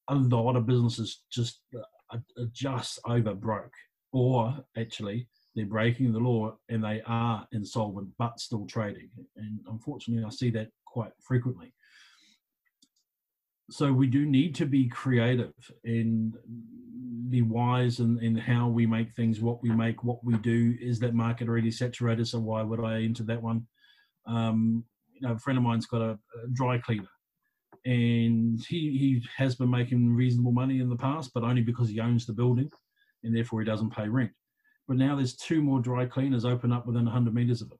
a 0.09 0.15
lot 0.15 0.55
of 0.55 0.65
businesses 0.65 1.21
just 1.31 1.61
uh, 1.75 1.81
are 2.11 2.21
just 2.51 2.99
over 3.05 3.33
broke, 3.33 3.73
or 4.11 4.55
actually 4.77 5.27
they're 5.55 5.65
breaking 5.65 6.11
the 6.11 6.19
law 6.19 6.55
and 6.69 6.83
they 6.83 7.01
are 7.05 7.47
insolvent 7.53 8.09
but 8.17 8.39
still 8.39 8.65
trading. 8.65 9.09
And 9.37 9.59
unfortunately, 9.67 10.23
I 10.25 10.29
see 10.29 10.49
that 10.51 10.69
quite 10.85 11.11
frequently. 11.21 11.73
So 13.71 13.91
we 13.91 14.07
do 14.07 14.25
need 14.25 14.53
to 14.55 14.65
be 14.65 14.87
creative 14.89 15.53
and 15.83 16.35
be 17.29 17.41
wise 17.41 17.99
in, 17.99 18.19
in 18.21 18.35
how 18.35 18.67
we 18.67 18.85
make 18.85 19.13
things, 19.13 19.41
what 19.41 19.61
we 19.61 19.69
make, 19.69 20.03
what 20.03 20.23
we 20.23 20.35
do. 20.37 20.75
Is 20.79 20.99
that 20.99 21.13
market 21.13 21.47
already 21.47 21.71
saturated? 21.71 22.27
So 22.27 22.39
why 22.39 22.61
would 22.61 22.83
I 22.83 23.01
enter 23.01 23.23
that 23.23 23.41
one? 23.41 23.67
Um, 24.27 24.83
you 25.13 25.27
know, 25.27 25.33
a 25.33 25.39
friend 25.39 25.57
of 25.57 25.63
mine's 25.63 25.85
got 25.85 26.01
a, 26.01 26.11
a 26.11 26.47
dry 26.53 26.77
cleaner 26.77 27.07
and 27.85 28.59
he, 28.67 28.97
he 28.97 29.23
has 29.37 29.55
been 29.55 29.69
making 29.69 30.13
reasonable 30.15 30.51
money 30.51 30.79
in 30.79 30.89
the 30.89 30.95
past, 30.95 31.31
but 31.33 31.43
only 31.43 31.61
because 31.61 31.89
he 31.89 31.99
owns 31.99 32.25
the 32.25 32.33
building 32.33 32.69
and 33.23 33.35
therefore 33.35 33.61
he 33.61 33.65
doesn't 33.65 33.95
pay 33.95 34.07
rent. 34.07 34.31
But 34.87 34.97
now 34.97 35.15
there's 35.15 35.35
two 35.35 35.61
more 35.61 35.79
dry 35.79 36.05
cleaners 36.05 36.45
open 36.45 36.71
up 36.71 36.87
within 36.87 37.05
100 37.05 37.33
metres 37.33 37.61
of 37.61 37.71
him. 37.71 37.77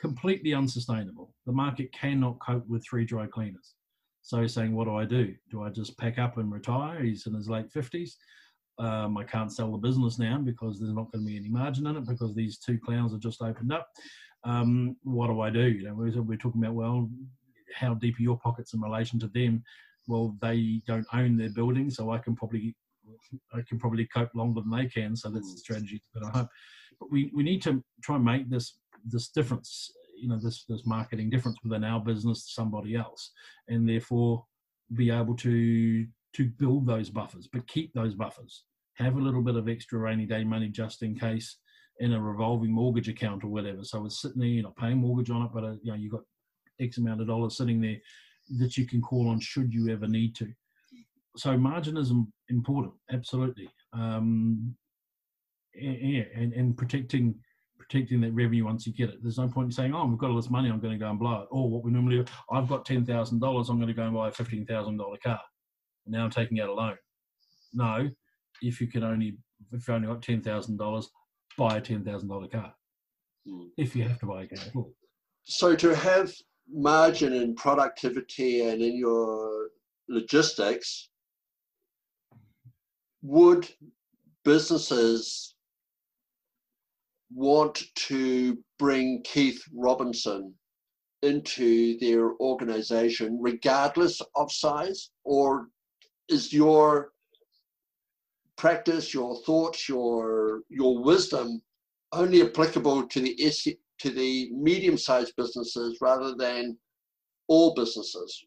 Completely 0.00 0.54
unsustainable. 0.54 1.34
The 1.46 1.52
market 1.52 1.92
cannot 1.92 2.38
cope 2.40 2.66
with 2.68 2.84
three 2.88 3.04
dry 3.04 3.26
cleaners. 3.26 3.74
So 4.22 4.40
he's 4.40 4.54
saying, 4.54 4.74
What 4.74 4.84
do 4.84 4.94
I 4.94 5.04
do? 5.04 5.34
Do 5.50 5.62
I 5.62 5.70
just 5.70 5.98
pack 5.98 6.18
up 6.18 6.38
and 6.38 6.52
retire? 6.52 7.02
He's 7.02 7.26
in 7.26 7.34
his 7.34 7.48
late 7.48 7.70
50s. 7.70 8.12
Um, 8.78 9.18
I 9.18 9.24
can't 9.24 9.52
sell 9.52 9.70
the 9.70 9.78
business 9.78 10.18
now 10.18 10.38
because 10.38 10.80
there's 10.80 10.94
not 10.94 11.12
going 11.12 11.24
to 11.24 11.30
be 11.30 11.36
any 11.36 11.48
margin 11.48 11.86
in 11.86 11.96
it 11.96 12.06
because 12.06 12.34
these 12.34 12.58
two 12.58 12.78
clowns 12.78 13.12
have 13.12 13.20
just 13.20 13.42
opened 13.42 13.72
up. 13.72 13.88
Um, 14.44 14.96
what 15.02 15.26
do 15.28 15.40
I 15.40 15.50
do? 15.50 15.68
You 15.68 15.88
know, 15.88 15.94
we're, 15.94 16.22
we're 16.22 16.38
talking 16.38 16.62
about, 16.62 16.74
well, 16.74 17.10
how 17.74 17.94
deep 17.94 18.18
are 18.18 18.22
your 18.22 18.38
pockets 18.38 18.72
in 18.74 18.80
relation 18.80 19.18
to 19.20 19.28
them? 19.28 19.62
Well, 20.08 20.36
they 20.40 20.82
don't 20.86 21.06
own 21.12 21.36
their 21.36 21.50
building, 21.50 21.90
so 21.90 22.10
I 22.10 22.18
can 22.18 22.34
probably 22.34 22.74
I 23.52 23.60
can 23.68 23.78
probably 23.78 24.06
cope 24.06 24.34
longer 24.34 24.60
than 24.60 24.70
they 24.70 24.86
can. 24.86 25.16
So 25.16 25.28
that's 25.28 25.52
the 25.52 25.58
strategy 25.58 26.02
that 26.14 26.24
I 26.24 26.38
hope. 26.38 26.48
But 26.98 27.10
we, 27.10 27.30
we 27.34 27.42
need 27.42 27.62
to 27.62 27.82
try 28.02 28.16
and 28.16 28.24
make 28.24 28.50
this 28.50 28.78
this 29.04 29.28
difference, 29.28 29.90
you 30.22 30.28
know, 30.28 30.38
this 30.38 30.64
this 30.68 30.86
marketing 30.86 31.30
difference 31.30 31.58
within 31.64 31.84
our 31.84 32.00
business 32.00 32.46
to 32.46 32.52
somebody 32.52 32.94
else, 32.94 33.32
and 33.68 33.88
therefore 33.88 34.44
be 34.94 35.10
able 35.10 35.34
to 35.36 36.06
to 36.34 36.48
build 36.58 36.86
those 36.86 37.10
buffers, 37.10 37.48
but 37.52 37.66
keep 37.66 37.92
those 37.92 38.14
buffers. 38.14 38.64
Have 38.94 39.16
a 39.16 39.20
little 39.20 39.42
bit 39.42 39.56
of 39.56 39.68
extra 39.68 39.98
rainy 39.98 40.26
day 40.26 40.44
money 40.44 40.68
just 40.68 41.02
in 41.02 41.18
case 41.18 41.58
in 41.98 42.12
a 42.12 42.20
revolving 42.20 42.72
mortgage 42.72 43.08
account 43.08 43.44
or 43.44 43.48
whatever. 43.48 43.84
So 43.84 44.06
it's 44.06 44.22
sitting 44.22 44.40
there, 44.40 44.48
you're 44.48 44.62
not 44.62 44.76
paying 44.76 44.98
mortgage 44.98 45.30
on 45.30 45.42
it, 45.42 45.50
but 45.52 45.64
uh, 45.64 45.74
you 45.82 45.90
know 45.90 45.94
you've 45.94 46.12
got 46.12 46.22
X 46.80 46.98
amount 46.98 47.20
of 47.20 47.26
dollars 47.26 47.56
sitting 47.56 47.80
there 47.80 47.98
that 48.58 48.76
you 48.76 48.86
can 48.86 49.00
call 49.00 49.28
on 49.28 49.40
should 49.40 49.74
you 49.74 49.88
ever 49.88 50.06
need 50.06 50.34
to. 50.36 50.52
So 51.36 51.56
margin 51.56 51.96
is 51.96 52.12
important, 52.48 52.94
absolutely. 53.10 53.68
Um, 53.92 54.76
yeah, 55.74 56.24
and, 56.34 56.52
and 56.52 56.76
protecting 56.76 57.34
protecting 57.88 58.20
that 58.20 58.32
revenue 58.32 58.64
once 58.64 58.86
you 58.86 58.92
get 58.92 59.10
it. 59.10 59.22
There's 59.22 59.38
no 59.38 59.48
point 59.48 59.66
in 59.66 59.72
saying, 59.72 59.94
"Oh, 59.94 60.06
we've 60.06 60.18
got 60.18 60.30
all 60.30 60.36
this 60.36 60.50
money, 60.50 60.68
I'm 60.68 60.80
going 60.80 60.92
to 60.92 60.98
go 60.98 61.10
and 61.10 61.18
blow 61.18 61.42
it." 61.42 61.48
Or 61.50 61.68
what 61.68 61.84
we 61.84 61.90
normally 61.90 62.18
do, 62.18 62.24
I've 62.50 62.68
got 62.68 62.84
ten 62.84 63.04
thousand 63.04 63.40
dollars, 63.40 63.68
I'm 63.68 63.76
going 63.76 63.88
to 63.88 63.94
go 63.94 64.04
and 64.04 64.14
buy 64.14 64.28
a 64.28 64.32
fifteen 64.32 64.64
thousand 64.66 64.96
dollar 64.96 65.18
car. 65.22 65.40
And 66.06 66.12
now 66.12 66.24
I'm 66.24 66.30
taking 66.30 66.60
out 66.60 66.68
a 66.68 66.74
loan. 66.74 66.96
No, 67.72 68.10
if 68.62 68.80
you 68.80 68.86
can 68.86 69.02
only 69.02 69.36
if 69.72 69.88
you 69.88 69.94
only 69.94 70.08
got 70.08 70.22
ten 70.22 70.42
thousand 70.42 70.78
dollars, 70.78 71.10
buy 71.56 71.76
a 71.76 71.80
ten 71.80 72.04
thousand 72.04 72.28
dollar 72.28 72.48
car. 72.48 72.72
Mm. 73.48 73.68
If 73.76 73.96
you 73.96 74.04
have 74.04 74.18
to 74.20 74.26
buy 74.26 74.42
a 74.42 74.46
car. 74.46 74.84
So 75.44 75.74
to 75.74 75.94
have 75.94 76.32
margin 76.70 77.32
and 77.32 77.56
productivity 77.56 78.68
and 78.68 78.80
in 78.80 78.96
your 78.96 79.68
logistics, 80.08 81.08
would 83.22 83.68
businesses 84.44 85.54
want 87.34 87.82
to 87.94 88.58
bring 88.78 89.22
Keith 89.24 89.62
Robinson 89.74 90.54
into 91.22 91.98
their 91.98 92.32
organization 92.40 93.38
regardless 93.40 94.20
of 94.34 94.50
size? 94.50 95.10
Or 95.24 95.68
is 96.28 96.52
your 96.52 97.12
practice, 98.56 99.12
your 99.12 99.36
thoughts, 99.42 99.88
your 99.88 100.62
your 100.68 101.02
wisdom 101.02 101.60
only 102.12 102.42
applicable 102.42 103.08
to 103.08 103.20
the 103.20 103.34
to 103.98 104.10
the 104.10 104.50
medium-sized 104.52 105.34
businesses 105.36 105.98
rather 106.00 106.34
than 106.34 106.76
all 107.48 107.74
businesses. 107.74 108.44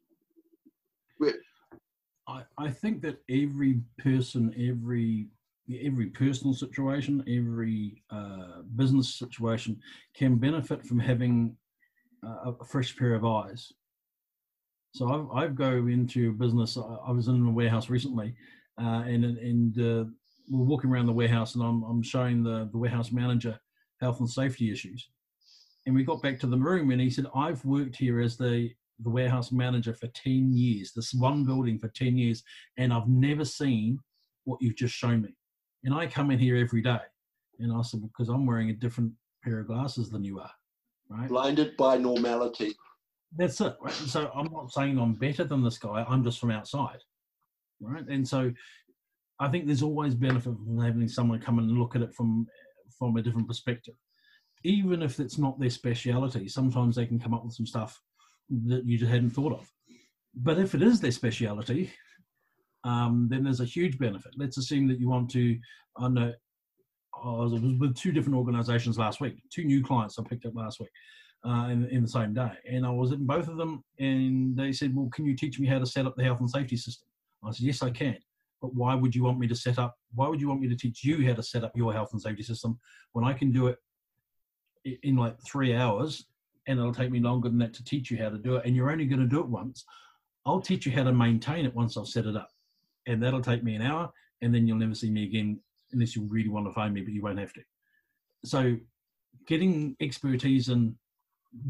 I, 2.28 2.44
I 2.58 2.70
think 2.70 3.02
that 3.04 3.18
every 3.30 3.80
person, 4.00 4.54
every 4.58 5.28
every 5.70 6.08
personal 6.08 6.54
situation, 6.54 7.24
every 7.28 8.04
uh, 8.10 8.62
business 8.76 9.16
situation 9.16 9.80
can 10.16 10.38
benefit 10.38 10.84
from 10.86 11.00
having 11.00 11.56
uh, 12.26 12.52
a 12.60 12.66
fresh 12.66 12.96
pair 12.96 13.14
of 13.14 13.26
eyes. 13.26 13.72
So 14.94 15.12
I've, 15.12 15.38
I've 15.38 15.56
go 15.56 15.88
into 15.88 16.30
a 16.30 16.34
business. 16.34 16.78
I 16.78 17.12
was 17.12 17.28
in 17.28 17.46
a 17.46 17.52
warehouse 17.52 17.90
recently, 17.90 18.34
uh, 18.82 19.04
and 19.06 19.26
and 19.26 19.78
uh, 19.78 20.10
we're 20.50 20.66
walking 20.66 20.90
around 20.90 21.08
the 21.08 21.14
warehouse, 21.14 21.56
and 21.56 21.64
I'm 21.64 21.84
I'm 21.84 22.02
showing 22.02 22.44
the 22.44 22.70
the 22.72 22.78
warehouse 22.78 23.12
manager 23.12 23.60
health 24.02 24.20
and 24.20 24.30
safety 24.30 24.72
issues, 24.72 25.10
and 25.86 25.96
we 25.96 26.04
got 26.04 26.22
back 26.22 26.40
to 26.40 26.48
the 26.48 26.58
room, 26.58 26.92
and 26.92 27.02
he 27.02 27.10
said, 27.10 27.26
"I've 27.36 27.64
worked 27.66 27.98
here 27.98 28.22
as 28.22 28.38
the 28.38 28.72
the 29.00 29.10
warehouse 29.10 29.52
manager 29.52 29.94
for 29.94 30.08
10 30.08 30.54
years, 30.54 30.94
this 30.94 31.14
one 31.14 31.44
building 31.44 31.78
for 31.78 31.90
10 31.90 32.18
years, 32.18 32.44
and 32.78 32.94
I've 32.94 33.10
never 33.10 33.44
seen 33.44 34.00
what 34.46 34.62
you've 34.62 34.78
just 34.78 34.96
shown 34.96 35.22
me. 35.22 35.36
And 35.86 35.94
I 35.94 36.08
come 36.08 36.32
in 36.32 36.40
here 36.40 36.58
every 36.58 36.82
day. 36.82 37.00
And 37.60 37.72
I 37.72 37.82
said, 37.84 38.02
because 38.02 38.28
I'm 38.28 38.46
wearing 38.46 38.70
a 38.70 38.74
different 38.74 39.14
pair 39.44 39.60
of 39.60 39.68
glasses 39.68 40.10
than 40.10 40.26
you 40.26 40.40
are, 40.40 40.52
right? 41.10 41.30
Blinded 41.30 41.78
by 41.78 41.98
normality. 41.98 42.74
That's 43.38 43.62
it. 43.62 43.76
Right? 43.82 43.94
So 43.94 44.30
I'm 44.36 44.52
not 44.52 44.74
saying 44.74 44.98
I'm 44.98 45.14
better 45.14 45.46
than 45.46 45.64
this 45.64 45.78
guy. 45.78 46.06
I'm 46.10 46.24
just 46.24 46.40
from 46.40 46.52
outside, 46.52 47.00
right? 47.80 48.06
And 48.10 48.28
so 48.28 48.52
I 49.40 49.48
think 49.48 49.66
there's 49.66 49.84
always 49.84 50.16
benefit 50.16 50.56
from 50.58 50.82
having 50.82 51.08
someone 51.08 51.40
come 51.40 51.60
and 51.60 51.72
look 51.72 51.96
at 51.96 52.02
it 52.02 52.14
from 52.14 52.48
from 52.98 53.18
a 53.18 53.22
different 53.22 53.48
perspective, 53.48 53.96
even 54.64 55.02
if 55.02 55.20
it's 55.20 55.38
not 55.38 55.60
their 55.60 55.70
speciality. 55.70 56.48
Sometimes 56.48 56.96
they 56.96 57.06
can 57.06 57.20
come 57.20 57.34
up 57.34 57.44
with 57.44 57.54
some 57.54 57.66
stuff 57.66 58.02
that 58.68 58.86
you 58.86 58.98
just 58.98 59.12
hadn't 59.12 59.32
thought 59.32 59.54
of. 59.54 59.72
But 60.36 60.60
if 60.60 60.76
it 60.76 60.82
is 60.82 61.00
their 61.00 61.12
speciality, 61.12 61.92
um, 62.86 63.28
then 63.30 63.44
there's 63.44 63.62
a 63.62 63.66
huge 63.66 63.98
benefit. 63.98 64.34
Let's 64.38 64.58
assume 64.58 64.88
that 64.88 65.00
you 65.00 65.10
want 65.10 65.30
to, 65.32 65.58
I 65.98 66.08
know, 66.08 66.34
I 67.24 67.32
was 67.32 67.54
with 67.54 67.96
two 67.96 68.12
different 68.12 68.38
organizations 68.38 68.98
last 68.98 69.20
week, 69.20 69.42
two 69.52 69.64
new 69.64 69.84
clients 69.84 70.20
I 70.20 70.24
picked 70.24 70.46
up 70.46 70.56
last 70.56 70.80
week 70.80 70.92
uh, 71.46 71.70
in, 71.72 71.86
in 71.90 72.04
the 72.04 72.08
same 72.08 72.34
day. 72.34 72.52
And 72.70 72.86
I 72.86 72.92
was 72.92 73.12
in 73.12 73.26
both 73.26 73.48
of 73.48 73.58
them, 73.58 73.84
and 74.00 74.56
they 74.56 74.72
said, 74.72 74.96
Well, 74.96 75.10
can 75.12 75.26
you 75.26 75.36
teach 75.36 75.60
me 75.60 75.68
how 75.68 75.80
to 75.80 75.86
set 75.86 76.06
up 76.06 76.16
the 76.16 76.24
health 76.24 76.42
and 76.42 76.50
safety 76.50 76.78
system? 76.78 77.08
I 77.44 77.52
said, 77.52 77.66
Yes, 77.66 77.82
I 77.82 77.90
can. 77.90 78.18
But 78.62 78.76
why 78.76 78.94
would 78.94 79.16
you 79.16 79.24
want 79.24 79.40
me 79.40 79.48
to 79.48 79.56
set 79.56 79.80
up, 79.80 79.96
why 80.14 80.28
would 80.28 80.40
you 80.40 80.48
want 80.48 80.62
me 80.62 80.68
to 80.70 80.76
teach 80.76 81.04
you 81.04 81.26
how 81.28 81.34
to 81.34 81.44
set 81.44 81.64
up 81.64 81.72
your 81.76 81.92
health 81.92 82.10
and 82.14 82.22
safety 82.22 82.44
system 82.44 82.80
when 83.14 83.26
I 83.26 83.34
can 83.34 83.52
do 83.52 83.68
it 83.68 83.78
in 85.04 85.16
like 85.16 85.36
three 85.42 85.76
hours 85.76 86.26
and 86.68 86.80
it'll 86.80 86.94
take 86.94 87.12
me 87.12 87.20
longer 87.20 87.50
than 87.50 87.58
that 87.60 87.74
to 87.74 87.84
teach 87.84 88.12
you 88.12 88.18
how 88.18 88.30
to 88.30 88.38
do 88.38 88.58
it? 88.58 88.66
And 88.66 88.76
you're 88.76 88.92
only 88.92 89.06
going 89.06 89.22
to 89.22 89.28
do 89.28 89.40
it 89.40 89.48
once. 89.48 89.86
I'll 90.46 90.62
teach 90.62 90.86
you 90.86 90.92
how 90.92 91.04
to 91.04 91.14
maintain 91.14 91.66
it 91.66 91.74
once 91.74 91.98
I've 91.98 92.08
set 92.08 92.26
it 92.26 92.36
up. 92.36 92.50
And 93.08 93.22
that'll 93.22 93.42
take 93.42 93.64
me 93.64 93.76
an 93.76 93.82
hour, 93.82 94.12
and 94.42 94.54
then 94.54 94.68
you'll 94.68 94.78
never 94.78 94.96
see 94.96 95.10
me 95.10 95.24
again 95.26 95.60
unless 95.92 96.16
you 96.16 96.24
really 96.24 96.50
want 96.50 96.66
to 96.66 96.74
find 96.74 96.94
me, 96.94 97.02
but 97.02 97.14
you 97.14 97.22
won't 97.22 97.40
have 97.40 97.54
to. 97.54 97.62
So, 98.44 98.78
getting 99.48 99.96
expertise 100.00 100.70
in 100.70 100.96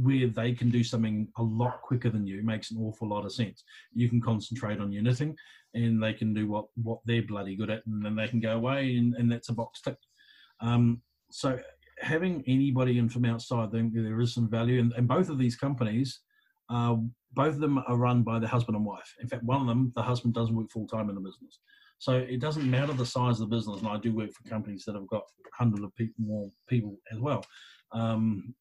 where 0.01 0.27
they 0.27 0.53
can 0.53 0.69
do 0.69 0.83
something 0.83 1.27
a 1.37 1.43
lot 1.43 1.81
quicker 1.81 2.09
than 2.09 2.25
you 2.25 2.41
makes 2.41 2.71
an 2.71 2.81
awful 2.81 3.07
lot 3.07 3.25
of 3.25 3.33
sense. 3.33 3.63
You 3.93 4.09
can 4.09 4.21
concentrate 4.21 4.79
on 4.79 4.91
your 4.91 5.03
knitting, 5.03 5.35
and 5.73 6.01
they 6.01 6.13
can 6.13 6.33
do 6.33 6.47
what 6.47 6.65
what 6.81 6.99
they're 7.05 7.21
bloody 7.21 7.55
good 7.55 7.69
at, 7.69 7.85
and 7.85 8.03
then 8.03 8.15
they 8.15 8.27
can 8.27 8.39
go 8.39 8.55
away, 8.55 8.95
and, 8.95 9.13
and 9.15 9.31
that's 9.31 9.49
a 9.49 9.53
box 9.53 9.81
tick. 9.81 9.97
Um, 10.61 11.01
so 11.31 11.59
having 11.99 12.43
anybody 12.47 12.97
in 12.97 13.09
from 13.09 13.25
outside, 13.25 13.71
there 13.71 14.21
is 14.21 14.33
some 14.33 14.49
value, 14.49 14.79
and, 14.79 14.93
and 14.93 15.07
both 15.07 15.29
of 15.29 15.37
these 15.37 15.55
companies, 15.55 16.21
uh, 16.69 16.95
both 17.33 17.55
of 17.55 17.59
them 17.59 17.77
are 17.77 17.97
run 17.97 18.23
by 18.23 18.39
the 18.39 18.47
husband 18.47 18.75
and 18.75 18.85
wife. 18.85 19.13
In 19.21 19.27
fact, 19.27 19.43
one 19.43 19.61
of 19.61 19.67
them, 19.67 19.91
the 19.95 20.01
husband 20.01 20.33
doesn't 20.33 20.55
work 20.55 20.71
full 20.71 20.87
time 20.87 21.09
in 21.09 21.15
the 21.15 21.21
business. 21.21 21.59
So 21.99 22.17
it 22.17 22.41
doesn't 22.41 22.69
matter 22.69 22.93
the 22.93 23.05
size 23.05 23.39
of 23.39 23.49
the 23.49 23.55
business, 23.55 23.79
and 23.79 23.87
I 23.87 23.97
do 23.97 24.13
work 24.13 24.31
for 24.31 24.49
companies 24.49 24.83
that 24.85 24.95
have 24.95 25.07
got 25.07 25.23
hundreds 25.57 25.83
of 25.83 25.95
people, 25.95 26.25
more 26.25 26.51
people 26.67 26.97
as 27.11 27.19
well. 27.19 27.45
Um, 27.91 28.53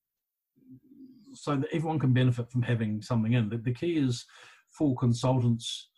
so 1.32 1.56
that 1.56 1.68
everyone 1.72 1.98
can 1.98 2.12
benefit 2.12 2.50
from 2.50 2.62
having 2.62 3.02
something 3.02 3.32
in. 3.32 3.48
The, 3.48 3.58
the 3.58 3.74
key 3.74 3.96
is 3.96 4.24
for 4.70 4.94
consultants 4.96 5.88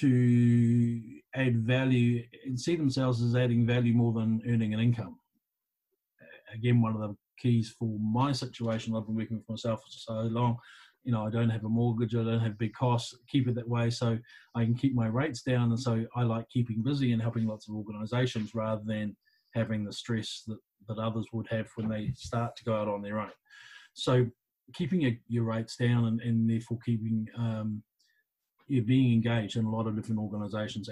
to 0.00 1.02
add 1.34 1.58
value 1.58 2.22
and 2.44 2.58
see 2.58 2.76
themselves 2.76 3.22
as 3.22 3.34
adding 3.34 3.66
value 3.66 3.94
more 3.94 4.12
than 4.12 4.42
earning 4.48 4.74
an 4.74 4.80
income. 4.80 5.18
Again, 6.52 6.82
one 6.82 6.94
of 6.94 7.00
the 7.00 7.16
keys 7.38 7.74
for 7.78 7.98
my 7.98 8.32
situation, 8.32 8.94
I've 8.94 9.06
been 9.06 9.16
working 9.16 9.42
for 9.46 9.52
myself 9.52 9.80
for 9.80 9.90
so 9.90 10.12
long, 10.22 10.56
you 11.04 11.12
know, 11.12 11.26
I 11.26 11.30
don't 11.30 11.50
have 11.50 11.64
a 11.64 11.68
mortgage, 11.68 12.14
I 12.14 12.24
don't 12.24 12.40
have 12.40 12.58
big 12.58 12.72
costs, 12.72 13.14
keep 13.28 13.46
it 13.46 13.54
that 13.56 13.68
way 13.68 13.90
so 13.90 14.18
I 14.54 14.64
can 14.64 14.74
keep 14.74 14.94
my 14.94 15.06
rates 15.06 15.42
down. 15.42 15.70
And 15.70 15.78
so 15.78 16.04
I 16.16 16.22
like 16.22 16.48
keeping 16.48 16.82
busy 16.82 17.12
and 17.12 17.20
helping 17.20 17.46
lots 17.46 17.68
of 17.68 17.74
organizations 17.74 18.54
rather 18.54 18.82
than 18.84 19.14
having 19.54 19.84
the 19.84 19.92
stress 19.92 20.42
that, 20.46 20.58
that 20.88 20.98
others 20.98 21.26
would 21.32 21.46
have 21.48 21.68
when 21.76 21.88
they 21.88 22.12
start 22.16 22.56
to 22.56 22.64
go 22.64 22.74
out 22.74 22.88
on 22.88 23.02
their 23.02 23.20
own. 23.20 23.30
So 23.92 24.26
keeping 24.72 25.02
your, 25.02 25.12
your 25.28 25.44
rates 25.44 25.76
down 25.76 26.06
and, 26.06 26.20
and 26.22 26.48
therefore 26.48 26.78
keeping 26.84 27.28
um, 27.36 27.82
you 28.66 28.82
being 28.82 29.12
engaged 29.12 29.56
in 29.56 29.66
a 29.66 29.70
lot 29.70 29.86
of 29.86 29.94
different 29.94 30.20
organizations. 30.20 30.88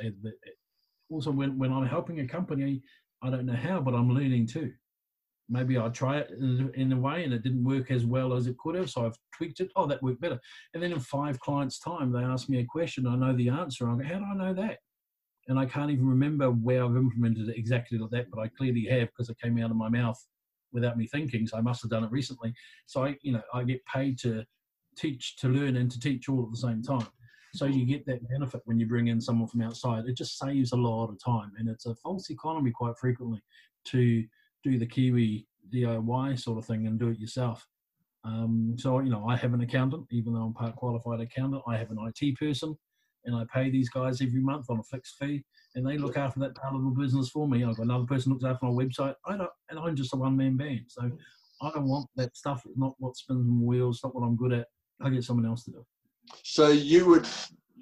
Also, 1.10 1.30
when, 1.30 1.58
when 1.58 1.72
I'm 1.72 1.86
helping 1.86 2.20
a 2.20 2.28
company, 2.28 2.82
I 3.22 3.30
don't 3.30 3.46
know 3.46 3.56
how, 3.56 3.80
but 3.80 3.94
I'm 3.94 4.14
learning 4.14 4.46
too 4.46 4.72
maybe 5.52 5.78
I 5.78 5.88
try 5.88 6.18
it 6.18 6.30
in, 6.30 6.72
in, 6.74 6.92
a 6.92 6.96
way 6.96 7.24
and 7.24 7.32
it 7.32 7.42
didn't 7.42 7.62
work 7.62 7.90
as 7.90 8.06
well 8.06 8.32
as 8.32 8.46
it 8.46 8.56
could 8.56 8.74
have. 8.74 8.90
So 8.90 9.04
I've 9.04 9.18
tweaked 9.36 9.60
it. 9.60 9.70
Oh, 9.76 9.86
that 9.86 10.02
worked 10.02 10.20
better. 10.20 10.40
And 10.72 10.82
then 10.82 10.92
in 10.92 11.00
five 11.00 11.38
clients' 11.40 11.78
time, 11.78 12.10
they 12.10 12.20
ask 12.20 12.48
me 12.48 12.60
a 12.60 12.64
question. 12.64 13.06
I 13.06 13.16
know 13.16 13.36
the 13.36 13.50
answer. 13.50 13.88
I 13.88 13.96
go, 13.96 14.02
how 14.02 14.18
do 14.18 14.24
I 14.24 14.34
know 14.34 14.54
that? 14.54 14.78
And 15.48 15.58
I 15.58 15.66
can't 15.66 15.90
even 15.90 16.08
remember 16.08 16.50
where 16.50 16.84
I've 16.84 16.96
implemented 16.96 17.48
it 17.48 17.58
exactly 17.58 17.98
like 17.98 18.10
that, 18.10 18.30
but 18.30 18.40
I 18.40 18.48
clearly 18.48 18.86
have 18.86 19.08
because 19.08 19.28
it 19.28 19.38
came 19.40 19.58
out 19.58 19.70
of 19.70 19.76
my 19.76 19.88
mouth 19.88 20.18
without 20.72 20.96
me 20.96 21.06
thinking. 21.06 21.46
So 21.46 21.58
I 21.58 21.60
must 21.60 21.82
have 21.82 21.90
done 21.90 22.04
it 22.04 22.10
recently. 22.10 22.54
So 22.86 23.04
I, 23.04 23.16
you 23.20 23.32
know, 23.32 23.42
I 23.52 23.64
get 23.64 23.84
paid 23.84 24.18
to 24.20 24.44
teach, 24.96 25.36
to 25.36 25.48
learn, 25.48 25.76
and 25.76 25.90
to 25.90 26.00
teach 26.00 26.28
all 26.28 26.44
at 26.44 26.50
the 26.50 26.56
same 26.56 26.82
time. 26.82 27.08
So 27.54 27.66
you 27.66 27.84
get 27.84 28.06
that 28.06 28.26
benefit 28.30 28.62
when 28.64 28.80
you 28.80 28.86
bring 28.86 29.08
in 29.08 29.20
someone 29.20 29.48
from 29.48 29.60
outside. 29.60 30.06
It 30.06 30.16
just 30.16 30.38
saves 30.38 30.72
a 30.72 30.76
lot 30.76 31.10
of 31.10 31.22
time, 31.22 31.52
and 31.58 31.68
it's 31.68 31.84
a 31.84 31.94
false 31.96 32.30
economy 32.30 32.70
quite 32.70 32.96
frequently 32.98 33.42
to 33.86 34.24
do 34.62 34.78
the 34.78 34.86
Kiwi 34.86 35.46
DIY 35.72 36.38
sort 36.38 36.58
of 36.58 36.64
thing 36.64 36.86
and 36.86 36.98
do 36.98 37.08
it 37.08 37.18
yourself. 37.18 37.66
Um, 38.24 38.76
so, 38.78 39.00
you 39.00 39.10
know, 39.10 39.26
I 39.26 39.36
have 39.36 39.52
an 39.54 39.62
accountant, 39.62 40.06
even 40.10 40.34
though 40.34 40.42
I'm 40.42 40.54
part 40.54 40.76
qualified 40.76 41.20
accountant, 41.20 41.62
I 41.66 41.76
have 41.76 41.90
an 41.90 41.98
IT 41.98 42.38
person 42.38 42.76
and 43.24 43.34
I 43.34 43.44
pay 43.52 43.70
these 43.70 43.88
guys 43.88 44.20
every 44.20 44.40
month 44.40 44.66
on 44.68 44.78
a 44.78 44.82
fixed 44.82 45.16
fee 45.18 45.44
and 45.74 45.86
they 45.86 45.98
look 45.98 46.16
after 46.16 46.40
that 46.40 46.54
part 46.54 46.74
of 46.74 46.82
the 46.82 46.90
business 46.90 47.30
for 47.30 47.48
me. 47.48 47.64
I've 47.64 47.76
got 47.76 47.84
another 47.84 48.04
person 48.04 48.32
looks 48.32 48.44
after 48.44 48.66
my 48.66 48.72
website. 48.72 49.14
I 49.26 49.36
don't, 49.36 49.50
and 49.70 49.78
I'm 49.78 49.96
just 49.96 50.12
a 50.14 50.16
one 50.16 50.36
man 50.36 50.56
band. 50.56 50.84
So 50.88 51.10
I 51.62 51.70
don't 51.70 51.88
want 51.88 52.08
that 52.16 52.36
stuff. 52.36 52.62
Not 52.76 52.94
what 52.98 53.16
spins 53.16 53.46
the 53.46 53.52
wheels, 53.52 54.00
not 54.04 54.14
what 54.14 54.22
I'm 54.22 54.36
good 54.36 54.52
at. 54.52 54.66
I 55.00 55.10
get 55.10 55.24
someone 55.24 55.46
else 55.46 55.64
to 55.64 55.72
do. 55.72 55.86
So 56.42 56.68
you 56.68 57.06
would 57.06 57.26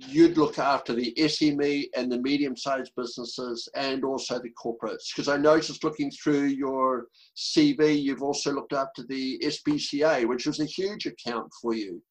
you'd 0.09 0.39
look 0.39 0.59
after 0.59 0.95
the 0.95 1.13
SME 1.19 1.89
and 1.97 2.11
the 2.11 2.19
medium-sized 2.19 2.93
businesses 2.97 3.69
and 3.75 4.05
also 4.05 4.39
the 4.39 4.51
corporates? 4.51 5.15
Because 5.15 5.29
I 5.29 5.37
noticed 5.37 5.85
looking 5.85 6.11
through 6.11 6.45
your 6.45 7.07
CV, 7.37 8.01
you've 8.01 8.23
also 8.23 8.53
looked 8.53 8.73
after 8.73 9.03
the 9.07 9.39
SPCA, 9.45 10.27
which 10.27 10.47
was 10.47 10.61
a 10.61 10.65
huge 10.65 11.07
account 11.07 11.51
for 11.61 11.75
you. 11.75 12.03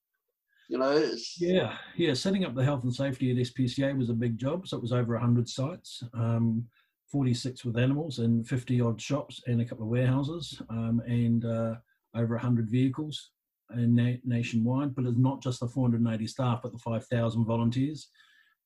You 0.70 0.78
know, 0.78 1.12
yeah, 1.40 1.78
yeah. 1.96 2.14
Setting 2.14 2.46
up 2.46 2.54
the 2.54 2.64
health 2.64 2.84
and 2.84 2.94
safety 2.94 3.32
at 3.32 3.38
SPCA 3.38 3.98
was 3.98 4.10
a 4.10 4.14
big 4.14 4.38
job. 4.38 4.68
So 4.68 4.78
it 4.78 4.84
was 4.84 4.94
over 4.94 5.14
100 5.14 5.50
sites, 5.50 6.04
um, 6.14 6.64
46 7.12 7.66
with 7.66 7.76
animals, 7.76 8.20
and 8.20 8.48
50 8.48 8.80
odd 8.80 9.02
shops, 9.02 9.42
and 9.48 9.62
a 9.62 9.66
couple 9.66 9.86
of 9.86 9.90
warehouses, 9.90 10.62
um, 10.70 11.02
and 11.08 11.44
uh, 11.44 11.74
over 12.14 12.36
100 12.36 12.70
vehicles 12.70 13.32
na- 13.76 14.18
nationwide, 14.24 14.96
but 14.96 15.06
it's 15.06 15.18
not 15.18 15.42
just 15.42 15.60
the 15.60 15.68
480 15.68 16.28
staff, 16.28 16.62
but 16.64 16.72
the 16.72 16.80
5,000 16.80 17.46
volunteers. 17.46 18.10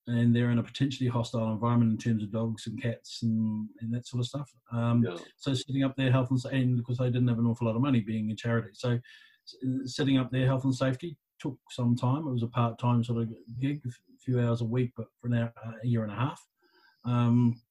And 0.06 0.36
they're 0.36 0.52
in 0.52 0.60
a 0.60 0.64
potentially 0.64 1.10
hostile 1.10 1.54
environment 1.54 1.92
in 1.92 1.98
terms 1.98 2.24
of 2.24 2.32
dogs 2.32 2.68
and 2.68 2.82
cats 2.82 3.24
and, 3.24 3.70
and 3.80 3.94
that 3.94 4.06
sort 4.06 4.20
of 4.20 4.28
stuff. 4.28 4.52
Um, 4.72 5.06
yeah. 5.08 5.18
So 5.38 5.54
setting 5.54 5.84
up 5.84 5.96
their 5.96 6.12
health 6.12 6.30
and 6.30 6.40
safety, 6.40 6.74
because 6.76 6.98
they 6.98 7.06
didn't 7.06 7.30
have 7.30 7.40
an 7.40 7.46
awful 7.46 7.68
lot 7.68 7.78
of 7.78 7.82
money 7.82 8.02
being 8.02 8.30
a 8.32 8.36
charity. 8.36 8.72
So 8.74 9.00
setting 9.86 10.18
up 10.18 10.30
their 10.30 10.46
health 10.46 10.66
and 10.66 10.76
safety 10.76 11.18
took 11.40 11.58
some 11.70 11.96
time. 11.96 12.28
It 12.28 12.32
was 12.32 12.44
a 12.44 12.48
part-time 12.48 13.04
sort 13.04 13.22
of 13.22 13.30
gig, 13.60 13.82
a 13.86 13.90
few 14.20 14.40
hours 14.40 14.62
a 14.62 14.66
week, 14.66 14.92
but 14.96 15.08
for 15.22 15.30
now 15.30 15.52
a 15.84 15.88
year 15.88 16.04
and 16.04 16.12
a 16.12 16.16
half. 16.16 16.42
Um, 17.06 17.62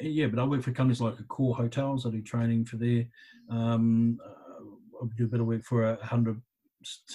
yeah, 0.00 0.26
but 0.26 0.38
I 0.38 0.44
work 0.44 0.62
for 0.62 0.72
companies 0.72 1.00
like 1.00 1.14
Accor 1.16 1.56
Hotels. 1.56 2.06
I 2.06 2.10
do 2.10 2.22
training 2.22 2.64
for 2.64 2.76
their. 2.76 3.04
Um, 3.50 4.18
uh, 4.24 5.04
I 5.04 5.06
do 5.16 5.24
a 5.24 5.28
bit 5.28 5.40
of 5.40 5.46
work 5.46 5.64
for 5.64 5.84
a 5.84 6.04
hundred 6.04 6.40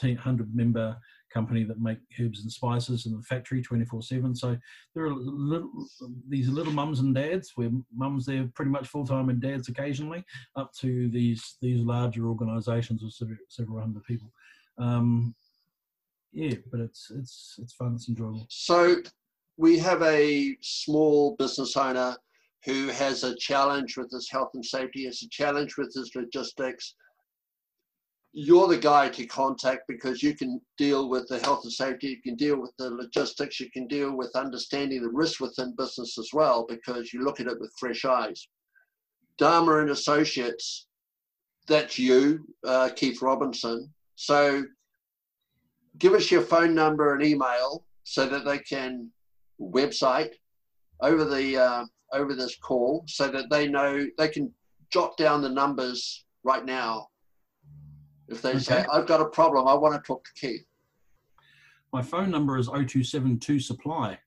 100 0.01 0.55
member 0.55 0.97
company 1.34 1.63
that 1.63 1.80
make 1.80 1.99
herbs 2.20 2.41
and 2.41 2.51
spices 2.51 3.05
in 3.05 3.15
the 3.15 3.22
factory 3.22 3.61
24 3.61 4.01
7 4.01 4.36
so 4.36 4.57
there 4.95 5.05
are 5.05 5.13
little, 5.13 5.88
these 6.28 6.49
little 6.49 6.74
mums 6.74 6.99
and 6.99 7.13
dads. 7.13 7.51
Where 7.55 7.70
mums 7.95 8.26
they're 8.26 8.49
pretty 8.55 8.72
much 8.72 8.88
full-time 8.88 9.30
and 9.30 9.41
dads 9.41 9.70
occasionally 9.70 10.24
up 10.55 10.74
to 10.80 11.09
these 11.09 11.57
these 11.61 11.82
larger 11.82 12.28
organizations 12.28 13.03
with 13.03 13.13
several, 13.13 13.38
several 13.49 13.80
hundred 13.80 14.03
people. 14.03 14.32
Um, 14.78 15.36
yeah 16.32 16.55
but 16.72 16.80
it's 16.80 17.11
it's 17.11 17.55
it's 17.61 17.74
fun 17.74 17.95
it's 17.95 18.09
enjoyable. 18.09 18.45
So 18.49 18.97
we 19.57 19.78
have 19.80 20.01
a 20.03 20.55
small 20.61 21.36
business 21.38 21.76
owner 21.76 22.15
who 22.65 22.88
has 22.88 23.24
a 23.24 23.36
challenge 23.36 23.97
with 23.97 24.11
his 24.11 24.30
health 24.30 24.51
and 24.53 24.65
safety 24.65 25.05
has 25.05 25.22
a 25.24 25.30
challenge 25.30 25.78
with 25.78 25.93
his 25.93 26.11
logistics 26.15 26.95
you're 28.32 28.67
the 28.67 28.77
guy 28.77 29.09
to 29.09 29.25
contact 29.25 29.88
because 29.88 30.21
you 30.21 30.36
can 30.36 30.61
deal 30.77 31.09
with 31.09 31.27
the 31.27 31.39
health 31.39 31.63
and 31.63 31.73
safety, 31.73 32.07
you 32.07 32.21
can 32.21 32.36
deal 32.36 32.59
with 32.59 32.71
the 32.77 32.89
logistics, 32.89 33.59
you 33.59 33.71
can 33.71 33.88
deal 33.88 34.15
with 34.15 34.36
understanding 34.36 35.01
the 35.01 35.09
risk 35.09 35.39
within 35.39 35.75
business 35.75 36.17
as 36.17 36.30
well 36.34 36.65
because 36.67 37.11
you 37.11 37.23
look 37.23 37.39
at 37.39 37.47
it 37.47 37.59
with 37.59 37.73
fresh 37.80 38.05
eyes. 38.05 38.47
Dharma 39.38 39.80
and 39.80 39.89
Associates, 39.89 40.88
that's 41.67 41.97
you, 41.97 42.45
uh, 42.67 42.89
Keith 42.95 43.21
Robinson. 43.21 43.91
So 44.15 44.63
give 45.97 46.13
us 46.13 46.30
your 46.30 46.41
phone 46.41 46.75
number 46.75 47.15
and 47.15 47.23
email 47.23 47.84
so 48.03 48.27
that 48.27 48.45
they 48.45 48.59
can 48.59 49.09
website 49.59 50.34
over 51.01 51.25
the 51.25 51.57
uh, 51.57 51.86
over 52.13 52.34
this 52.34 52.55
call 52.57 53.03
so 53.07 53.27
that 53.27 53.49
they 53.49 53.67
know 53.67 54.07
they 54.17 54.27
can 54.27 54.51
jot 54.91 55.15
down 55.17 55.41
the 55.41 55.49
numbers 55.49 56.25
right 56.43 56.65
now 56.65 57.09
if 58.30 58.41
they 58.41 58.51
okay. 58.51 58.59
say, 58.59 58.86
I've 58.91 59.07
got 59.07 59.21
a 59.21 59.25
problem, 59.25 59.67
I 59.67 59.73
want 59.73 59.95
to 59.95 60.01
talk 60.05 60.23
to 60.23 60.32
Keith. 60.36 60.65
My 61.91 62.01
phone 62.01 62.30
number 62.30 62.57
is 62.57 62.67
0272 62.67 63.59
supply. 63.59 64.17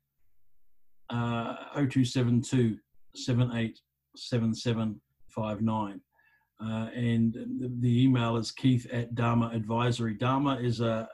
Uh, 1.11 1.57
0272 1.75 2.79
787759. 3.15 6.01
Uh, 6.61 6.89
and 6.95 7.35
the, 7.35 7.73
the, 7.81 8.05
email 8.05 8.37
is 8.37 8.53
keith 8.53 8.87
at 8.93 9.17
Dharma 9.17 9.51
Advisory. 9.53 10.15
Dharma 10.15 10.61
is 10.61 10.81
a, 10.81 11.09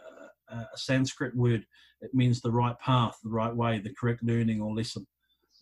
a, 0.51 0.55
a, 0.55 0.69
Sanskrit 0.77 1.35
word. 1.35 1.65
It 2.03 2.13
means 2.13 2.41
the 2.41 2.53
right 2.53 2.79
path, 2.81 3.17
the 3.25 3.31
right 3.31 3.55
way, 3.55 3.79
the 3.79 3.95
correct 3.99 4.23
learning 4.23 4.61
or 4.61 4.75
lesson. 4.75 5.07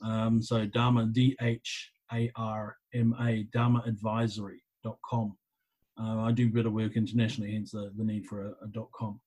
Um, 0.04 0.42
so 0.42 0.66
Dharma, 0.66 1.06
D 1.06 1.36
H 1.40 1.92
A 2.12 2.32
R 2.34 2.76
M 2.94 3.14
A, 3.20 3.46
dharmaadvisory.com. 3.56 5.36
Uh, 5.99 6.20
I 6.20 6.32
do 6.32 6.47
a 6.47 6.51
bit 6.51 6.66
of 6.66 6.72
work 6.72 6.97
internationally, 6.97 7.53
hence 7.53 7.70
the, 7.70 7.90
the 7.97 8.05
need 8.05 8.26
for 8.26 8.47
a, 8.47 8.51
a 8.51 8.86
.com. 8.92 9.20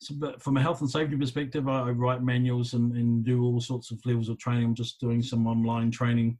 So, 0.00 0.14
but 0.18 0.42
from 0.42 0.56
a 0.56 0.62
health 0.62 0.80
and 0.80 0.90
safety 0.90 1.16
perspective, 1.16 1.68
I, 1.68 1.88
I 1.88 1.90
write 1.90 2.22
manuals 2.22 2.74
and, 2.74 2.92
and, 2.96 3.24
do 3.24 3.44
all 3.44 3.60
sorts 3.60 3.90
of 3.90 4.04
levels 4.04 4.28
of 4.28 4.38
training. 4.38 4.64
I'm 4.64 4.74
just 4.74 5.00
doing 5.00 5.22
some 5.22 5.46
online 5.46 5.90
training, 5.90 6.38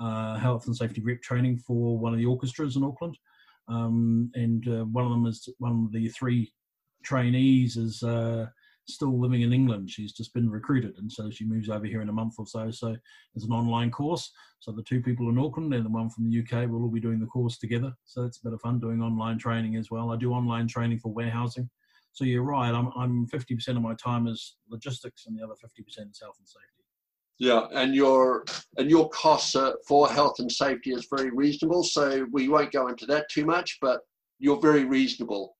uh, 0.00 0.36
health 0.36 0.66
and 0.66 0.76
safety 0.76 1.02
rep 1.02 1.20
training 1.20 1.58
for 1.58 1.98
one 1.98 2.12
of 2.12 2.18
the 2.18 2.26
orchestras 2.26 2.76
in 2.76 2.84
Auckland, 2.84 3.18
um, 3.68 4.30
and 4.34 4.66
uh, 4.68 4.84
one 4.84 5.04
of 5.04 5.10
them 5.10 5.26
is 5.26 5.48
one 5.58 5.84
of 5.84 5.92
the 5.92 6.08
three 6.08 6.52
trainees 7.04 7.76
is 7.76 8.02
uh, 8.02 8.46
still 8.88 9.18
living 9.18 9.42
in 9.42 9.52
England. 9.52 9.90
She's 9.90 10.12
just 10.12 10.34
been 10.34 10.50
recruited, 10.50 10.96
and 10.98 11.10
so 11.10 11.30
she 11.30 11.44
moves 11.44 11.68
over 11.68 11.86
here 11.86 12.02
in 12.02 12.08
a 12.08 12.12
month 12.12 12.34
or 12.38 12.46
so. 12.46 12.70
So 12.70 12.96
it's 13.34 13.44
an 13.44 13.52
online 13.52 13.90
course. 13.90 14.30
So 14.60 14.72
the 14.72 14.82
two 14.82 15.00
people 15.00 15.28
in 15.28 15.38
Auckland 15.38 15.72
and 15.74 15.84
the 15.84 15.90
one 15.90 16.10
from 16.10 16.28
the 16.28 16.40
UK 16.40 16.68
will 16.68 16.82
all 16.82 16.90
be 16.90 17.00
doing 17.00 17.20
the 17.20 17.26
course 17.26 17.58
together. 17.58 17.92
So 18.04 18.24
it's 18.24 18.38
a 18.38 18.44
bit 18.44 18.52
of 18.52 18.60
fun 18.60 18.80
doing 18.80 19.02
online 19.02 19.38
training 19.38 19.76
as 19.76 19.90
well. 19.90 20.12
I 20.12 20.16
do 20.16 20.32
online 20.32 20.68
training 20.68 20.98
for 20.98 21.12
warehousing. 21.12 21.68
So 22.12 22.24
you're 22.24 22.42
right. 22.42 22.72
I'm 22.72 22.90
I'm 22.96 23.26
50% 23.26 23.68
of 23.68 23.82
my 23.82 23.94
time 23.94 24.26
is 24.26 24.56
logistics, 24.68 25.26
and 25.26 25.36
the 25.36 25.42
other 25.42 25.54
50% 25.54 26.10
is 26.10 26.20
health 26.20 26.36
and 26.38 26.48
safety. 26.48 26.68
Yeah, 27.38 27.66
and 27.72 27.94
your 27.94 28.44
and 28.78 28.88
your 28.88 29.08
costs 29.08 29.56
uh, 29.56 29.72
for 29.88 30.08
health 30.08 30.36
and 30.38 30.50
safety 30.50 30.92
is 30.92 31.08
very 31.10 31.30
reasonable. 31.30 31.82
So 31.82 32.26
we 32.32 32.48
won't 32.48 32.70
go 32.70 32.88
into 32.88 33.06
that 33.06 33.28
too 33.30 33.44
much, 33.44 33.78
but 33.80 34.00
you're 34.38 34.60
very 34.60 34.84
reasonable 34.84 35.53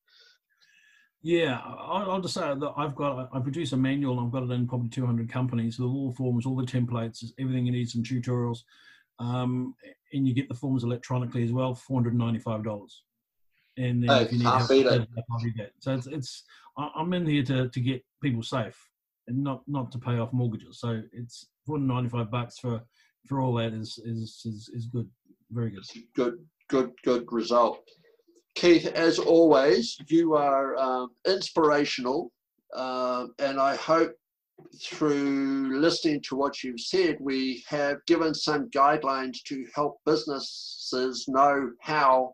yeah, 1.25 1.59
I'll 1.65 2.21
just 2.21 2.35
say 2.35 2.41
that 2.41 2.73
I've 2.77 2.93
got 2.93 3.29
I 3.33 3.39
produce 3.39 3.71
a 3.71 3.77
manual. 3.77 4.19
and 4.19 4.27
I've 4.27 4.31
got 4.31 4.43
it 4.43 4.51
in 4.51 4.67
probably 4.67 4.89
200 4.89 5.27
companies 5.27 5.79
with 5.79 5.89
all 5.89 6.11
the 6.11 6.15
forms, 6.15 6.45
all 6.45 6.55
the 6.55 6.63
templates, 6.63 7.25
everything 7.39 7.65
you 7.65 7.71
need, 7.71 7.89
some 7.89 8.03
tutorials, 8.03 8.59
um, 9.17 9.73
and 10.13 10.27
you 10.27 10.35
get 10.35 10.47
the 10.49 10.53
forms 10.53 10.83
electronically 10.83 11.43
as 11.43 11.51
well, 11.51 11.73
495 11.73 12.63
dollars. 12.63 13.01
And 13.75 14.03
then 14.03 14.09
hey, 14.09 14.23
if 14.25 14.33
you 14.33 14.37
need 14.37 14.45
help, 14.45 14.67
that. 15.57 15.71
So 15.79 15.95
it's, 15.95 16.05
it's 16.05 16.43
I'm 16.77 17.11
in 17.13 17.25
here 17.25 17.43
to 17.45 17.69
to 17.69 17.79
get 17.79 18.05
people 18.21 18.43
safe 18.43 18.77
and 19.27 19.43
not 19.43 19.63
not 19.67 19.91
to 19.93 19.97
pay 19.97 20.19
off 20.19 20.31
mortgages. 20.31 20.79
So 20.79 21.01
it's 21.11 21.47
495 21.65 22.29
bucks 22.29 22.59
for 22.59 22.83
for 23.27 23.41
all 23.41 23.55
that 23.55 23.73
is 23.73 23.97
is 24.05 24.43
is, 24.45 24.69
is 24.75 24.85
good, 24.85 25.09
very 25.49 25.71
good. 25.71 25.85
Good, 26.15 26.45
good, 26.69 26.91
good 27.03 27.25
result. 27.31 27.79
Keith, 28.55 28.87
as 28.87 29.19
always, 29.19 29.97
you 30.07 30.33
are 30.33 30.77
um, 30.77 31.09
inspirational, 31.27 32.31
uh, 32.73 33.27
and 33.39 33.59
I 33.59 33.75
hope 33.75 34.13
through 34.81 35.77
listening 35.79 36.21
to 36.21 36.35
what 36.35 36.63
you've 36.63 36.79
said, 36.79 37.17
we 37.19 37.63
have 37.67 37.97
given 38.07 38.33
some 38.33 38.69
guidelines 38.69 39.43
to 39.47 39.65
help 39.75 39.97
businesses 40.05 41.25
know 41.27 41.71
how 41.81 42.33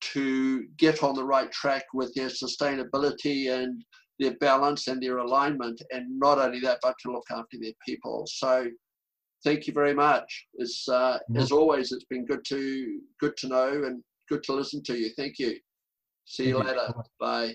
to 0.00 0.66
get 0.76 1.02
on 1.04 1.14
the 1.14 1.24
right 1.24 1.50
track 1.52 1.84
with 1.94 2.12
their 2.14 2.28
sustainability 2.28 3.50
and 3.50 3.84
their 4.18 4.34
balance 4.34 4.88
and 4.88 5.00
their 5.00 5.18
alignment, 5.18 5.80
and 5.92 6.18
not 6.18 6.38
only 6.38 6.60
that, 6.60 6.78
but 6.82 6.94
to 7.00 7.12
look 7.12 7.26
after 7.30 7.58
their 7.60 7.72
people. 7.86 8.24
So, 8.26 8.66
thank 9.44 9.66
you 9.66 9.72
very 9.72 9.94
much. 9.94 10.46
It's 10.54 10.88
uh, 10.88 11.18
mm-hmm. 11.30 11.36
as 11.36 11.52
always, 11.52 11.92
it's 11.92 12.04
been 12.04 12.26
good 12.26 12.44
to 12.46 13.00
good 13.20 13.36
to 13.38 13.48
know 13.48 13.84
and 13.84 14.02
good 14.28 14.42
to 14.44 14.52
listen 14.52 14.82
to 14.84 14.96
you. 14.96 15.10
Thank 15.16 15.38
you. 15.38 15.58
See 16.24 16.48
you 16.48 16.58
later. 16.58 16.92
Bye. 17.20 17.54